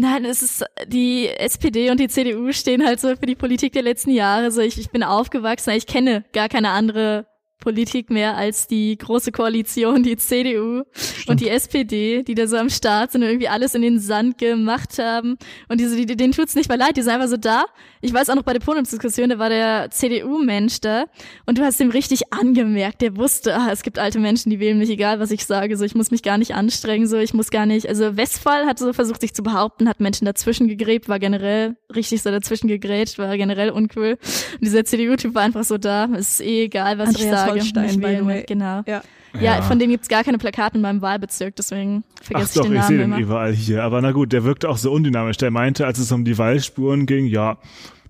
Nein, 0.00 0.24
es 0.24 0.40
ist, 0.40 0.64
die 0.86 1.28
SPD 1.28 1.90
und 1.90 2.00
die 2.00 2.08
CDU 2.08 2.52
stehen 2.52 2.86
halt 2.86 3.00
so 3.00 3.08
für 3.08 3.26
die 3.26 3.34
Politik 3.34 3.74
der 3.74 3.82
letzten 3.82 4.10
Jahre. 4.10 4.50
So, 4.50 4.62
ich, 4.62 4.78
ich 4.78 4.88
bin 4.88 5.02
aufgewachsen, 5.02 5.74
ich 5.74 5.86
kenne 5.86 6.24
gar 6.32 6.48
keine 6.48 6.70
andere 6.70 7.26
Politik 7.58 8.08
mehr 8.08 8.34
als 8.34 8.66
die 8.66 8.96
große 8.96 9.30
Koalition, 9.30 10.02
die 10.02 10.16
CDU 10.16 10.84
Stimmt. 10.92 11.28
und 11.28 11.40
die 11.40 11.50
SPD, 11.50 12.22
die 12.22 12.34
da 12.34 12.46
so 12.46 12.56
am 12.56 12.70
Start 12.70 13.12
sind 13.12 13.22
und 13.22 13.28
irgendwie 13.28 13.48
alles 13.48 13.74
in 13.74 13.82
den 13.82 14.00
Sand 14.00 14.38
gemacht 14.38 14.98
haben. 14.98 15.36
Und 15.68 15.78
diese, 15.78 15.96
die, 15.96 16.16
denen 16.16 16.32
tut's 16.32 16.54
nicht 16.54 16.70
mehr 16.70 16.78
leid, 16.78 16.96
die 16.96 17.02
sind 17.02 17.12
einfach 17.12 17.28
so 17.28 17.36
da. 17.36 17.66
Ich 18.02 18.14
weiß 18.14 18.30
auch 18.30 18.34
noch 18.34 18.44
bei 18.44 18.54
der 18.54 18.60
Podiumsdiskussion, 18.60 19.28
da 19.28 19.38
war 19.38 19.50
der 19.50 19.90
CDU-Mensch 19.90 20.80
da 20.80 21.04
und 21.44 21.58
du 21.58 21.62
hast 21.62 21.80
ihm 21.80 21.90
richtig 21.90 22.32
angemerkt, 22.32 23.02
der 23.02 23.16
wusste, 23.16 23.54
ah, 23.54 23.68
es 23.70 23.82
gibt 23.82 23.98
alte 23.98 24.18
Menschen, 24.18 24.48
die 24.48 24.58
wählen 24.58 24.78
mich, 24.78 24.88
egal 24.88 25.20
was 25.20 25.30
ich 25.30 25.44
sage, 25.44 25.76
so 25.76 25.84
ich 25.84 25.94
muss 25.94 26.10
mich 26.10 26.22
gar 26.22 26.38
nicht 26.38 26.54
anstrengen, 26.54 27.06
so 27.06 27.18
ich 27.18 27.34
muss 27.34 27.50
gar 27.50 27.66
nicht, 27.66 27.88
also 27.88 28.16
Westphal 28.16 28.64
hat 28.64 28.78
so 28.78 28.92
versucht, 28.94 29.20
sich 29.20 29.34
zu 29.34 29.42
behaupten, 29.42 29.86
hat 29.86 30.00
Menschen 30.00 30.24
dazwischen 30.24 30.66
gegräbt, 30.66 31.10
war 31.10 31.18
generell 31.18 31.76
richtig 31.94 32.22
so 32.22 32.30
dazwischen 32.30 32.68
gegrätscht, 32.68 33.18
war 33.18 33.36
generell 33.36 33.70
uncool. 33.70 34.16
Und 34.54 34.60
dieser 34.62 34.84
CDU-Typ 34.84 35.34
war 35.34 35.42
einfach 35.42 35.64
so 35.64 35.76
da, 35.76 36.04
ist 36.04 36.40
eh 36.40 36.64
egal, 36.64 36.96
was 36.96 37.08
Andreas 37.10 37.24
ich 37.24 37.30
sage. 37.30 37.60
Holstein, 37.60 37.90
the 37.90 38.26
way. 38.26 38.44
Genau. 38.46 38.82
Ja. 38.86 39.02
Ja, 39.38 39.62
von 39.62 39.78
dem 39.78 39.90
gibt's 39.90 40.08
gar 40.08 40.24
keine 40.24 40.38
Plakate 40.38 40.76
in 40.76 40.82
meinem 40.82 41.02
Wahlbezirk, 41.02 41.56
deswegen 41.56 42.04
vergesse 42.20 42.60
ich 42.60 42.62
den 42.62 42.72
Namen 42.74 42.80
ich 42.80 42.86
sehe 42.86 42.98
den 42.98 43.18
überall 43.18 43.52
hier. 43.52 43.84
Aber 43.84 44.00
na 44.00 44.12
gut, 44.12 44.32
der 44.32 44.44
wirkte 44.44 44.68
auch 44.68 44.76
so 44.76 44.90
undynamisch. 44.90 45.36
Der 45.36 45.50
meinte, 45.50 45.86
als 45.86 45.98
es 45.98 46.10
um 46.10 46.24
die 46.24 46.36
Wallspuren 46.38 47.06
ging, 47.06 47.26
ja, 47.26 47.58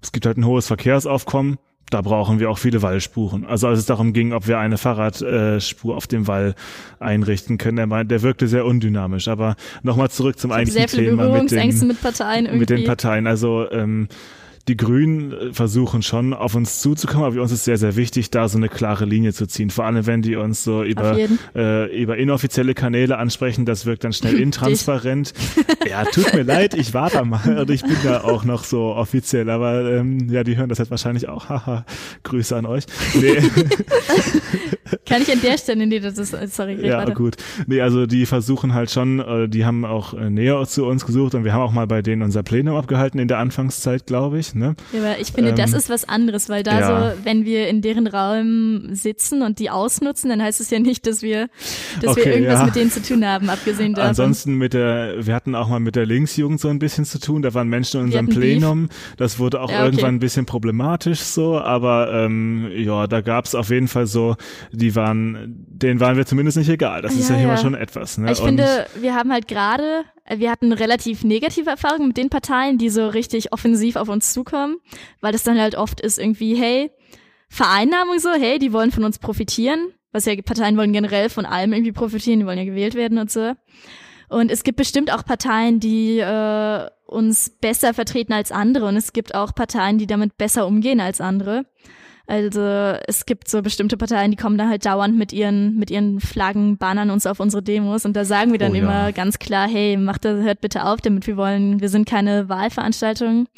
es 0.03 0.13
gibt 0.13 0.27
halt 0.27 0.39
ein 0.39 0.47
hohes 0.47 0.67
Verkehrsaufkommen, 0.67 1.59
da 1.91 2.03
brauchen 2.03 2.39
wir 2.39 2.51
auch 2.51 2.59
viele 2.59 2.83
Wallspuren. 2.83 3.45
Also 3.45 3.67
als 3.67 3.81
es 3.81 3.87
darum 3.87 4.13
ging, 4.13 4.33
ob 4.33 4.47
wir 4.47 4.59
eine 4.59 4.79
Fahrradspur 4.79 5.97
auf 5.97 6.07
dem 6.07 6.29
Wall 6.29 6.55
einrichten 7.01 7.59
können, 7.59 7.77
der, 7.77 7.87
meinte, 7.87 8.09
der 8.09 8.23
wirkte 8.23 8.47
sehr 8.47 8.65
undynamisch. 8.65 9.29
Aber 9.29 9.57
nochmal 9.83 10.09
zurück 10.09 10.39
zum 10.39 10.53
eigentlichen 10.53 10.87
Thema 10.87 11.29
mit 11.29 11.51
den, 11.51 11.87
mit, 11.89 12.01
Parteien 12.01 12.47
irgendwie. 12.47 12.61
mit 12.61 12.71
den 12.71 12.85
Parteien. 12.85 13.27
Also 13.27 13.69
ähm, 13.71 14.09
die 14.71 14.77
Grünen 14.77 15.33
äh, 15.33 15.53
versuchen 15.53 16.03
schon 16.03 16.33
auf 16.33 16.55
uns 16.55 16.79
zuzukommen, 16.79 17.25
aber 17.25 17.35
für 17.35 17.43
uns 17.43 17.51
ist 17.51 17.65
sehr, 17.65 17.77
sehr 17.77 17.97
wichtig, 17.97 18.31
da 18.31 18.49
so 18.49 18.57
eine 18.57 18.69
klare 18.69 19.05
Linie 19.05 19.33
zu 19.33 19.47
ziehen. 19.47 19.71
Vor 19.71 19.85
allem, 19.85 20.07
wenn 20.07 20.23
die 20.23 20.37
uns 20.37 20.63
so 20.63 20.85
über, 20.85 21.19
äh, 21.57 22.03
über 22.03 22.17
inoffizielle 22.17 22.75
Kanäle 22.75 23.19
ansprechen, 23.19 23.65
das 23.67 23.85
wirkt 23.85 24.05
dann 24.05 24.13
schnell 24.13 24.35
intransparent. 24.41 25.33
ja, 25.89 26.05
tut 26.05 26.33
mir 26.35 26.45
leid, 26.45 26.75
ich 26.75 26.95
war 26.95 27.11
da 27.11 27.25
mal 27.25 27.59
und 27.61 27.71
ich 27.71 27.83
bin 27.83 27.97
da 28.05 28.23
auch 28.23 28.45
noch 28.45 28.63
so 28.63 28.95
offiziell, 28.95 29.51
aber 29.51 29.91
ähm, 29.91 30.29
ja, 30.31 30.45
die 30.45 30.57
hören 30.57 30.69
das 30.69 30.79
jetzt 30.79 30.93
wahrscheinlich 30.93 31.29
auch. 31.29 31.41
Haha, 31.49 31.85
Grüße 32.23 32.57
an 32.57 32.67
euch. 32.67 32.85
Nee. 33.15 33.39
Kann 35.07 35.23
ich 35.23 35.31
an 35.31 35.41
der 35.43 35.59
Stelle, 35.59 35.87
nee, 35.87 36.01
das 36.01 36.19
ist, 36.19 36.35
sorry, 36.55 36.75
Ja, 36.87 36.99
weiter. 36.99 37.15
gut. 37.15 37.37
Nee, 37.67 37.81
also 37.81 38.07
die 38.07 38.27
versuchen 38.27 38.75
halt 38.75 38.91
schon, 38.91 39.21
äh, 39.21 39.49
die 39.49 39.65
haben 39.65 39.85
auch 39.85 40.15
äh, 40.15 40.31
näher 40.31 40.65
zu 40.67 40.87
uns 40.87 41.07
gesucht 41.07 41.35
und 41.35 41.45
wir 41.45 41.53
haben 41.53 41.63
auch 41.63 41.73
mal 41.73 41.87
bei 41.87 42.03
denen 42.03 42.23
unser 42.23 42.43
Plenum 42.43 42.77
abgehalten 42.77 43.19
in 43.19 43.29
der 43.29 43.39
Anfangszeit, 43.39 44.07
glaube 44.07 44.39
ich. 44.39 44.55
Ne? 44.55 44.75
Ja, 44.93 45.01
aber 45.01 45.21
ich 45.21 45.33
finde, 45.33 45.51
ähm, 45.51 45.57
das 45.57 45.73
ist 45.73 45.91
was 45.91 46.09
anderes, 46.09 46.49
weil 46.49 46.63
da 46.63 46.81
ja. 46.81 47.11
so, 47.13 47.19
wenn 47.25 47.45
wir 47.45 47.69
in 47.69 47.83
deren 47.83 48.07
Raum 48.07 48.89
sitzen 48.93 49.43
und 49.43 49.59
die 49.59 49.71
ausnutzen, 49.71 50.31
dann 50.31 50.43
heißt 50.43 50.61
es 50.61 50.71
ja 50.71 50.79
nicht, 50.79 51.07
dass 51.07 51.23
wir, 51.23 51.49
dass 52.01 52.13
okay, 52.13 52.25
wir 52.25 52.33
irgendwas 52.33 52.61
ja. 52.61 52.67
mit 52.67 52.77
denen 52.77 52.91
zu 52.91 53.03
tun 53.03 53.25
haben, 53.27 53.51
abgesehen 53.51 53.95
davon. 53.95 54.09
Ansonsten 54.09 54.55
mit 54.55 54.75
der, 54.75 55.27
wir 55.27 55.35
hatten 55.35 55.55
auch 55.55 55.69
mal 55.69 55.81
mit 55.81 55.97
der 55.97 56.07
Linksjugend 56.07 56.61
so 56.61 56.69
ein 56.69 56.79
bisschen 56.79 57.05
zu 57.05 57.21
tun, 57.21 57.43
da 57.43 57.55
waren 57.55 57.69
Menschen 57.69 58.01
in 58.01 58.07
unserem 58.07 58.29
Plenum, 58.29 58.89
Beef. 58.89 59.15
das 59.19 59.39
wurde 59.39 59.61
auch 59.61 59.71
ja, 59.71 59.79
okay. 59.79 59.87
irgendwann 59.87 60.15
ein 60.17 60.21
bisschen 60.21 60.47
problematisch 60.47 61.21
so, 61.21 61.59
aber 61.59 62.13
ähm, 62.13 62.71
ja, 62.75 63.07
da 63.07 63.21
gab 63.21 63.45
es 63.45 63.55
auf 63.55 63.71
jeden 63.71 63.89
Fall 63.89 64.07
so, 64.07 64.37
die 64.73 64.95
waren, 64.95 65.57
denen 65.69 66.01
waren 66.01 66.17
wir 66.17 66.27
zumindest 66.27 66.57
nicht 66.57 66.69
egal. 66.69 67.03
Das 67.03 67.15
ist 67.15 67.31
ja, 67.31 67.37
immer 67.37 67.57
schon 67.57 67.75
etwas. 67.75 68.19
Ne? 68.19 68.33
Ich 68.33 68.41
und 68.41 68.47
finde, 68.47 68.87
wir 69.01 69.15
haben 69.15 69.33
halt 69.33 69.49
gerade 69.49 70.05
wir 70.39 70.51
hatten 70.51 70.73
relativ 70.73 71.25
negative 71.25 71.71
Erfahrungen 71.71 72.09
mit 72.09 72.17
den 72.17 72.31
Parteien, 72.31 72.79
die 72.79 72.89
so 72.89 73.09
richtig 73.09 73.53
offensiv 73.53 73.97
auf 73.97 74.09
uns 74.09 74.33
zukommen, 74.33 74.77
weil 75.21 75.33
das 75.33 75.43
dann 75.43 75.59
halt 75.59 75.75
oft 75.75 76.01
ist 76.01 76.19
irgendwie, 76.19 76.55
hey, 76.55 76.91
Vereinnahmung 77.49 78.19
so, 78.21 78.31
hey, 78.31 78.59
die 78.59 78.73
wollen 78.73 78.93
von 78.93 79.05
uns 79.05 79.19
profitieren, 79.19 79.93
was 80.13 80.27
ja 80.27 80.35
Parteien 80.43 80.77
wollen 80.77 80.93
generell 80.93 81.29
von 81.31 81.47
allem 81.47 81.73
irgendwie 81.73 81.93
profitieren, 81.93 82.41
die 82.41 82.47
wollen 82.47 82.59
ja 82.59 82.65
gewählt 82.65 82.95
werden 82.95 83.19
und 83.19 83.31
so. 83.31 83.55
Und 84.29 84.53
es 84.53 84.63
gibt 84.63 84.77
bestimmt 84.77 85.13
auch 85.13 85.25
Parteien, 85.25 85.81
die 85.81 86.19
äh, 86.21 86.89
uns 87.07 87.51
besser 87.61 87.93
vertreten 87.93 88.33
als 88.33 88.53
andere 88.53 88.87
und 88.87 88.97
es 88.97 89.13
gibt 89.13 89.35
auch 89.35 89.53
Parteien, 89.53 89.99
die 89.99 90.07
damit 90.07 90.39
besser 90.39 90.69
umgehen 90.69 91.01
als 91.01 91.21
andere. 91.21 91.67
Also 92.31 92.61
es 92.61 93.27
gibt 93.27 93.49
so 93.49 93.61
bestimmte 93.61 93.97
Parteien, 93.97 94.31
die 94.31 94.37
kommen 94.37 94.57
da 94.57 94.69
halt 94.69 94.87
dauernd 94.87 95.19
mit 95.19 95.33
ihren, 95.33 95.75
mit 95.75 95.91
ihren 95.91 96.21
Flaggen, 96.21 96.79
bannern 96.79 97.11
uns 97.11 97.27
auf 97.27 97.41
unsere 97.41 97.61
Demos 97.61 98.05
und 98.05 98.15
da 98.15 98.25
sagen 98.25 98.53
wir 98.53 98.59
dann 98.61 98.71
oh, 98.71 98.77
ja. 98.77 98.83
immer 98.83 99.13
ganz 99.13 99.41
klar, 99.41 99.67
hey, 99.67 99.97
macht 99.97 100.25
das, 100.25 100.41
hört 100.45 100.61
bitte 100.61 100.87
auf 100.87 101.01
damit, 101.01 101.27
wir 101.27 101.37
wollen, 101.37 101.81
wir 101.81 101.89
sind 101.89 102.09
keine 102.09 102.49
Wahlveranstaltung. 102.49 103.49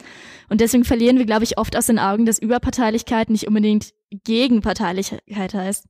Und 0.48 0.62
deswegen 0.62 0.84
verlieren 0.84 1.18
wir, 1.18 1.26
glaube 1.26 1.44
ich, 1.44 1.58
oft 1.58 1.76
aus 1.76 1.84
den 1.84 1.98
Augen, 1.98 2.24
dass 2.24 2.38
Überparteilichkeit 2.38 3.28
nicht 3.28 3.46
unbedingt 3.46 3.92
Gegenparteilichkeit 4.24 5.52
heißt. 5.52 5.86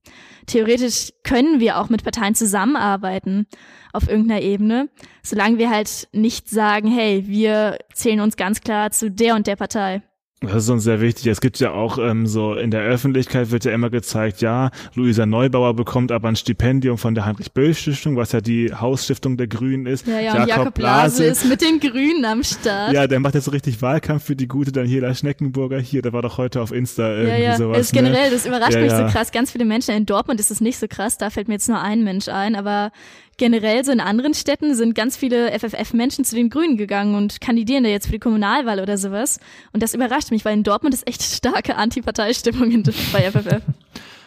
Theoretisch 0.47 1.13
können 1.23 1.61
wir 1.61 1.79
auch 1.79 1.89
mit 1.89 2.03
Parteien 2.03 2.35
zusammenarbeiten 2.35 3.47
auf 3.93 4.09
irgendeiner 4.09 4.41
Ebene, 4.41 4.89
solange 5.23 5.59
wir 5.59 5.71
halt 5.71 6.09
nicht 6.11 6.51
sagen, 6.51 6.89
hey, 6.89 7.29
wir 7.29 7.79
zählen 7.95 8.21
uns 8.21 8.37
ganz 8.37 8.61
klar 8.61 8.91
zu 8.91 9.09
der 9.09 9.37
und 9.37 9.47
der 9.47 9.55
Partei. 9.55 10.03
Das 10.43 10.65
ist 10.65 10.71
uns 10.71 10.85
sehr 10.85 11.01
wichtig. 11.01 11.27
Es 11.27 11.41
gibt 11.41 11.59
ja 11.61 11.73
auch 11.73 11.99
ähm, 11.99 12.27
so 12.27 12.55
in 12.55 12.71
der 12.71 12.83
Öffentlichkeit 12.83 13.51
wird 13.51 13.65
ja 13.65 13.73
immer 13.73 13.91
gezeigt, 13.91 14.41
ja, 14.41 14.71
Luisa 14.95 15.27
Neubauer 15.27 15.75
bekommt 15.75 16.13
aber 16.13 16.29
ein 16.29 16.37
Stipendium 16.37 16.99
von 16.99 17.15
der 17.15 17.27
Heinrich-Böll-Stiftung, 17.27 18.17
was 18.17 18.33
ja 18.33 18.41
die 18.41 18.73
Hausstiftung 18.75 19.37
der 19.37 19.47
Grünen 19.47 19.87
ist. 19.87 20.07
Ja, 20.07 20.21
ja, 20.21 20.35
Jakob, 20.35 20.49
Jakob 20.49 20.75
Blase 20.75 21.25
ist 21.25 21.49
mit 21.49 21.61
den 21.61 21.81
Grünen 21.81 22.25
am 22.25 22.43
Start. 22.43 22.93
Ja, 22.93 23.07
der 23.07 23.21
macht 23.21 23.35
jetzt 23.35 23.45
so 23.45 23.51
richtig 23.51 23.81
Wahlkampf 23.83 24.25
für 24.25 24.37
die 24.37 24.49
gute 24.49 24.73
Daniela 24.73 25.15
Schneckenburger 25.15 25.79
hier. 25.79 26.03
Der 26.03 26.13
war 26.13 26.23
doch 26.23 26.39
heute 26.39 26.61
auf 26.61 26.73
Insta 26.73 27.09
irgendwie 27.11 27.43
ja, 27.43 27.51
ja. 27.51 27.57
sowas. 27.57 27.79
Ist 27.79 27.93
generell, 27.93 28.31
ne? 28.31 28.35
das 28.35 28.47
überrascht 28.47 28.75
ja, 28.75 28.81
mich 28.81 28.93
ja. 28.93 29.09
so 29.09 29.13
krass. 29.13 29.33
Ganz 29.33 29.53
viele 29.53 29.65
Menschen 29.65 29.95
in 29.95 30.07
Dortmund 30.07 30.41
ist 30.41 30.51
es 30.51 30.61
nicht 30.61 30.79
so 30.79 30.87
krass. 30.89 31.19
Da 31.19 31.31
fällt 31.31 31.49
mir 31.49 31.55
jetzt 31.55 31.69
nur 31.69 31.81
ein 31.81 32.05
Mensch 32.05 32.29
ein, 32.29 32.57
aber 32.57 32.91
generell 33.37 33.85
so 33.85 33.93
in 33.93 34.01
anderen 34.01 34.35
Städten 34.35 34.75
sind 34.75 34.95
ganz 34.95 35.17
viele 35.17 35.59
FFF-Menschen 35.59 36.25
zu 36.25 36.37
den 36.37 36.51
Grünen 36.51 36.77
gegangen 36.77 37.15
und 37.15 37.41
kandidieren 37.41 37.85
da 37.85 37.91
jetzt 37.91 38.07
für 38.07 38.13
die 38.13 38.19
Kommunalwahl 38.19 38.81
oder 38.81 38.99
sowas. 38.99 39.41
Und 39.73 39.83
das 39.83 39.95
überrascht 39.95 40.31
mich, 40.31 40.45
weil 40.45 40.55
in 40.55 40.63
Dortmund 40.63 40.95
ist 40.95 41.07
echt 41.07 41.23
starke 41.23 41.77
Antiparteistimmung 41.77 42.83
bei 43.13 43.31
FFF. 43.31 43.63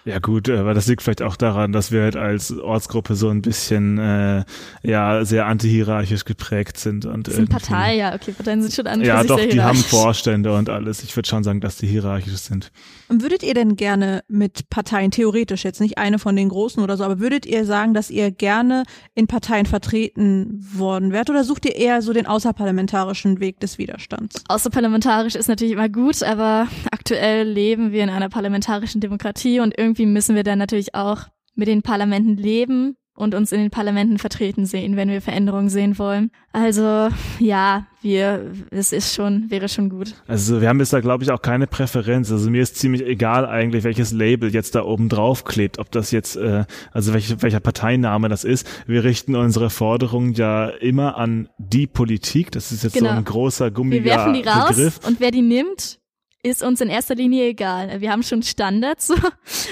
Ja 0.05 0.19
gut, 0.19 0.47
aber 0.51 0.75
das 0.75 0.85
liegt 0.85 1.01
vielleicht 1.01 1.23
auch 1.23 1.35
daran, 1.35 1.71
dass 1.71 1.91
wir 1.91 2.03
halt 2.03 2.15
als 2.15 2.55
Ortsgruppe 2.55 3.15
so 3.15 3.29
ein 3.29 3.41
bisschen 3.41 3.97
äh, 3.97 4.43
ja 4.83 5.25
sehr 5.25 5.47
antihierarchisch 5.47 6.25
geprägt 6.25 6.77
sind 6.77 7.07
und 7.07 7.25
sind 7.25 7.49
Partei, 7.49 7.95
ja, 7.95 8.13
okay, 8.13 8.31
Parteien 8.31 8.61
sind 8.61 8.71
schon 8.71 8.85
anders. 8.85 9.07
Ja, 9.07 9.23
doch, 9.23 9.39
die 9.39 9.61
haben 9.63 9.79
Vorstände 9.79 10.53
und 10.55 10.69
alles. 10.69 11.01
Ich 11.01 11.15
würde 11.15 11.27
schon 11.27 11.43
sagen, 11.43 11.59
dass 11.59 11.77
die 11.77 11.87
hierarchisch 11.87 12.35
sind. 12.35 12.71
Würdet 13.07 13.43
ihr 13.43 13.53
denn 13.53 13.75
gerne 13.75 14.23
mit 14.27 14.69
Parteien 14.69 15.11
theoretisch 15.11 15.63
jetzt 15.63 15.81
nicht 15.81 15.97
eine 15.97 16.19
von 16.19 16.35
den 16.35 16.49
großen 16.49 16.81
oder 16.83 16.97
so, 16.97 17.03
aber 17.03 17.19
würdet 17.19 17.45
ihr 17.45 17.65
sagen, 17.65 17.93
dass 17.93 18.09
ihr 18.09 18.31
gerne 18.31 18.83
in 19.13 19.27
Parteien 19.27 19.65
vertreten 19.65 20.65
worden 20.73 21.11
wärt 21.11 21.29
oder 21.29 21.43
sucht 21.43 21.65
ihr 21.65 21.75
eher 21.75 22.01
so 22.01 22.13
den 22.13 22.25
außerparlamentarischen 22.25 23.39
Weg 23.39 23.59
des 23.59 23.77
Widerstands? 23.77 24.43
Außerparlamentarisch 24.47 25.35
ist 25.35 25.47
natürlich 25.47 25.73
immer 25.73 25.89
gut, 25.89 26.23
aber 26.23 26.67
aktuell 26.91 27.47
leben 27.47 27.91
wir 27.91 28.03
in 28.03 28.09
einer 28.09 28.29
parlamentarischen 28.29 29.01
Demokratie 29.01 29.59
und 29.59 29.77
irgendwie 29.77 30.05
müssen 30.05 30.35
wir 30.35 30.43
dann 30.43 30.59
natürlich 30.59 30.95
auch 30.95 31.23
mit 31.55 31.67
den 31.67 31.81
Parlamenten 31.81 32.37
leben 32.37 32.97
und 33.15 33.33
uns 33.33 33.51
in 33.53 33.61
den 33.61 33.71
Parlamenten 33.71 34.17
vertreten 34.17 34.65
sehen, 34.65 34.97
wenn 34.97 35.09
wir 35.09 35.21
Veränderungen 35.21 35.69
sehen 35.69 35.97
wollen. 35.97 36.31
Also 36.51 37.07
ja, 37.39 37.87
wir, 38.01 38.51
es 38.71 38.91
ist 38.91 39.15
schon, 39.15 39.49
wäre 39.49 39.69
schon 39.69 39.89
gut. 39.89 40.13
Also 40.27 40.61
wir 40.61 40.67
haben 40.67 40.79
jetzt 40.79 40.91
da 40.91 40.99
glaube 40.99 41.23
ich 41.23 41.31
auch 41.31 41.41
keine 41.41 41.65
Präferenz. 41.65 42.29
Also 42.31 42.49
mir 42.49 42.61
ist 42.61 42.75
ziemlich 42.75 43.05
egal 43.05 43.45
eigentlich, 43.45 43.85
welches 43.85 44.11
Label 44.11 44.53
jetzt 44.53 44.75
da 44.75 44.83
oben 44.83 45.07
drauf 45.07 45.45
klebt, 45.45 45.79
ob 45.79 45.91
das 45.91 46.11
jetzt, 46.11 46.35
äh, 46.35 46.65
also 46.91 47.13
welch, 47.13 47.41
welcher 47.41 47.61
Parteiname 47.61 48.27
das 48.27 48.43
ist. 48.43 48.67
Wir 48.85 49.05
richten 49.05 49.35
unsere 49.35 49.69
Forderungen 49.69 50.33
ja 50.33 50.67
immer 50.67 51.17
an 51.17 51.47
die 51.57 51.87
Politik. 51.87 52.51
Das 52.51 52.73
ist 52.73 52.83
jetzt 52.83 52.93
genau. 52.93 53.11
so 53.11 53.15
ein 53.15 53.23
großer 53.23 53.71
gummiger 53.71 54.03
Wir 54.03 54.11
werfen 54.11 54.33
die 54.33 54.41
raus 54.41 54.75
Begriff. 54.75 54.99
und 55.07 55.21
wer 55.21 55.31
die 55.31 55.41
nimmt, 55.41 55.99
ist 56.45 56.61
uns 56.61 56.79
in 56.79 56.89
erster 56.89 57.15
Linie 57.15 57.49
egal. 57.49 58.01
Wir 58.01 58.11
haben 58.11 58.23
schon 58.23 58.43
Standards. 58.43 59.13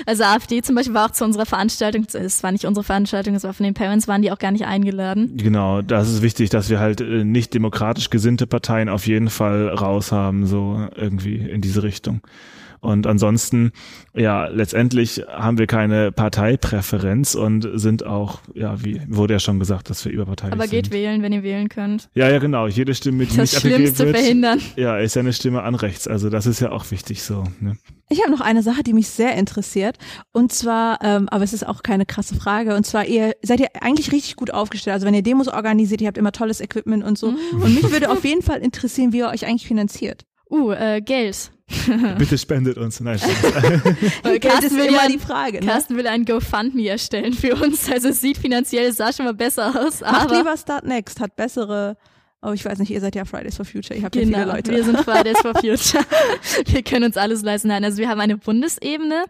Also 0.06 0.24
AfD 0.24 0.62
zum 0.62 0.76
Beispiel 0.76 0.94
war 0.94 1.06
auch 1.06 1.12
zu 1.12 1.24
unserer 1.24 1.46
Veranstaltung, 1.46 2.06
es 2.12 2.44
war 2.44 2.52
nicht 2.52 2.66
unsere 2.66 2.84
Veranstaltung, 2.84 3.36
es 3.36 3.44
war 3.44 3.54
von 3.54 3.64
den 3.64 3.74
Parents, 3.74 4.08
waren 4.08 4.22
die 4.22 4.32
auch 4.32 4.40
gar 4.40 4.52
nicht 4.52 4.66
eingeladen. 4.66 5.38
Genau, 5.38 5.82
das 5.82 6.10
ist 6.10 6.22
wichtig, 6.22 6.50
dass 6.50 6.70
wir 6.70 6.80
halt 6.80 7.00
äh, 7.00 7.24
nicht 7.24 7.54
demokratisch 7.54 8.10
gesinnte 8.10 8.46
Parteien 8.46 8.90
auf 8.90 9.08
jeden 9.08 9.30
Fall 9.30 9.70
raus 9.70 10.12
haben, 10.12 10.46
so 10.46 10.88
irgendwie 10.96 11.38
in 11.38 11.62
diese 11.62 11.84
Richtung. 11.84 12.22
Und 12.84 13.08
ansonsten, 13.08 13.72
ja, 14.14 14.48
letztendlich 14.48 15.24
haben 15.30 15.58
wir 15.58 15.68
keine 15.68 16.12
Parteipräferenz 16.12 17.34
und 17.34 17.66
sind 17.76 18.06
auch, 18.06 18.42
ja, 18.54 18.84
wie 18.84 19.02
wurde 19.08 19.36
ja 19.36 19.40
schon 19.40 19.58
gesagt, 19.58 19.90
dass 19.90 20.04
wir 20.04 20.12
überparteilich 20.12 20.52
sind. 20.52 20.62
Aber 20.62 20.70
geht 20.70 20.92
wählen, 20.92 21.22
wenn 21.22 21.32
ihr 21.32 21.44
wählen 21.44 21.70
könnt. 21.70 22.10
Ja, 22.14 22.30
ja, 22.30 22.40
genau. 22.40 22.68
Jede 22.68 22.94
Stimme, 22.94 23.26
die 23.26 23.38
das 23.38 23.54
nicht 23.54 23.62
Schlimmste 23.62 24.08
wird, 24.08 24.18
verhindern. 24.18 24.60
Ja, 24.76 24.98
ist 24.98 25.16
ja 25.16 25.22
eine 25.22 25.32
Stimme 25.32 25.64
an 25.64 25.76
rechts. 25.76 26.10
Also 26.10 26.30
das 26.30 26.46
ist 26.46 26.60
ja 26.60 26.74
auch 26.74 26.92
wichtig 26.92 27.24
so. 27.24 27.46
Ne? 27.62 27.78
Ich 28.10 28.20
habe 28.22 28.32
noch 28.32 28.42
eine 28.42 28.62
Sache, 28.64 28.84
die 28.84 28.92
mich 28.92 29.08
sehr 29.08 29.34
interessiert. 29.36 29.98
Und 30.34 30.52
zwar, 30.52 31.00
ähm, 31.02 31.30
aber 31.30 31.46
es 31.46 31.54
ist 31.54 31.66
auch 31.66 31.84
keine 31.84 32.06
krasse 32.06 32.36
Frage. 32.36 32.76
Und 32.76 32.86
zwar, 32.86 33.06
ihr 33.06 33.34
seid 33.44 33.62
ihr 33.62 33.70
eigentlich 33.80 34.12
richtig 34.12 34.36
gut 34.36 34.52
aufgestellt. 34.52 34.94
Also 34.94 35.08
wenn 35.08 35.14
ihr 35.14 35.24
Demos 35.24 35.48
organisiert, 35.48 36.02
ihr 36.02 36.08
habt 36.08 36.18
immer 36.18 36.34
tolles 36.34 36.60
Equipment 36.60 37.06
und 37.06 37.18
so. 37.18 37.32
Mhm. 37.32 37.62
Und 37.62 37.76
mich 37.76 37.90
würde 37.90 38.12
auf 38.12 38.26
jeden 38.26 38.42
Fall 38.42 38.60
interessieren, 38.60 39.14
wie 39.14 39.20
ihr 39.20 39.30
euch 39.30 39.46
eigentlich 39.46 39.68
finanziert. 39.68 40.26
Uh, 40.54 40.72
äh, 40.72 41.02
Geld. 41.02 41.52
Bitte 42.20 42.38
spendet 42.38 42.78
uns. 42.78 43.00
Nein, 43.00 43.20
Weil 44.24 44.40
Carsten 44.40 44.78
will 44.78 44.94
ja 44.94 45.08
die 45.08 45.18
Frage. 45.18 45.60
Ne? 45.60 45.66
Carsten 45.66 45.98
will 45.98 46.06
ein 46.06 46.26
GoFundMe 46.26 46.88
erstellen 46.88 47.34
für 47.34 47.56
uns. 47.56 47.92
Also 47.92 48.10
es 48.10 48.22
sieht 48.22 48.38
finanziell, 48.38 48.90
es 48.90 48.98
sah 48.98 49.12
schon 49.12 49.26
mal 49.26 49.34
besser 49.34 49.74
aus. 49.76 50.02
Macht 50.02 50.30
lieber 50.30 50.56
Start 50.56 50.86
Next, 50.86 51.20
hat 51.20 51.36
bessere 51.36 51.98
Oh, 52.46 52.52
ich 52.52 52.66
weiß 52.66 52.78
nicht, 52.80 52.92
ihr 52.92 53.00
seid 53.00 53.16
ja 53.16 53.24
Fridays 53.24 53.56
for 53.56 53.64
Future, 53.64 53.98
ich 53.98 54.04
habe 54.04 54.20
genau, 54.20 54.38
ja 54.38 54.44
viele 54.44 54.54
Leute. 54.54 54.72
wir 54.72 54.84
sind 54.84 55.00
Fridays 55.06 55.40
for 55.40 55.54
Future. 55.56 56.04
wir 56.66 56.84
können 56.84 57.06
uns 57.06 57.16
alles 57.16 57.42
leisten. 57.42 57.70
Nein, 57.70 57.86
also 57.86 58.00
wir 58.00 58.10
haben 58.10 58.20
eine 58.20 58.38
Bundesebene, 58.38 59.24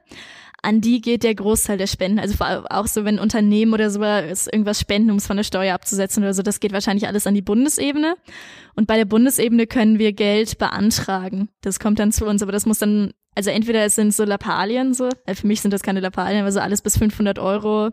an 0.64 0.82
die 0.82 1.02
geht 1.02 1.24
der 1.24 1.36
Großteil 1.36 1.78
der 1.78 1.88
Spenden. 1.88 2.20
Also 2.20 2.36
auch 2.42 2.88
so, 2.88 3.06
wenn 3.06 3.20
Unternehmen 3.20 3.74
oder 3.74 3.90
so 3.90 4.02
irgendwas 4.02 4.80
spenden, 4.80 5.12
um 5.12 5.18
es 5.18 5.28
von 5.28 5.38
der 5.38 5.44
Steuer 5.44 5.76
abzusetzen 5.76 6.24
oder 6.24 6.34
so, 6.34 6.42
das 6.42 6.60
geht 6.60 6.72
wahrscheinlich 6.72 7.08
alles 7.08 7.28
an 7.28 7.34
die 7.34 7.42
Bundesebene. 7.42 8.16
Und 8.74 8.88
bei 8.88 8.96
der 8.96 9.06
Bundesebene 9.06 9.68
können 9.68 10.00
wir 10.00 10.14
Geld 10.14 10.58
beantragen. 10.58 11.50
Das 11.62 11.80
kommt 11.80 12.00
dann 12.00 12.14
zu 12.14 12.26
uns, 12.26 12.42
aber 12.42 12.54
das 12.54 12.66
muss 12.66 12.80
dann, 12.80 13.12
also 13.36 13.50
entweder 13.50 13.84
es 13.84 13.96
sind 13.96 14.14
so 14.14 14.24
Lappalien 14.24 14.94
so, 14.94 15.10
für 15.28 15.48
mich 15.48 15.62
sind 15.62 15.72
das 15.72 15.84
keine 15.84 16.00
Lappalien, 16.00 16.42
aber 16.42 16.52
so 16.52 16.62
alles 16.62 16.82
bis 16.82 16.98
500 16.98 17.40
Euro 17.40 17.92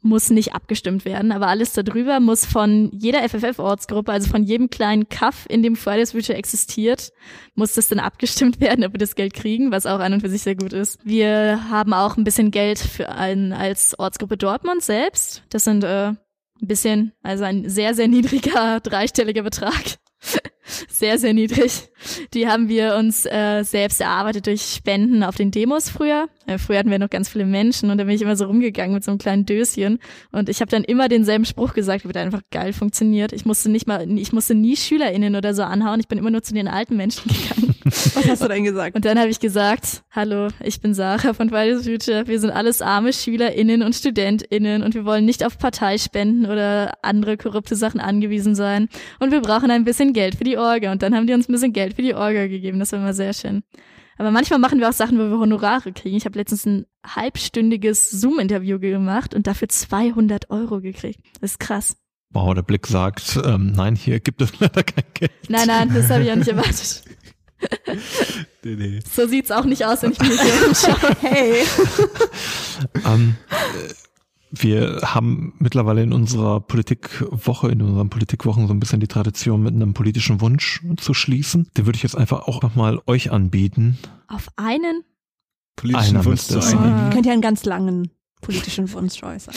muss 0.00 0.30
nicht 0.30 0.54
abgestimmt 0.54 1.04
werden, 1.04 1.32
aber 1.32 1.48
alles 1.48 1.72
darüber 1.72 2.20
muss 2.20 2.44
von 2.44 2.90
jeder 2.92 3.28
FFF-Ortsgruppe, 3.28 4.12
also 4.12 4.30
von 4.30 4.44
jedem 4.44 4.70
kleinen 4.70 5.08
Kaff, 5.08 5.44
in 5.48 5.62
dem 5.62 5.74
Fridays 5.74 6.12
Future 6.12 6.38
existiert, 6.38 7.12
muss 7.54 7.74
das 7.74 7.88
dann 7.88 7.98
abgestimmt 7.98 8.60
werden, 8.60 8.84
ob 8.84 8.92
wir 8.92 8.98
das 8.98 9.16
Geld 9.16 9.34
kriegen, 9.34 9.72
was 9.72 9.86
auch 9.86 9.98
an 9.98 10.12
und 10.12 10.20
für 10.20 10.28
sich 10.28 10.42
sehr 10.42 10.54
gut 10.54 10.72
ist. 10.72 11.00
Wir 11.04 11.68
haben 11.68 11.92
auch 11.92 12.16
ein 12.16 12.24
bisschen 12.24 12.50
Geld 12.50 12.78
für 12.78 13.08
einen 13.08 13.52
als 13.52 13.98
Ortsgruppe 13.98 14.36
Dortmund 14.36 14.82
selbst. 14.82 15.42
Das 15.50 15.64
sind 15.64 15.82
äh, 15.82 16.08
ein 16.08 16.18
bisschen, 16.60 17.12
also 17.22 17.44
ein 17.44 17.68
sehr, 17.68 17.94
sehr 17.94 18.08
niedriger 18.08 18.80
dreistelliger 18.80 19.42
Betrag. 19.42 19.98
Sehr, 20.88 21.18
sehr 21.18 21.34
niedrig. 21.34 21.88
Die 22.34 22.46
haben 22.46 22.68
wir 22.68 22.96
uns 22.96 23.26
äh, 23.26 23.62
selbst 23.64 24.00
erarbeitet 24.00 24.46
durch 24.46 24.62
Spenden 24.62 25.22
auf 25.22 25.36
den 25.36 25.50
Demos 25.50 25.90
früher. 25.90 26.28
Äh, 26.46 26.58
früher 26.58 26.78
hatten 26.78 26.90
wir 26.90 26.98
noch 26.98 27.10
ganz 27.10 27.28
viele 27.28 27.44
Menschen 27.44 27.90
und 27.90 27.98
da 27.98 28.04
bin 28.04 28.14
ich 28.14 28.22
immer 28.22 28.36
so 28.36 28.46
rumgegangen 28.46 28.94
mit 28.94 29.04
so 29.04 29.10
einem 29.10 29.18
kleinen 29.18 29.46
Döschen. 29.46 29.98
Und 30.30 30.48
ich 30.48 30.60
habe 30.60 30.70
dann 30.70 30.84
immer 30.84 31.08
denselben 31.08 31.44
Spruch 31.44 31.74
gesagt, 31.74 32.04
der 32.14 32.22
einfach 32.22 32.42
geil 32.50 32.72
funktioniert. 32.72 33.32
Ich 33.32 33.44
musste 33.44 33.70
nicht 33.70 33.86
mal, 33.86 34.08
ich 34.18 34.32
musste 34.32 34.54
nie 34.54 34.76
SchülerInnen 34.76 35.36
oder 35.36 35.54
so 35.54 35.62
anhauen. 35.62 36.00
Ich 36.00 36.08
bin 36.08 36.18
immer 36.18 36.30
nur 36.30 36.42
zu 36.42 36.54
den 36.54 36.68
alten 36.68 36.96
Menschen 36.96 37.30
gegangen. 37.30 37.74
Was 37.84 38.28
hast 38.28 38.42
du 38.42 38.48
denn 38.48 38.64
gesagt? 38.64 38.96
Und 38.96 39.04
dann 39.04 39.18
habe 39.18 39.30
ich 39.30 39.40
gesagt, 39.40 40.02
hallo, 40.10 40.48
ich 40.62 40.80
bin 40.80 40.94
Sarah 40.94 41.32
von 41.32 41.48
Fridays 41.48 41.84
Future. 41.84 42.26
Wir 42.26 42.40
sind 42.40 42.50
alles 42.50 42.82
arme 42.82 43.12
SchülerInnen 43.12 43.82
und 43.82 43.94
StudentInnen 43.94 44.82
und 44.82 44.94
wir 44.94 45.04
wollen 45.04 45.24
nicht 45.24 45.44
auf 45.44 45.58
Parteispenden 45.58 46.46
oder 46.46 46.94
andere 47.02 47.36
korrupte 47.36 47.76
Sachen 47.76 48.00
angewiesen 48.00 48.54
sein. 48.54 48.88
Und 49.18 49.30
wir 49.30 49.40
brauchen 49.40 49.70
ein 49.70 49.84
bisschen 49.84 50.12
Geld 50.12 50.36
für 50.36 50.44
die 50.44 50.57
Orga. 50.58 50.92
Und 50.92 51.02
dann 51.02 51.14
haben 51.14 51.26
die 51.26 51.32
uns 51.32 51.48
ein 51.48 51.52
bisschen 51.52 51.72
Geld 51.72 51.94
für 51.94 52.02
die 52.02 52.14
Orga 52.14 52.46
gegeben. 52.46 52.78
Das 52.78 52.92
war 52.92 52.98
immer 52.98 53.14
sehr 53.14 53.32
schön. 53.32 53.62
Aber 54.18 54.32
manchmal 54.32 54.58
machen 54.58 54.80
wir 54.80 54.88
auch 54.88 54.92
Sachen, 54.92 55.18
wo 55.18 55.30
wir 55.30 55.38
Honorare 55.38 55.92
kriegen. 55.92 56.16
Ich 56.16 56.24
habe 56.24 56.38
letztens 56.38 56.66
ein 56.66 56.86
halbstündiges 57.06 58.10
Zoom-Interview 58.10 58.80
gemacht 58.80 59.32
und 59.34 59.46
dafür 59.46 59.68
200 59.68 60.50
Euro 60.50 60.80
gekriegt. 60.80 61.20
Das 61.40 61.52
ist 61.52 61.60
krass. 61.60 61.96
Wow, 62.30 62.52
der 62.52 62.62
Blick 62.62 62.86
sagt, 62.86 63.40
ähm, 63.44 63.72
nein, 63.72 63.94
hier 63.94 64.20
gibt 64.20 64.42
es 64.42 64.52
leider 64.60 64.82
kein 64.82 65.04
Geld. 65.14 65.32
Nein, 65.48 65.68
nein, 65.68 65.90
das 65.94 66.10
habe 66.10 66.24
ich 66.24 66.32
auch 66.32 66.36
nicht 66.36 66.48
erwartet. 66.48 67.04
nee, 68.64 68.74
nee. 68.76 69.00
So 69.08 69.26
sieht's 69.26 69.50
auch 69.50 69.64
nicht 69.64 69.84
aus, 69.84 70.02
wenn 70.02 70.12
ich 70.12 70.20
mich 70.20 70.40
hier 70.40 70.66
umschaue. 70.68 71.16
Hey. 71.20 71.62
ähm, 73.06 73.36
wir 74.50 75.00
haben 75.02 75.54
mittlerweile 75.58 76.02
in 76.02 76.12
unserer 76.12 76.60
Politikwoche, 76.60 77.68
in 77.68 77.82
unseren 77.82 78.10
Politikwochen 78.10 78.66
so 78.66 78.74
ein 78.74 78.80
bisschen 78.80 79.00
die 79.00 79.08
Tradition, 79.08 79.62
mit 79.62 79.74
einem 79.74 79.94
politischen 79.94 80.40
Wunsch 80.40 80.82
zu 80.96 81.14
schließen. 81.14 81.68
Den 81.76 81.86
würde 81.86 81.96
ich 81.96 82.02
jetzt 82.02 82.16
einfach 82.16 82.48
auch 82.48 82.62
nochmal 82.62 83.00
euch 83.06 83.30
anbieten. 83.30 83.98
Auf 84.26 84.48
einen? 84.56 85.04
Politischen 85.76 86.16
Einer 86.16 86.24
Wunsch 86.24 86.42
zu 86.42 86.60
sein. 86.60 87.10
Könnt 87.12 87.26
ihr 87.26 87.32
einen 87.32 87.42
ganz 87.42 87.64
langen 87.64 88.10
politischen 88.40 88.92
Wunsch 88.92 89.22
äußern. 89.22 89.54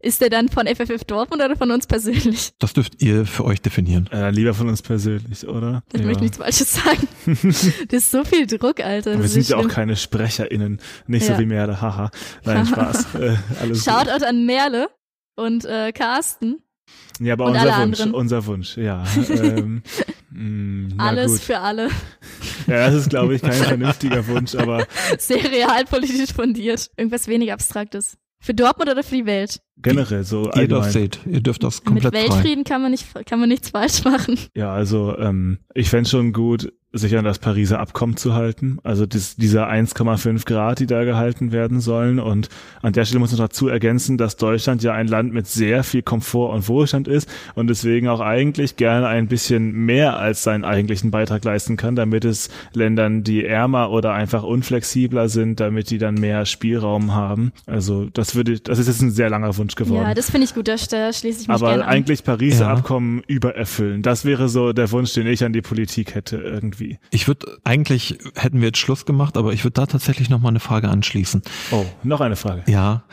Ist 0.00 0.20
der 0.20 0.30
dann 0.30 0.48
von 0.48 0.68
FFF 0.68 1.02
Dortmund 1.04 1.42
oder 1.42 1.56
von 1.56 1.72
uns 1.72 1.88
persönlich? 1.88 2.52
Das 2.60 2.72
dürft 2.72 3.02
ihr 3.02 3.26
für 3.26 3.44
euch 3.44 3.60
definieren. 3.60 4.08
Äh, 4.12 4.30
lieber 4.30 4.54
von 4.54 4.68
uns 4.68 4.80
persönlich, 4.80 5.48
oder? 5.48 5.82
Ich 5.92 6.00
ja. 6.00 6.06
möchte 6.06 6.22
nichts 6.22 6.36
Falsches 6.36 6.72
sagen. 6.72 7.08
das 7.26 7.64
ist 7.92 8.10
so 8.12 8.22
viel 8.22 8.46
Druck, 8.46 8.78
Alter. 8.78 9.14
Das 9.14 9.22
wir 9.22 9.28
sind 9.28 9.48
ja 9.48 9.56
auch 9.56 9.66
keine 9.66 9.96
SprecherInnen. 9.96 10.80
Nicht 11.08 11.26
ja. 11.28 11.34
so 11.34 11.40
wie 11.40 11.46
Merle, 11.46 11.80
haha. 11.80 12.12
Nein, 12.44 12.66
Spaß. 12.66 13.14
Äh, 13.16 13.36
alles 13.60 13.84
Shoutout 13.84 14.24
an 14.24 14.46
Merle 14.46 14.88
und 15.34 15.64
äh, 15.64 15.90
Carsten. 15.90 16.62
Ja, 17.18 17.32
aber 17.32 17.46
unser 17.46 17.64
Wunsch, 17.64 18.00
anderen. 18.00 18.14
unser 18.14 18.46
Wunsch, 18.46 18.76
ja. 18.76 19.04
ähm, 19.30 19.82
mh, 20.30 20.94
mm, 20.94 21.00
Alles 21.00 21.32
gut. 21.32 21.40
für 21.40 21.58
alle. 21.58 21.88
Ja, 22.68 22.86
das 22.86 22.94
ist, 22.94 23.10
glaube 23.10 23.34
ich, 23.34 23.42
kein 23.42 23.52
vernünftiger 23.52 24.24
Wunsch, 24.28 24.54
aber. 24.54 24.86
Sehr 25.18 25.42
realpolitisch 25.42 26.32
fundiert. 26.32 26.88
Irgendwas 26.96 27.26
weniger 27.26 27.54
Abstraktes. 27.54 28.16
Für 28.40 28.54
Dortmund 28.54 28.90
oder 28.90 29.02
für 29.02 29.16
die 29.16 29.26
Welt? 29.26 29.60
Generell 29.82 30.24
so 30.24 30.50
Ihr 30.54 30.68
dürft 30.68 30.92
seht, 30.92 31.20
ihr 31.26 31.40
dürft 31.40 31.62
das 31.62 31.84
komplett 31.84 32.12
Mit 32.12 32.22
Weltfrieden 32.22 32.64
frei. 32.64 32.74
kann 32.74 32.82
man 32.82 32.90
nicht, 32.90 33.26
kann 33.26 33.40
man 33.40 33.48
nichts 33.48 33.70
falsch 33.70 34.04
machen. 34.04 34.38
Ja, 34.54 34.72
also 34.72 35.16
ähm, 35.18 35.58
ich 35.74 35.90
fände 35.90 36.08
schon 36.08 36.32
gut, 36.32 36.72
sich 36.92 37.16
an 37.18 37.24
das 37.24 37.38
Pariser 37.38 37.80
Abkommen 37.80 38.16
zu 38.16 38.32
halten, 38.32 38.78
also 38.82 39.04
das, 39.04 39.36
dieser 39.36 39.68
1,5 39.68 40.46
Grad, 40.46 40.78
die 40.78 40.86
da 40.86 41.04
gehalten 41.04 41.52
werden 41.52 41.80
sollen. 41.80 42.18
Und 42.18 42.48
an 42.80 42.94
der 42.94 43.04
Stelle 43.04 43.20
muss 43.20 43.30
man 43.30 43.40
dazu 43.40 43.68
ergänzen, 43.68 44.16
dass 44.16 44.36
Deutschland 44.36 44.82
ja 44.82 44.94
ein 44.94 45.06
Land 45.06 45.34
mit 45.34 45.46
sehr 45.46 45.84
viel 45.84 46.02
Komfort 46.02 46.54
und 46.54 46.66
Wohlstand 46.66 47.06
ist 47.06 47.28
und 47.54 47.68
deswegen 47.68 48.08
auch 48.08 48.20
eigentlich 48.20 48.76
gerne 48.76 49.06
ein 49.06 49.28
bisschen 49.28 49.72
mehr 49.72 50.18
als 50.18 50.42
seinen 50.42 50.64
eigentlichen 50.64 51.10
Beitrag 51.10 51.44
leisten 51.44 51.76
kann, 51.76 51.94
damit 51.94 52.24
es 52.24 52.48
Ländern, 52.72 53.22
die 53.22 53.44
ärmer 53.44 53.90
oder 53.90 54.14
einfach 54.14 54.42
unflexibler 54.42 55.28
sind, 55.28 55.60
damit 55.60 55.90
die 55.90 55.98
dann 55.98 56.14
mehr 56.14 56.46
Spielraum 56.46 57.14
haben. 57.14 57.52
Also 57.66 58.08
das 58.14 58.34
würde, 58.34 58.60
das 58.60 58.78
ist 58.78 58.86
jetzt 58.86 59.02
ein 59.02 59.10
sehr 59.10 59.28
langer 59.28 59.54
Wunsch 59.58 59.67
geworden. 59.76 60.06
Ja, 60.06 60.14
das 60.14 60.30
finde 60.30 60.46
ich 60.46 60.54
gut, 60.54 60.68
da, 60.68 60.76
da 60.76 61.12
schließe 61.12 61.42
ich 61.42 61.48
mich 61.48 61.54
Aber 61.54 61.86
eigentlich 61.86 62.24
Pariser 62.24 62.66
ja. 62.66 62.72
Abkommen 62.72 63.22
übererfüllen. 63.26 64.02
Das 64.02 64.24
wäre 64.24 64.48
so 64.48 64.72
der 64.72 64.90
Wunsch, 64.92 65.12
den 65.14 65.26
ich 65.26 65.44
an 65.44 65.52
die 65.52 65.62
Politik 65.62 66.14
hätte 66.14 66.36
irgendwie. 66.36 66.98
Ich 67.10 67.28
würde, 67.28 67.58
eigentlich 67.64 68.18
hätten 68.34 68.60
wir 68.60 68.68
jetzt 68.68 68.78
Schluss 68.78 69.06
gemacht, 69.06 69.36
aber 69.36 69.52
ich 69.52 69.64
würde 69.64 69.74
da 69.74 69.86
tatsächlich 69.86 70.30
noch 70.30 70.40
mal 70.40 70.48
eine 70.48 70.60
Frage 70.60 70.88
anschließen. 70.88 71.42
Oh, 71.70 71.84
noch 72.02 72.20
eine 72.20 72.36
Frage. 72.36 72.70
Ja. 72.70 73.04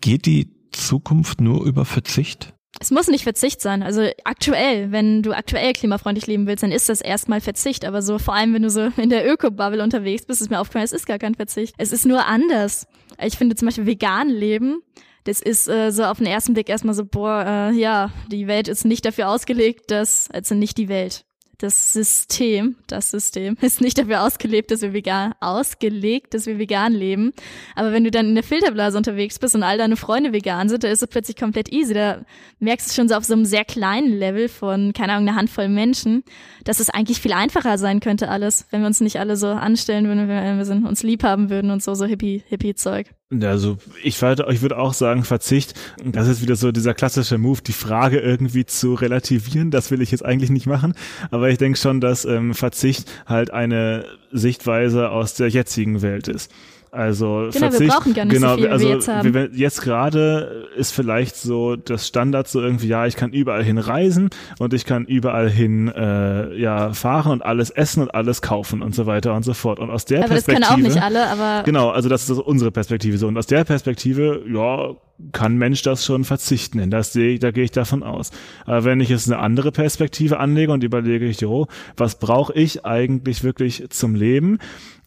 Geht 0.00 0.26
die 0.26 0.50
Zukunft 0.72 1.40
nur 1.40 1.64
über 1.64 1.84
Verzicht? 1.84 2.54
Es 2.78 2.90
muss 2.90 3.08
nicht 3.08 3.24
Verzicht 3.24 3.60
sein. 3.60 3.82
Also 3.82 4.08
aktuell, 4.24 4.92
wenn 4.92 5.22
du 5.22 5.32
aktuell 5.32 5.72
klimafreundlich 5.72 6.26
leben 6.26 6.46
willst, 6.46 6.62
dann 6.62 6.72
ist 6.72 6.88
das 6.88 7.00
erstmal 7.00 7.40
Verzicht. 7.40 7.84
Aber 7.84 8.00
so 8.00 8.18
vor 8.18 8.34
allem, 8.34 8.54
wenn 8.54 8.62
du 8.62 8.70
so 8.70 8.88
in 8.96 9.10
der 9.10 9.30
Öko-Bubble 9.30 9.82
unterwegs 9.82 10.24
bist, 10.24 10.40
ist 10.40 10.50
mir 10.50 10.60
aufgefallen, 10.60 10.84
es 10.84 10.92
ist 10.92 11.06
gar 11.06 11.18
kein 11.18 11.34
Verzicht. 11.34 11.74
Es 11.78 11.92
ist 11.92 12.06
nur 12.06 12.26
anders. 12.26 12.86
Ich 13.22 13.36
finde 13.36 13.56
zum 13.56 13.66
Beispiel 13.66 13.86
vegan 13.86 14.28
leben, 14.28 14.80
das 15.24 15.40
ist 15.40 15.68
äh, 15.68 15.90
so 15.90 16.04
auf 16.04 16.18
den 16.18 16.26
ersten 16.26 16.54
Blick 16.54 16.68
erstmal 16.68 16.94
so, 16.94 17.04
boah, 17.04 17.44
äh, 17.46 17.72
ja, 17.72 18.10
die 18.30 18.46
Welt 18.46 18.68
ist 18.68 18.84
nicht 18.84 19.04
dafür 19.04 19.28
ausgelegt, 19.28 19.90
dass, 19.90 20.30
also 20.30 20.54
nicht 20.54 20.78
die 20.78 20.88
Welt 20.88 21.24
das 21.62 21.92
System, 21.92 22.76
das 22.86 23.10
System 23.10 23.56
ist 23.60 23.80
nicht 23.80 23.98
dafür 23.98 24.22
ausgelebt, 24.22 24.70
dass 24.70 24.80
wir 24.82 24.92
vegan, 24.92 25.34
ausgelegt, 25.40 26.34
dass 26.34 26.46
wir 26.46 26.58
vegan 26.58 26.92
leben. 26.92 27.32
Aber 27.74 27.92
wenn 27.92 28.04
du 28.04 28.10
dann 28.10 28.26
in 28.26 28.34
der 28.34 28.44
Filterblase 28.44 28.96
unterwegs 28.96 29.38
bist 29.38 29.54
und 29.54 29.62
all 29.62 29.78
deine 29.78 29.96
Freunde 29.96 30.32
vegan 30.32 30.68
sind, 30.68 30.84
da 30.84 30.88
ist 30.88 31.02
es 31.02 31.08
plötzlich 31.08 31.36
komplett 31.36 31.72
easy. 31.72 31.94
Da 31.94 32.24
merkst 32.58 32.90
du 32.90 32.94
schon 32.94 33.08
so 33.08 33.14
auf 33.14 33.24
so 33.24 33.34
einem 33.34 33.44
sehr 33.44 33.64
kleinen 33.64 34.18
Level 34.18 34.48
von, 34.48 34.92
keine 34.92 35.12
Ahnung, 35.12 35.28
einer 35.28 35.36
Handvoll 35.36 35.68
Menschen, 35.68 36.24
dass 36.64 36.80
es 36.80 36.90
eigentlich 36.90 37.20
viel 37.20 37.32
einfacher 37.32 37.78
sein 37.78 38.00
könnte 38.00 38.28
alles, 38.28 38.66
wenn 38.70 38.80
wir 38.80 38.86
uns 38.86 39.00
nicht 39.00 39.18
alle 39.20 39.36
so 39.36 39.48
anstellen 39.48 40.06
würden, 40.06 40.28
wenn 40.28 40.58
wir 40.58 40.88
uns 40.88 41.02
lieb 41.02 41.22
haben 41.22 41.50
würden 41.50 41.70
und 41.70 41.82
so, 41.82 41.94
so 41.94 42.06
hippie, 42.06 42.42
hippie 42.46 42.74
Zeug. 42.74 43.08
Also 43.32 43.78
ich 44.02 44.20
würde, 44.20 44.46
ich 44.50 44.60
würde 44.60 44.76
auch 44.76 44.92
sagen, 44.92 45.22
Verzicht, 45.22 45.74
das 46.04 46.26
ist 46.26 46.42
wieder 46.42 46.56
so 46.56 46.72
dieser 46.72 46.94
klassische 46.94 47.38
Move, 47.38 47.62
die 47.62 47.72
Frage 47.72 48.18
irgendwie 48.18 48.66
zu 48.66 48.94
relativieren, 48.94 49.70
das 49.70 49.92
will 49.92 50.02
ich 50.02 50.10
jetzt 50.10 50.24
eigentlich 50.24 50.50
nicht 50.50 50.66
machen, 50.66 50.94
aber 51.30 51.48
ich 51.48 51.56
denke 51.56 51.78
schon, 51.78 52.00
dass 52.00 52.24
ähm, 52.24 52.54
Verzicht 52.54 53.08
halt 53.26 53.52
eine 53.52 54.04
Sichtweise 54.32 55.10
aus 55.10 55.34
der 55.34 55.48
jetzigen 55.48 56.02
Welt 56.02 56.26
ist. 56.26 56.50
Also 56.92 57.48
genau, 57.52 57.70
Verzicht, 57.70 57.80
wir 57.80 57.88
brauchen 57.88 58.14
gar 58.14 58.24
nicht 58.24 58.34
genau, 58.34 58.56
so 58.56 58.56
viel, 58.56 58.68
also 58.68 58.84
wir 58.84 58.94
jetzt 58.94 59.08
haben. 59.08 59.34
Wir, 59.34 59.50
jetzt 59.52 59.82
gerade 59.82 60.68
ist 60.76 60.92
vielleicht 60.92 61.36
so 61.36 61.76
das 61.76 62.08
Standard 62.08 62.48
so 62.48 62.60
irgendwie, 62.60 62.88
ja, 62.88 63.06
ich 63.06 63.14
kann 63.14 63.32
überall 63.32 63.62
hin 63.62 63.78
reisen 63.78 64.30
und 64.58 64.74
ich 64.74 64.84
kann 64.84 65.04
überall 65.04 65.48
hin 65.48 65.86
äh, 65.86 66.56
ja 66.56 66.92
fahren 66.92 67.30
und 67.30 67.42
alles 67.44 67.70
essen 67.70 68.02
und 68.02 68.14
alles 68.14 68.42
kaufen 68.42 68.82
und 68.82 68.94
so 68.94 69.06
weiter 69.06 69.34
und 69.34 69.44
so 69.44 69.54
fort. 69.54 69.78
Und 69.78 69.88
aus 69.88 70.04
der 70.04 70.24
aber 70.24 70.28
Perspektive. 70.30 70.60
das 70.60 70.68
können 70.68 70.84
auch 70.84 70.88
nicht 70.88 71.02
alle, 71.02 71.28
aber. 71.28 71.62
Genau, 71.64 71.90
also 71.90 72.08
das 72.08 72.24
ist 72.24 72.30
also 72.30 72.44
unsere 72.44 72.72
Perspektive 72.72 73.18
so. 73.18 73.28
Und 73.28 73.38
aus 73.38 73.46
der 73.46 73.62
Perspektive, 73.62 74.42
ja, 74.52 74.96
kann 75.32 75.56
Mensch 75.56 75.82
das 75.82 76.04
schon 76.04 76.24
verzichten. 76.24 76.90
Das 76.90 77.12
sehe 77.12 77.34
ich, 77.34 77.40
da 77.40 77.50
gehe 77.50 77.64
ich 77.64 77.70
davon 77.70 78.02
aus. 78.02 78.30
Aber 78.64 78.84
wenn 78.84 79.00
ich 79.00 79.08
jetzt 79.08 79.30
eine 79.30 79.38
andere 79.38 79.70
Perspektive 79.72 80.38
anlege 80.38 80.72
und 80.72 80.82
überlege 80.82 81.26
ich, 81.26 81.40
jo, 81.40 81.66
was 81.96 82.18
brauche 82.18 82.52
ich 82.54 82.84
eigentlich 82.84 83.44
wirklich 83.44 83.84
zum 83.90 84.14
Leben? 84.14 84.58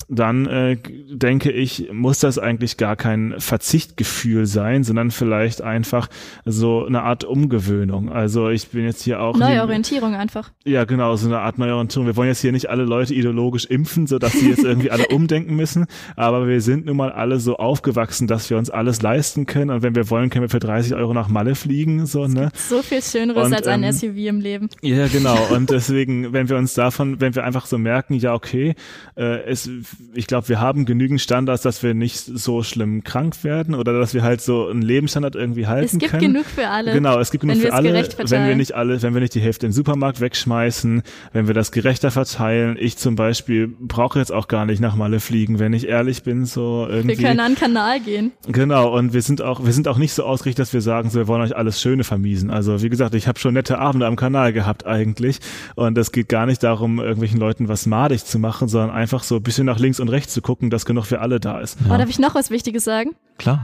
Dann 0.10 0.46
äh, 0.46 0.78
denke 1.10 1.52
ich, 1.52 1.90
muss 1.92 2.20
das 2.20 2.38
eigentlich 2.40 2.78
gar 2.78 2.96
kein 2.96 3.36
Verzichtgefühl 3.38 4.46
sein, 4.46 4.84
sondern 4.84 5.12
vielleicht 5.12 5.62
einfach 5.62 6.08
so 6.46 6.86
eine 6.86 7.04
Art 7.04 7.24
Umgewöhnung. 7.24 8.12
Also 8.12 8.50
ich 8.50 8.70
bin 8.70 8.86
jetzt 8.86 9.04
hier 9.04 9.22
auch. 9.22 9.38
Neuorientierung 9.38 10.16
einfach. 10.16 10.52
Ja, 10.66 10.86
genau, 10.86 11.16
so 11.16 11.28
eine 11.28 11.40
Art 11.40 11.58
Neuorientierung. 11.58 12.08
Wir 12.08 12.16
wollen 12.16 12.30
jetzt 12.30 12.42
hier 12.42 12.52
nicht 12.52 12.70
alle 12.70 12.84
Leute 12.84 13.14
ideologisch 13.14 13.66
impfen, 13.66 14.08
so 14.08 14.20
dass 14.20 14.34
sie 14.34 14.50
jetzt 14.50 14.64
irgendwie 14.64 14.92
alle 14.92 15.08
umdenken 15.14 15.56
müssen, 15.56 15.86
aber 16.16 16.48
wir 16.48 16.62
sind 16.62 16.86
nun 16.86 16.98
mal 16.98 17.12
alle 17.12 17.40
so 17.40 17.58
aufgewachsen, 17.58 18.28
dass 18.28 18.50
wir 18.50 18.58
uns 18.58 18.70
alles 18.70 19.02
leisten 19.02 19.46
können 19.46 19.72
und 19.72 19.84
wenn 19.84 19.96
wir 19.96 20.10
wollen, 20.10 20.30
können 20.30 20.44
wir 20.44 20.50
für 20.50 20.60
30 20.60 20.96
Euro 20.96 21.14
nach 21.14 21.28
Malle 21.28 21.56
fliegen, 21.56 22.06
so, 22.06 22.28
ne? 22.28 22.50
So 22.56 22.82
viel 22.82 23.02
Schöneres 23.02 23.48
und, 23.48 23.54
als 23.54 23.68
ein 23.68 23.84
ähm, 23.84 23.92
SUV 23.92 24.18
im 24.18 24.40
Leben. 24.40 24.70
Ja, 24.82 25.08
genau. 25.08 25.38
Und 25.54 25.70
deswegen, 25.70 26.34
wenn 26.34 26.50
wir 26.50 26.58
uns 26.58 26.74
davon, 26.74 27.20
wenn 27.22 27.36
wir 27.36 27.44
einfach 27.44 27.66
so 27.66 27.78
merken, 27.78 28.16
ja, 28.16 28.34
okay, 28.34 28.76
äh, 29.16 29.44
es 29.44 29.70
ich 30.14 30.28
glaube, 30.28 30.50
wir 30.50 30.60
haben 30.60 30.86
genügend 30.86 31.22
Standards, 31.22 31.64
dass 31.64 31.84
wir 31.84 31.94
nicht 31.94 32.20
so 32.20 32.64
schlimm 32.64 33.04
krank 33.04 33.44
werden 33.44 33.76
oder 33.76 33.98
dass 33.98 34.14
wir 34.14 34.24
halt 34.24 34.42
so 34.42 34.68
einen 34.68 34.82
Lebensstandard 34.82 35.36
irgendwie 35.36 35.68
halten 35.68 35.88
können. 35.88 35.96
Es 35.96 36.00
gibt 36.00 36.12
können. 36.12 36.34
genug 36.34 36.46
für 36.46 36.68
alle. 36.68 36.94
Genau, 36.94 37.20
es 37.20 37.32
gibt 37.32 37.42
genug 37.42 37.58
für 37.58 37.74
alle, 37.74 37.94
wenn 37.94 38.48
wir 38.48 38.56
nicht 38.56 38.74
alle, 38.76 39.02
wenn 39.02 39.14
wir 39.14 39.22
nicht 39.22 39.36
die 39.36 39.42
Hälfte 39.42 39.66
im 39.66 39.72
Supermarkt 39.72 40.22
wegschmeißen, 40.22 41.02
wenn 41.34 41.48
wir 41.48 41.54
das 41.54 41.72
gerechter 41.72 42.12
verteilen. 42.12 42.78
Ich 42.80 42.98
zum 42.98 43.16
Beispiel 43.16 43.68
brauche 43.68 44.20
jetzt 44.20 44.32
auch 44.32 44.48
gar 44.48 44.66
nicht 44.66 44.80
nach 44.80 44.96
Malle 44.96 45.20
fliegen, 45.20 45.60
wenn 45.60 45.74
ich 45.74 45.88
ehrlich 45.88 46.24
bin, 46.24 46.46
so 46.46 46.88
irgendwie. 46.90 47.18
Wir 47.18 47.28
können 47.28 47.40
an 47.40 47.54
den 47.54 47.60
Kanal 47.60 48.00
gehen. 48.00 48.32
Genau, 48.48 48.96
und 48.96 49.14
wir 49.14 49.22
sind 49.22 49.42
auch, 49.42 49.66
wir 49.66 49.74
sind 49.74 49.88
auch 49.88 49.98
nicht 49.98 50.14
so 50.14 50.24
ausgerichtet, 50.24 50.64
dass 50.64 50.74
wir 50.74 50.82
sagen, 50.82 51.10
so, 51.10 51.20
wir 51.20 51.28
wollen 51.28 51.42
euch 51.42 51.56
alles 51.56 51.82
Schöne 51.82 52.04
vermiesen. 52.04 52.50
Also 52.50 52.82
wie 52.82 52.90
gesagt, 52.90 53.16
ich 53.16 53.28
habe 53.28 53.40
schon 53.40 53.54
nette 53.54 53.80
Abende 53.80 54.06
am 54.06 54.16
Kanal 54.16 54.54
gehabt 54.54 54.86
eigentlich 54.86 55.40
und 55.76 55.98
es 55.98 56.12
geht 56.12 56.30
gar 56.30 56.46
nicht 56.46 56.64
darum, 56.64 57.00
irgendwelchen 57.00 57.40
Leuten 57.40 57.68
was 57.68 57.86
madig 57.86 58.26
zu 58.26 58.40
machen, 58.40 58.68
sondern 58.68 58.92
einfach 58.92 59.24
so 59.24 59.38
ein 59.38 59.44
bisschen 59.44 59.66
nach 59.66 59.80
links 59.84 60.00
und 60.00 60.10
rechts 60.10 60.34
zu 60.34 60.42
gucken, 60.42 60.72
dass 60.72 60.86
genug 60.86 61.06
für 61.06 61.22
alle 61.22 61.40
da 61.40 61.60
ist. 61.60 61.78
Ja. 61.82 61.94
Oh, 61.94 61.98
darf 61.98 62.10
ich 62.10 62.18
noch 62.18 62.34
was 62.34 62.50
Wichtiges 62.50 62.84
sagen? 62.84 63.16
Klar. 63.38 63.64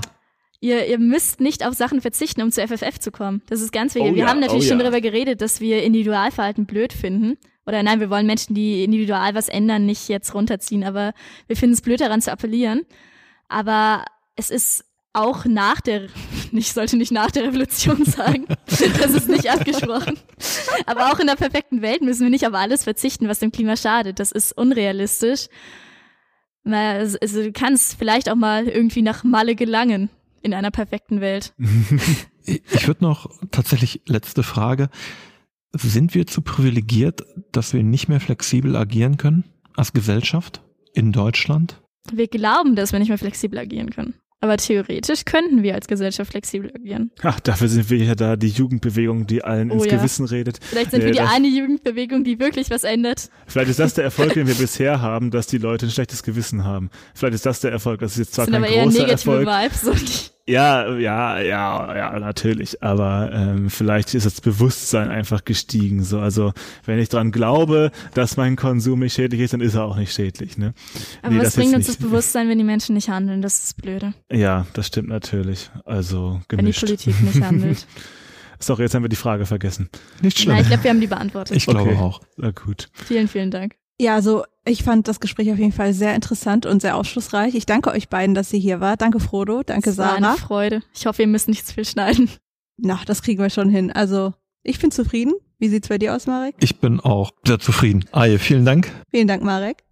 Ihr, 0.62 0.88
ihr 0.88 1.00
müsst 1.00 1.40
nicht 1.40 1.66
auf 1.66 1.74
Sachen 1.74 2.02
verzichten, 2.02 2.42
um 2.42 2.52
zu 2.52 2.62
FFF 2.62 3.00
zu 3.00 3.12
kommen. 3.12 3.42
Das 3.48 3.62
ist 3.62 3.72
ganz 3.72 3.96
wichtig. 3.96 4.12
Oh, 4.12 4.16
wir 4.16 4.24
ja, 4.24 4.30
haben 4.30 4.42
natürlich 4.42 4.66
oh, 4.66 4.70
schon 4.70 4.80
ja. 4.80 4.84
darüber 4.84 5.02
geredet, 5.02 5.42
dass 5.42 5.62
wir 5.62 5.84
Individualverhalten 5.84 6.66
blöd 6.66 6.92
finden. 6.92 7.38
Oder 7.66 7.82
nein, 7.82 8.00
wir 8.00 8.10
wollen 8.10 8.26
Menschen, 8.26 8.56
die 8.56 8.84
individual 8.84 9.36
was 9.36 9.48
ändern, 9.48 9.86
nicht 9.86 10.10
jetzt 10.10 10.34
runterziehen. 10.34 10.84
Aber 10.84 11.14
wir 11.48 11.56
finden 11.56 11.74
es 11.74 11.82
blöd 11.82 12.02
daran 12.02 12.22
zu 12.22 12.32
appellieren. 12.32 12.82
Aber 13.48 14.04
es 14.36 14.50
ist 14.50 14.84
auch 15.14 15.46
nach 15.46 15.80
der, 15.80 16.08
ich 16.52 16.74
sollte 16.74 16.98
nicht 16.98 17.12
nach 17.12 17.32
der 17.32 17.44
Revolution 17.44 18.04
sagen, 18.06 18.46
das 18.68 19.12
ist 19.12 19.30
nicht 19.30 19.50
abgesprochen. 19.50 20.20
Aber 20.86 21.12
auch 21.12 21.20
in 21.20 21.28
der 21.28 21.36
perfekten 21.36 21.82
Welt 21.82 22.02
müssen 22.02 22.24
wir 22.24 22.30
nicht 22.30 22.48
auf 22.48 22.54
alles 22.54 22.84
verzichten, 22.84 23.28
was 23.28 23.40
dem 23.40 23.52
Klima 23.52 23.78
schadet. 23.78 24.20
Das 24.20 24.32
ist 24.32 24.52
unrealistisch. 24.58 25.48
Also, 26.74 27.44
du 27.44 27.52
kannst 27.52 27.98
vielleicht 27.98 28.30
auch 28.30 28.36
mal 28.36 28.68
irgendwie 28.68 29.02
nach 29.02 29.24
Malle 29.24 29.56
gelangen 29.56 30.10
in 30.42 30.54
einer 30.54 30.72
perfekten 30.72 31.22
Welt. 31.22 31.54
ich 32.46 32.88
würde 32.88 33.04
noch 33.04 33.30
tatsächlich 33.52 34.02
letzte 34.06 34.44
Frage. 34.44 34.90
Sind 35.74 36.16
wir 36.16 36.26
zu 36.26 36.42
privilegiert, 36.42 37.24
dass 37.52 37.74
wir 37.74 37.84
nicht 37.84 38.10
mehr 38.10 38.20
flexibel 38.20 38.76
agieren 38.76 39.18
können 39.18 39.44
als 39.76 39.94
Gesellschaft 39.94 40.62
in 40.94 41.12
Deutschland? 41.12 41.82
Wir 42.12 42.28
glauben, 42.28 42.76
dass 42.76 42.92
wir 42.92 43.00
nicht 43.00 43.10
mehr 43.10 43.18
flexibel 43.18 43.60
agieren 43.60 43.92
können. 43.92 44.16
Aber 44.42 44.56
theoretisch 44.56 45.26
könnten 45.26 45.64
wir 45.64 45.76
als 45.76 45.88
Gesellschaft 45.88 46.32
flexibel 46.32 46.72
agieren. 46.74 47.12
Ach, 47.24 47.42
dafür 47.42 47.68
sind 47.68 47.90
wir 47.90 47.98
ja 47.98 48.16
da, 48.16 48.38
die 48.38 48.48
Jugendbewegung, 48.48 49.28
die 49.28 49.44
allen 49.44 49.70
oh, 49.70 49.76
ins 49.76 49.86
ja. 49.86 49.98
Gewissen 49.98 50.26
redet. 50.26 50.60
Vielleicht 50.62 50.92
sind 50.92 51.02
nee, 51.02 51.08
wir 51.08 51.12
die 51.12 51.20
eine 51.20 51.48
Jugendbewegung, 51.48 52.24
die 52.24 52.40
wirklich 52.40 52.70
was 52.70 52.86
ändert. 52.86 53.30
Vielleicht 53.48 53.70
ist 53.70 53.80
das 53.80 53.96
der 53.96 54.06
Erfolg, 54.06 54.34
den 54.34 54.48
wir 54.48 54.56
bisher 54.56 55.02
haben, 55.02 55.30
dass 55.30 55.48
die 55.48 55.58
Leute 55.58 55.88
ein 55.88 55.92
schlechtes 55.92 56.24
Gewissen 56.24 56.64
haben. 56.64 56.90
Vielleicht 57.14 57.36
ist 57.36 57.46
das 57.46 57.60
der 57.60 57.72
Erfolg. 57.72 58.00
Das 58.00 58.14
ist 58.14 58.18
jetzt 58.20 58.34
zwar 58.36 58.46
das 58.46 58.56
sind 58.56 58.64
kein 58.64 58.74
aber 58.74 58.84
großer 58.86 59.00
eher 59.00 59.08
negative 59.08 59.42
Erfolg. 59.42 59.84
Vibes, 59.84 60.32
ja, 60.50 60.95
ja, 60.97 61.39
ja, 61.39 61.95
ja, 61.95 62.20
natürlich. 62.20 62.82
Aber 62.84 63.32
ähm, 63.34 63.70
vielleicht 63.70 64.14
ist 64.16 64.26
das 64.26 64.41
Bewusstsein 64.41 65.10
einfach 65.10 65.45
gestiegen. 65.45 66.04
So, 66.04 66.20
also 66.20 66.54
wenn 66.86 67.00
ich 67.00 67.10
dran 67.10 67.32
glaube, 67.32 67.91
dass 68.14 68.38
mein 68.38 68.56
Konsum 68.56 69.00
nicht 69.00 69.14
schädlich 69.14 69.41
ist, 69.41 69.54
dann 69.54 69.62
ist 69.62 69.76
er 69.76 69.84
auch 69.84 69.97
nicht 69.97 70.14
schädlich. 70.14 70.58
Ne? 70.58 70.74
Aber 71.22 71.36
nee, 71.36 71.41
was 71.41 71.56
bringt 71.56 71.76
uns 71.76 71.88
das 71.88 71.97
Bewusstsein, 71.97 72.50
wenn 72.50 72.58
die 72.58 72.64
Menschen 72.64 72.95
nicht 72.95 73.10
handeln? 73.10 73.41
Das 73.41 73.64
ist 73.64 73.82
blöde. 73.82 74.14
Ja, 74.32 74.66
das 74.74 74.88
stimmt 74.88 75.10
natürlich. 75.10 75.70
Also 75.86 76.41
gemischt. 76.47 76.82
Wenn 76.82 76.88
die 76.88 77.04
Politik 77.04 77.22
nicht 77.22 77.41
handelt. 77.45 77.88
Sorry, 78.60 78.84
jetzt 78.84 78.93
haben 78.93 79.04
wir 79.04 79.10
die 79.10 79.16
Frage 79.16 79.45
vergessen. 79.45 79.89
Nicht 80.22 80.39
schlimm. 80.39 80.54
Nein, 80.54 80.64
ich 80.64 80.68
glaube, 80.68 80.84
wir 80.84 80.89
haben 80.91 81.00
die 81.00 81.08
beantwortet. 81.08 81.56
Ich 81.56 81.66
glaube 81.66 81.91
okay. 81.91 81.97
auch. 81.97 82.22
Na 82.36 82.52
gut. 82.52 82.89
Vielen, 82.93 83.30
vielen 83.30 83.52
Dank. 83.52 83.76
Ja, 84.02 84.16
also 84.16 84.43
ich 84.66 84.84
fand 84.84 85.08
das 85.10 85.20
Gespräch 85.20 85.52
auf 85.52 85.58
jeden 85.58 85.74
Fall 85.74 85.93
sehr 85.93 86.16
interessant 86.16 86.66
und 86.66 86.82
sehr 86.82 86.95
aufschlussreich. 86.95 87.54
Ich 87.56 87.66
danke 87.66 87.91
euch 87.91 88.08
beiden, 88.08 88.34
dass 88.34 88.54
ihr 88.54 88.60
hier 88.60 88.80
wart. 88.80 89.02
Danke 89.02 89.20
Frodo, 89.20 89.62
danke 89.64 89.91
Sarah. 89.91 90.22
War 90.22 90.30
eine 90.30 90.38
Freude. 90.38 90.82
Ich 90.93 91.06
hoffe, 91.06 91.24
ihr 91.24 91.28
müsst 91.28 91.50
nicht 91.50 91.68
zu 91.68 91.74
viel 91.74 91.86
schneiden. 91.86 92.30
Na, 92.78 93.02
das 93.06 93.22
kriegen 93.22 93.41
wir 93.41 93.50
schon 93.50 93.70
hin. 93.70 93.91
Also 93.91 94.34
ich 94.64 94.80
bin 94.80 94.91
zufrieden. 94.91 95.34
Wie 95.58 95.68
sieht's 95.68 95.89
bei 95.89 95.97
dir 95.97 96.16
aus, 96.16 96.28
Marek? 96.28 96.56
Ich 96.62 96.80
bin 96.80 97.02
auch 97.02 97.32
sehr 97.45 97.60
zufrieden. 97.60 98.06
Aje, 98.14 98.39
vielen 98.39 98.64
Dank. 98.64 98.89
Vielen 99.12 99.28
Dank, 99.28 99.43
Marek. 99.43 99.84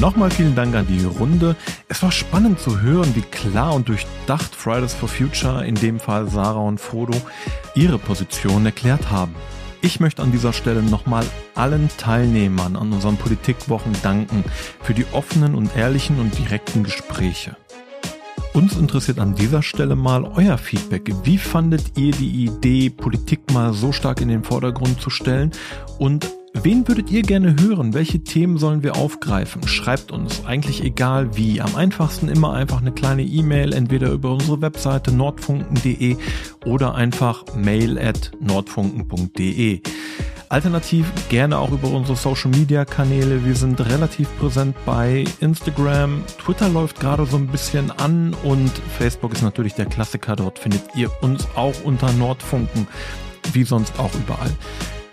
nochmal 0.00 0.30
vielen 0.30 0.54
Dank 0.54 0.74
an 0.74 0.86
die 0.86 1.04
Runde. 1.04 1.56
Es 1.88 2.02
war 2.02 2.12
spannend 2.12 2.60
zu 2.60 2.80
hören, 2.80 3.14
wie 3.14 3.22
klar 3.22 3.74
und 3.74 3.88
durchdacht 3.88 4.54
Fridays 4.54 4.94
for 4.94 5.08
Future, 5.08 5.66
in 5.66 5.74
dem 5.74 6.00
Fall 6.00 6.28
Sarah 6.28 6.60
und 6.60 6.80
Frodo, 6.80 7.16
ihre 7.74 7.98
Position 7.98 8.66
erklärt 8.66 9.10
haben. 9.10 9.34
Ich 9.86 10.00
möchte 10.00 10.20
an 10.20 10.32
dieser 10.32 10.52
Stelle 10.52 10.82
nochmal 10.82 11.24
allen 11.54 11.88
Teilnehmern 11.96 12.74
an 12.74 12.92
unseren 12.92 13.16
Politikwochen 13.16 13.92
danken 14.02 14.42
für 14.82 14.94
die 14.94 15.06
offenen 15.12 15.54
und 15.54 15.76
ehrlichen 15.76 16.18
und 16.18 16.36
direkten 16.36 16.82
Gespräche. 16.82 17.56
Uns 18.52 18.76
interessiert 18.76 19.20
an 19.20 19.36
dieser 19.36 19.62
Stelle 19.62 19.94
mal 19.94 20.24
euer 20.24 20.58
Feedback. 20.58 21.12
Wie 21.22 21.38
fandet 21.38 21.96
ihr 21.96 22.10
die 22.10 22.46
Idee, 22.46 22.90
Politik 22.90 23.52
mal 23.52 23.72
so 23.74 23.92
stark 23.92 24.20
in 24.20 24.28
den 24.28 24.42
Vordergrund 24.42 25.00
zu 25.00 25.08
stellen? 25.08 25.52
Und 26.00 26.26
wen 26.62 26.86
würdet 26.88 27.10
ihr 27.10 27.22
gerne 27.22 27.56
hören? 27.60 27.94
Welche 27.94 28.20
Themen 28.20 28.58
sollen 28.58 28.82
wir 28.82 28.96
aufgreifen? 28.96 29.66
Schreibt 29.66 30.12
uns, 30.12 30.44
eigentlich 30.44 30.82
egal 30.82 31.36
wie. 31.36 31.60
Am 31.60 31.74
einfachsten 31.76 32.28
immer 32.28 32.52
einfach 32.52 32.80
eine 32.80 32.92
kleine 32.92 33.22
E-Mail, 33.22 33.72
entweder 33.72 34.10
über 34.10 34.32
unsere 34.32 34.60
Webseite 34.60 35.12
nordfunken.de 35.12 36.16
oder 36.64 36.94
einfach 36.94 37.44
mail 37.54 37.98
at 37.98 38.32
nordfunken.de. 38.40 39.80
Alternativ 40.48 41.10
gerne 41.28 41.58
auch 41.58 41.72
über 41.72 41.88
unsere 41.88 42.16
Social 42.16 42.50
Media 42.50 42.84
Kanäle. 42.84 43.44
Wir 43.44 43.56
sind 43.56 43.80
relativ 43.80 44.28
präsent 44.38 44.76
bei 44.86 45.24
Instagram. 45.40 46.22
Twitter 46.38 46.68
läuft 46.68 47.00
gerade 47.00 47.26
so 47.26 47.36
ein 47.36 47.48
bisschen 47.48 47.90
an 47.90 48.34
und 48.44 48.70
Facebook 48.98 49.32
ist 49.32 49.42
natürlich 49.42 49.74
der 49.74 49.86
Klassiker. 49.86 50.36
Dort 50.36 50.60
findet 50.60 50.82
ihr 50.94 51.10
uns 51.20 51.48
auch 51.56 51.74
unter 51.82 52.12
Nordfunken, 52.12 52.86
wie 53.52 53.64
sonst 53.64 53.98
auch 53.98 54.14
überall. 54.14 54.50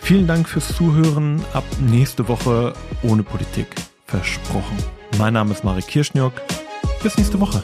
Vielen 0.03 0.27
Dank 0.27 0.49
fürs 0.49 0.75
Zuhören. 0.75 1.41
Ab 1.53 1.63
nächste 1.79 2.27
Woche 2.27 2.73
ohne 3.03 3.23
Politik. 3.23 3.67
Versprochen. 4.05 4.77
Mein 5.17 5.33
Name 5.33 5.53
ist 5.53 5.63
Marek 5.63 5.87
Kirschniok. 5.87 6.33
Bis 7.01 7.17
nächste 7.17 7.39
Woche. 7.39 7.63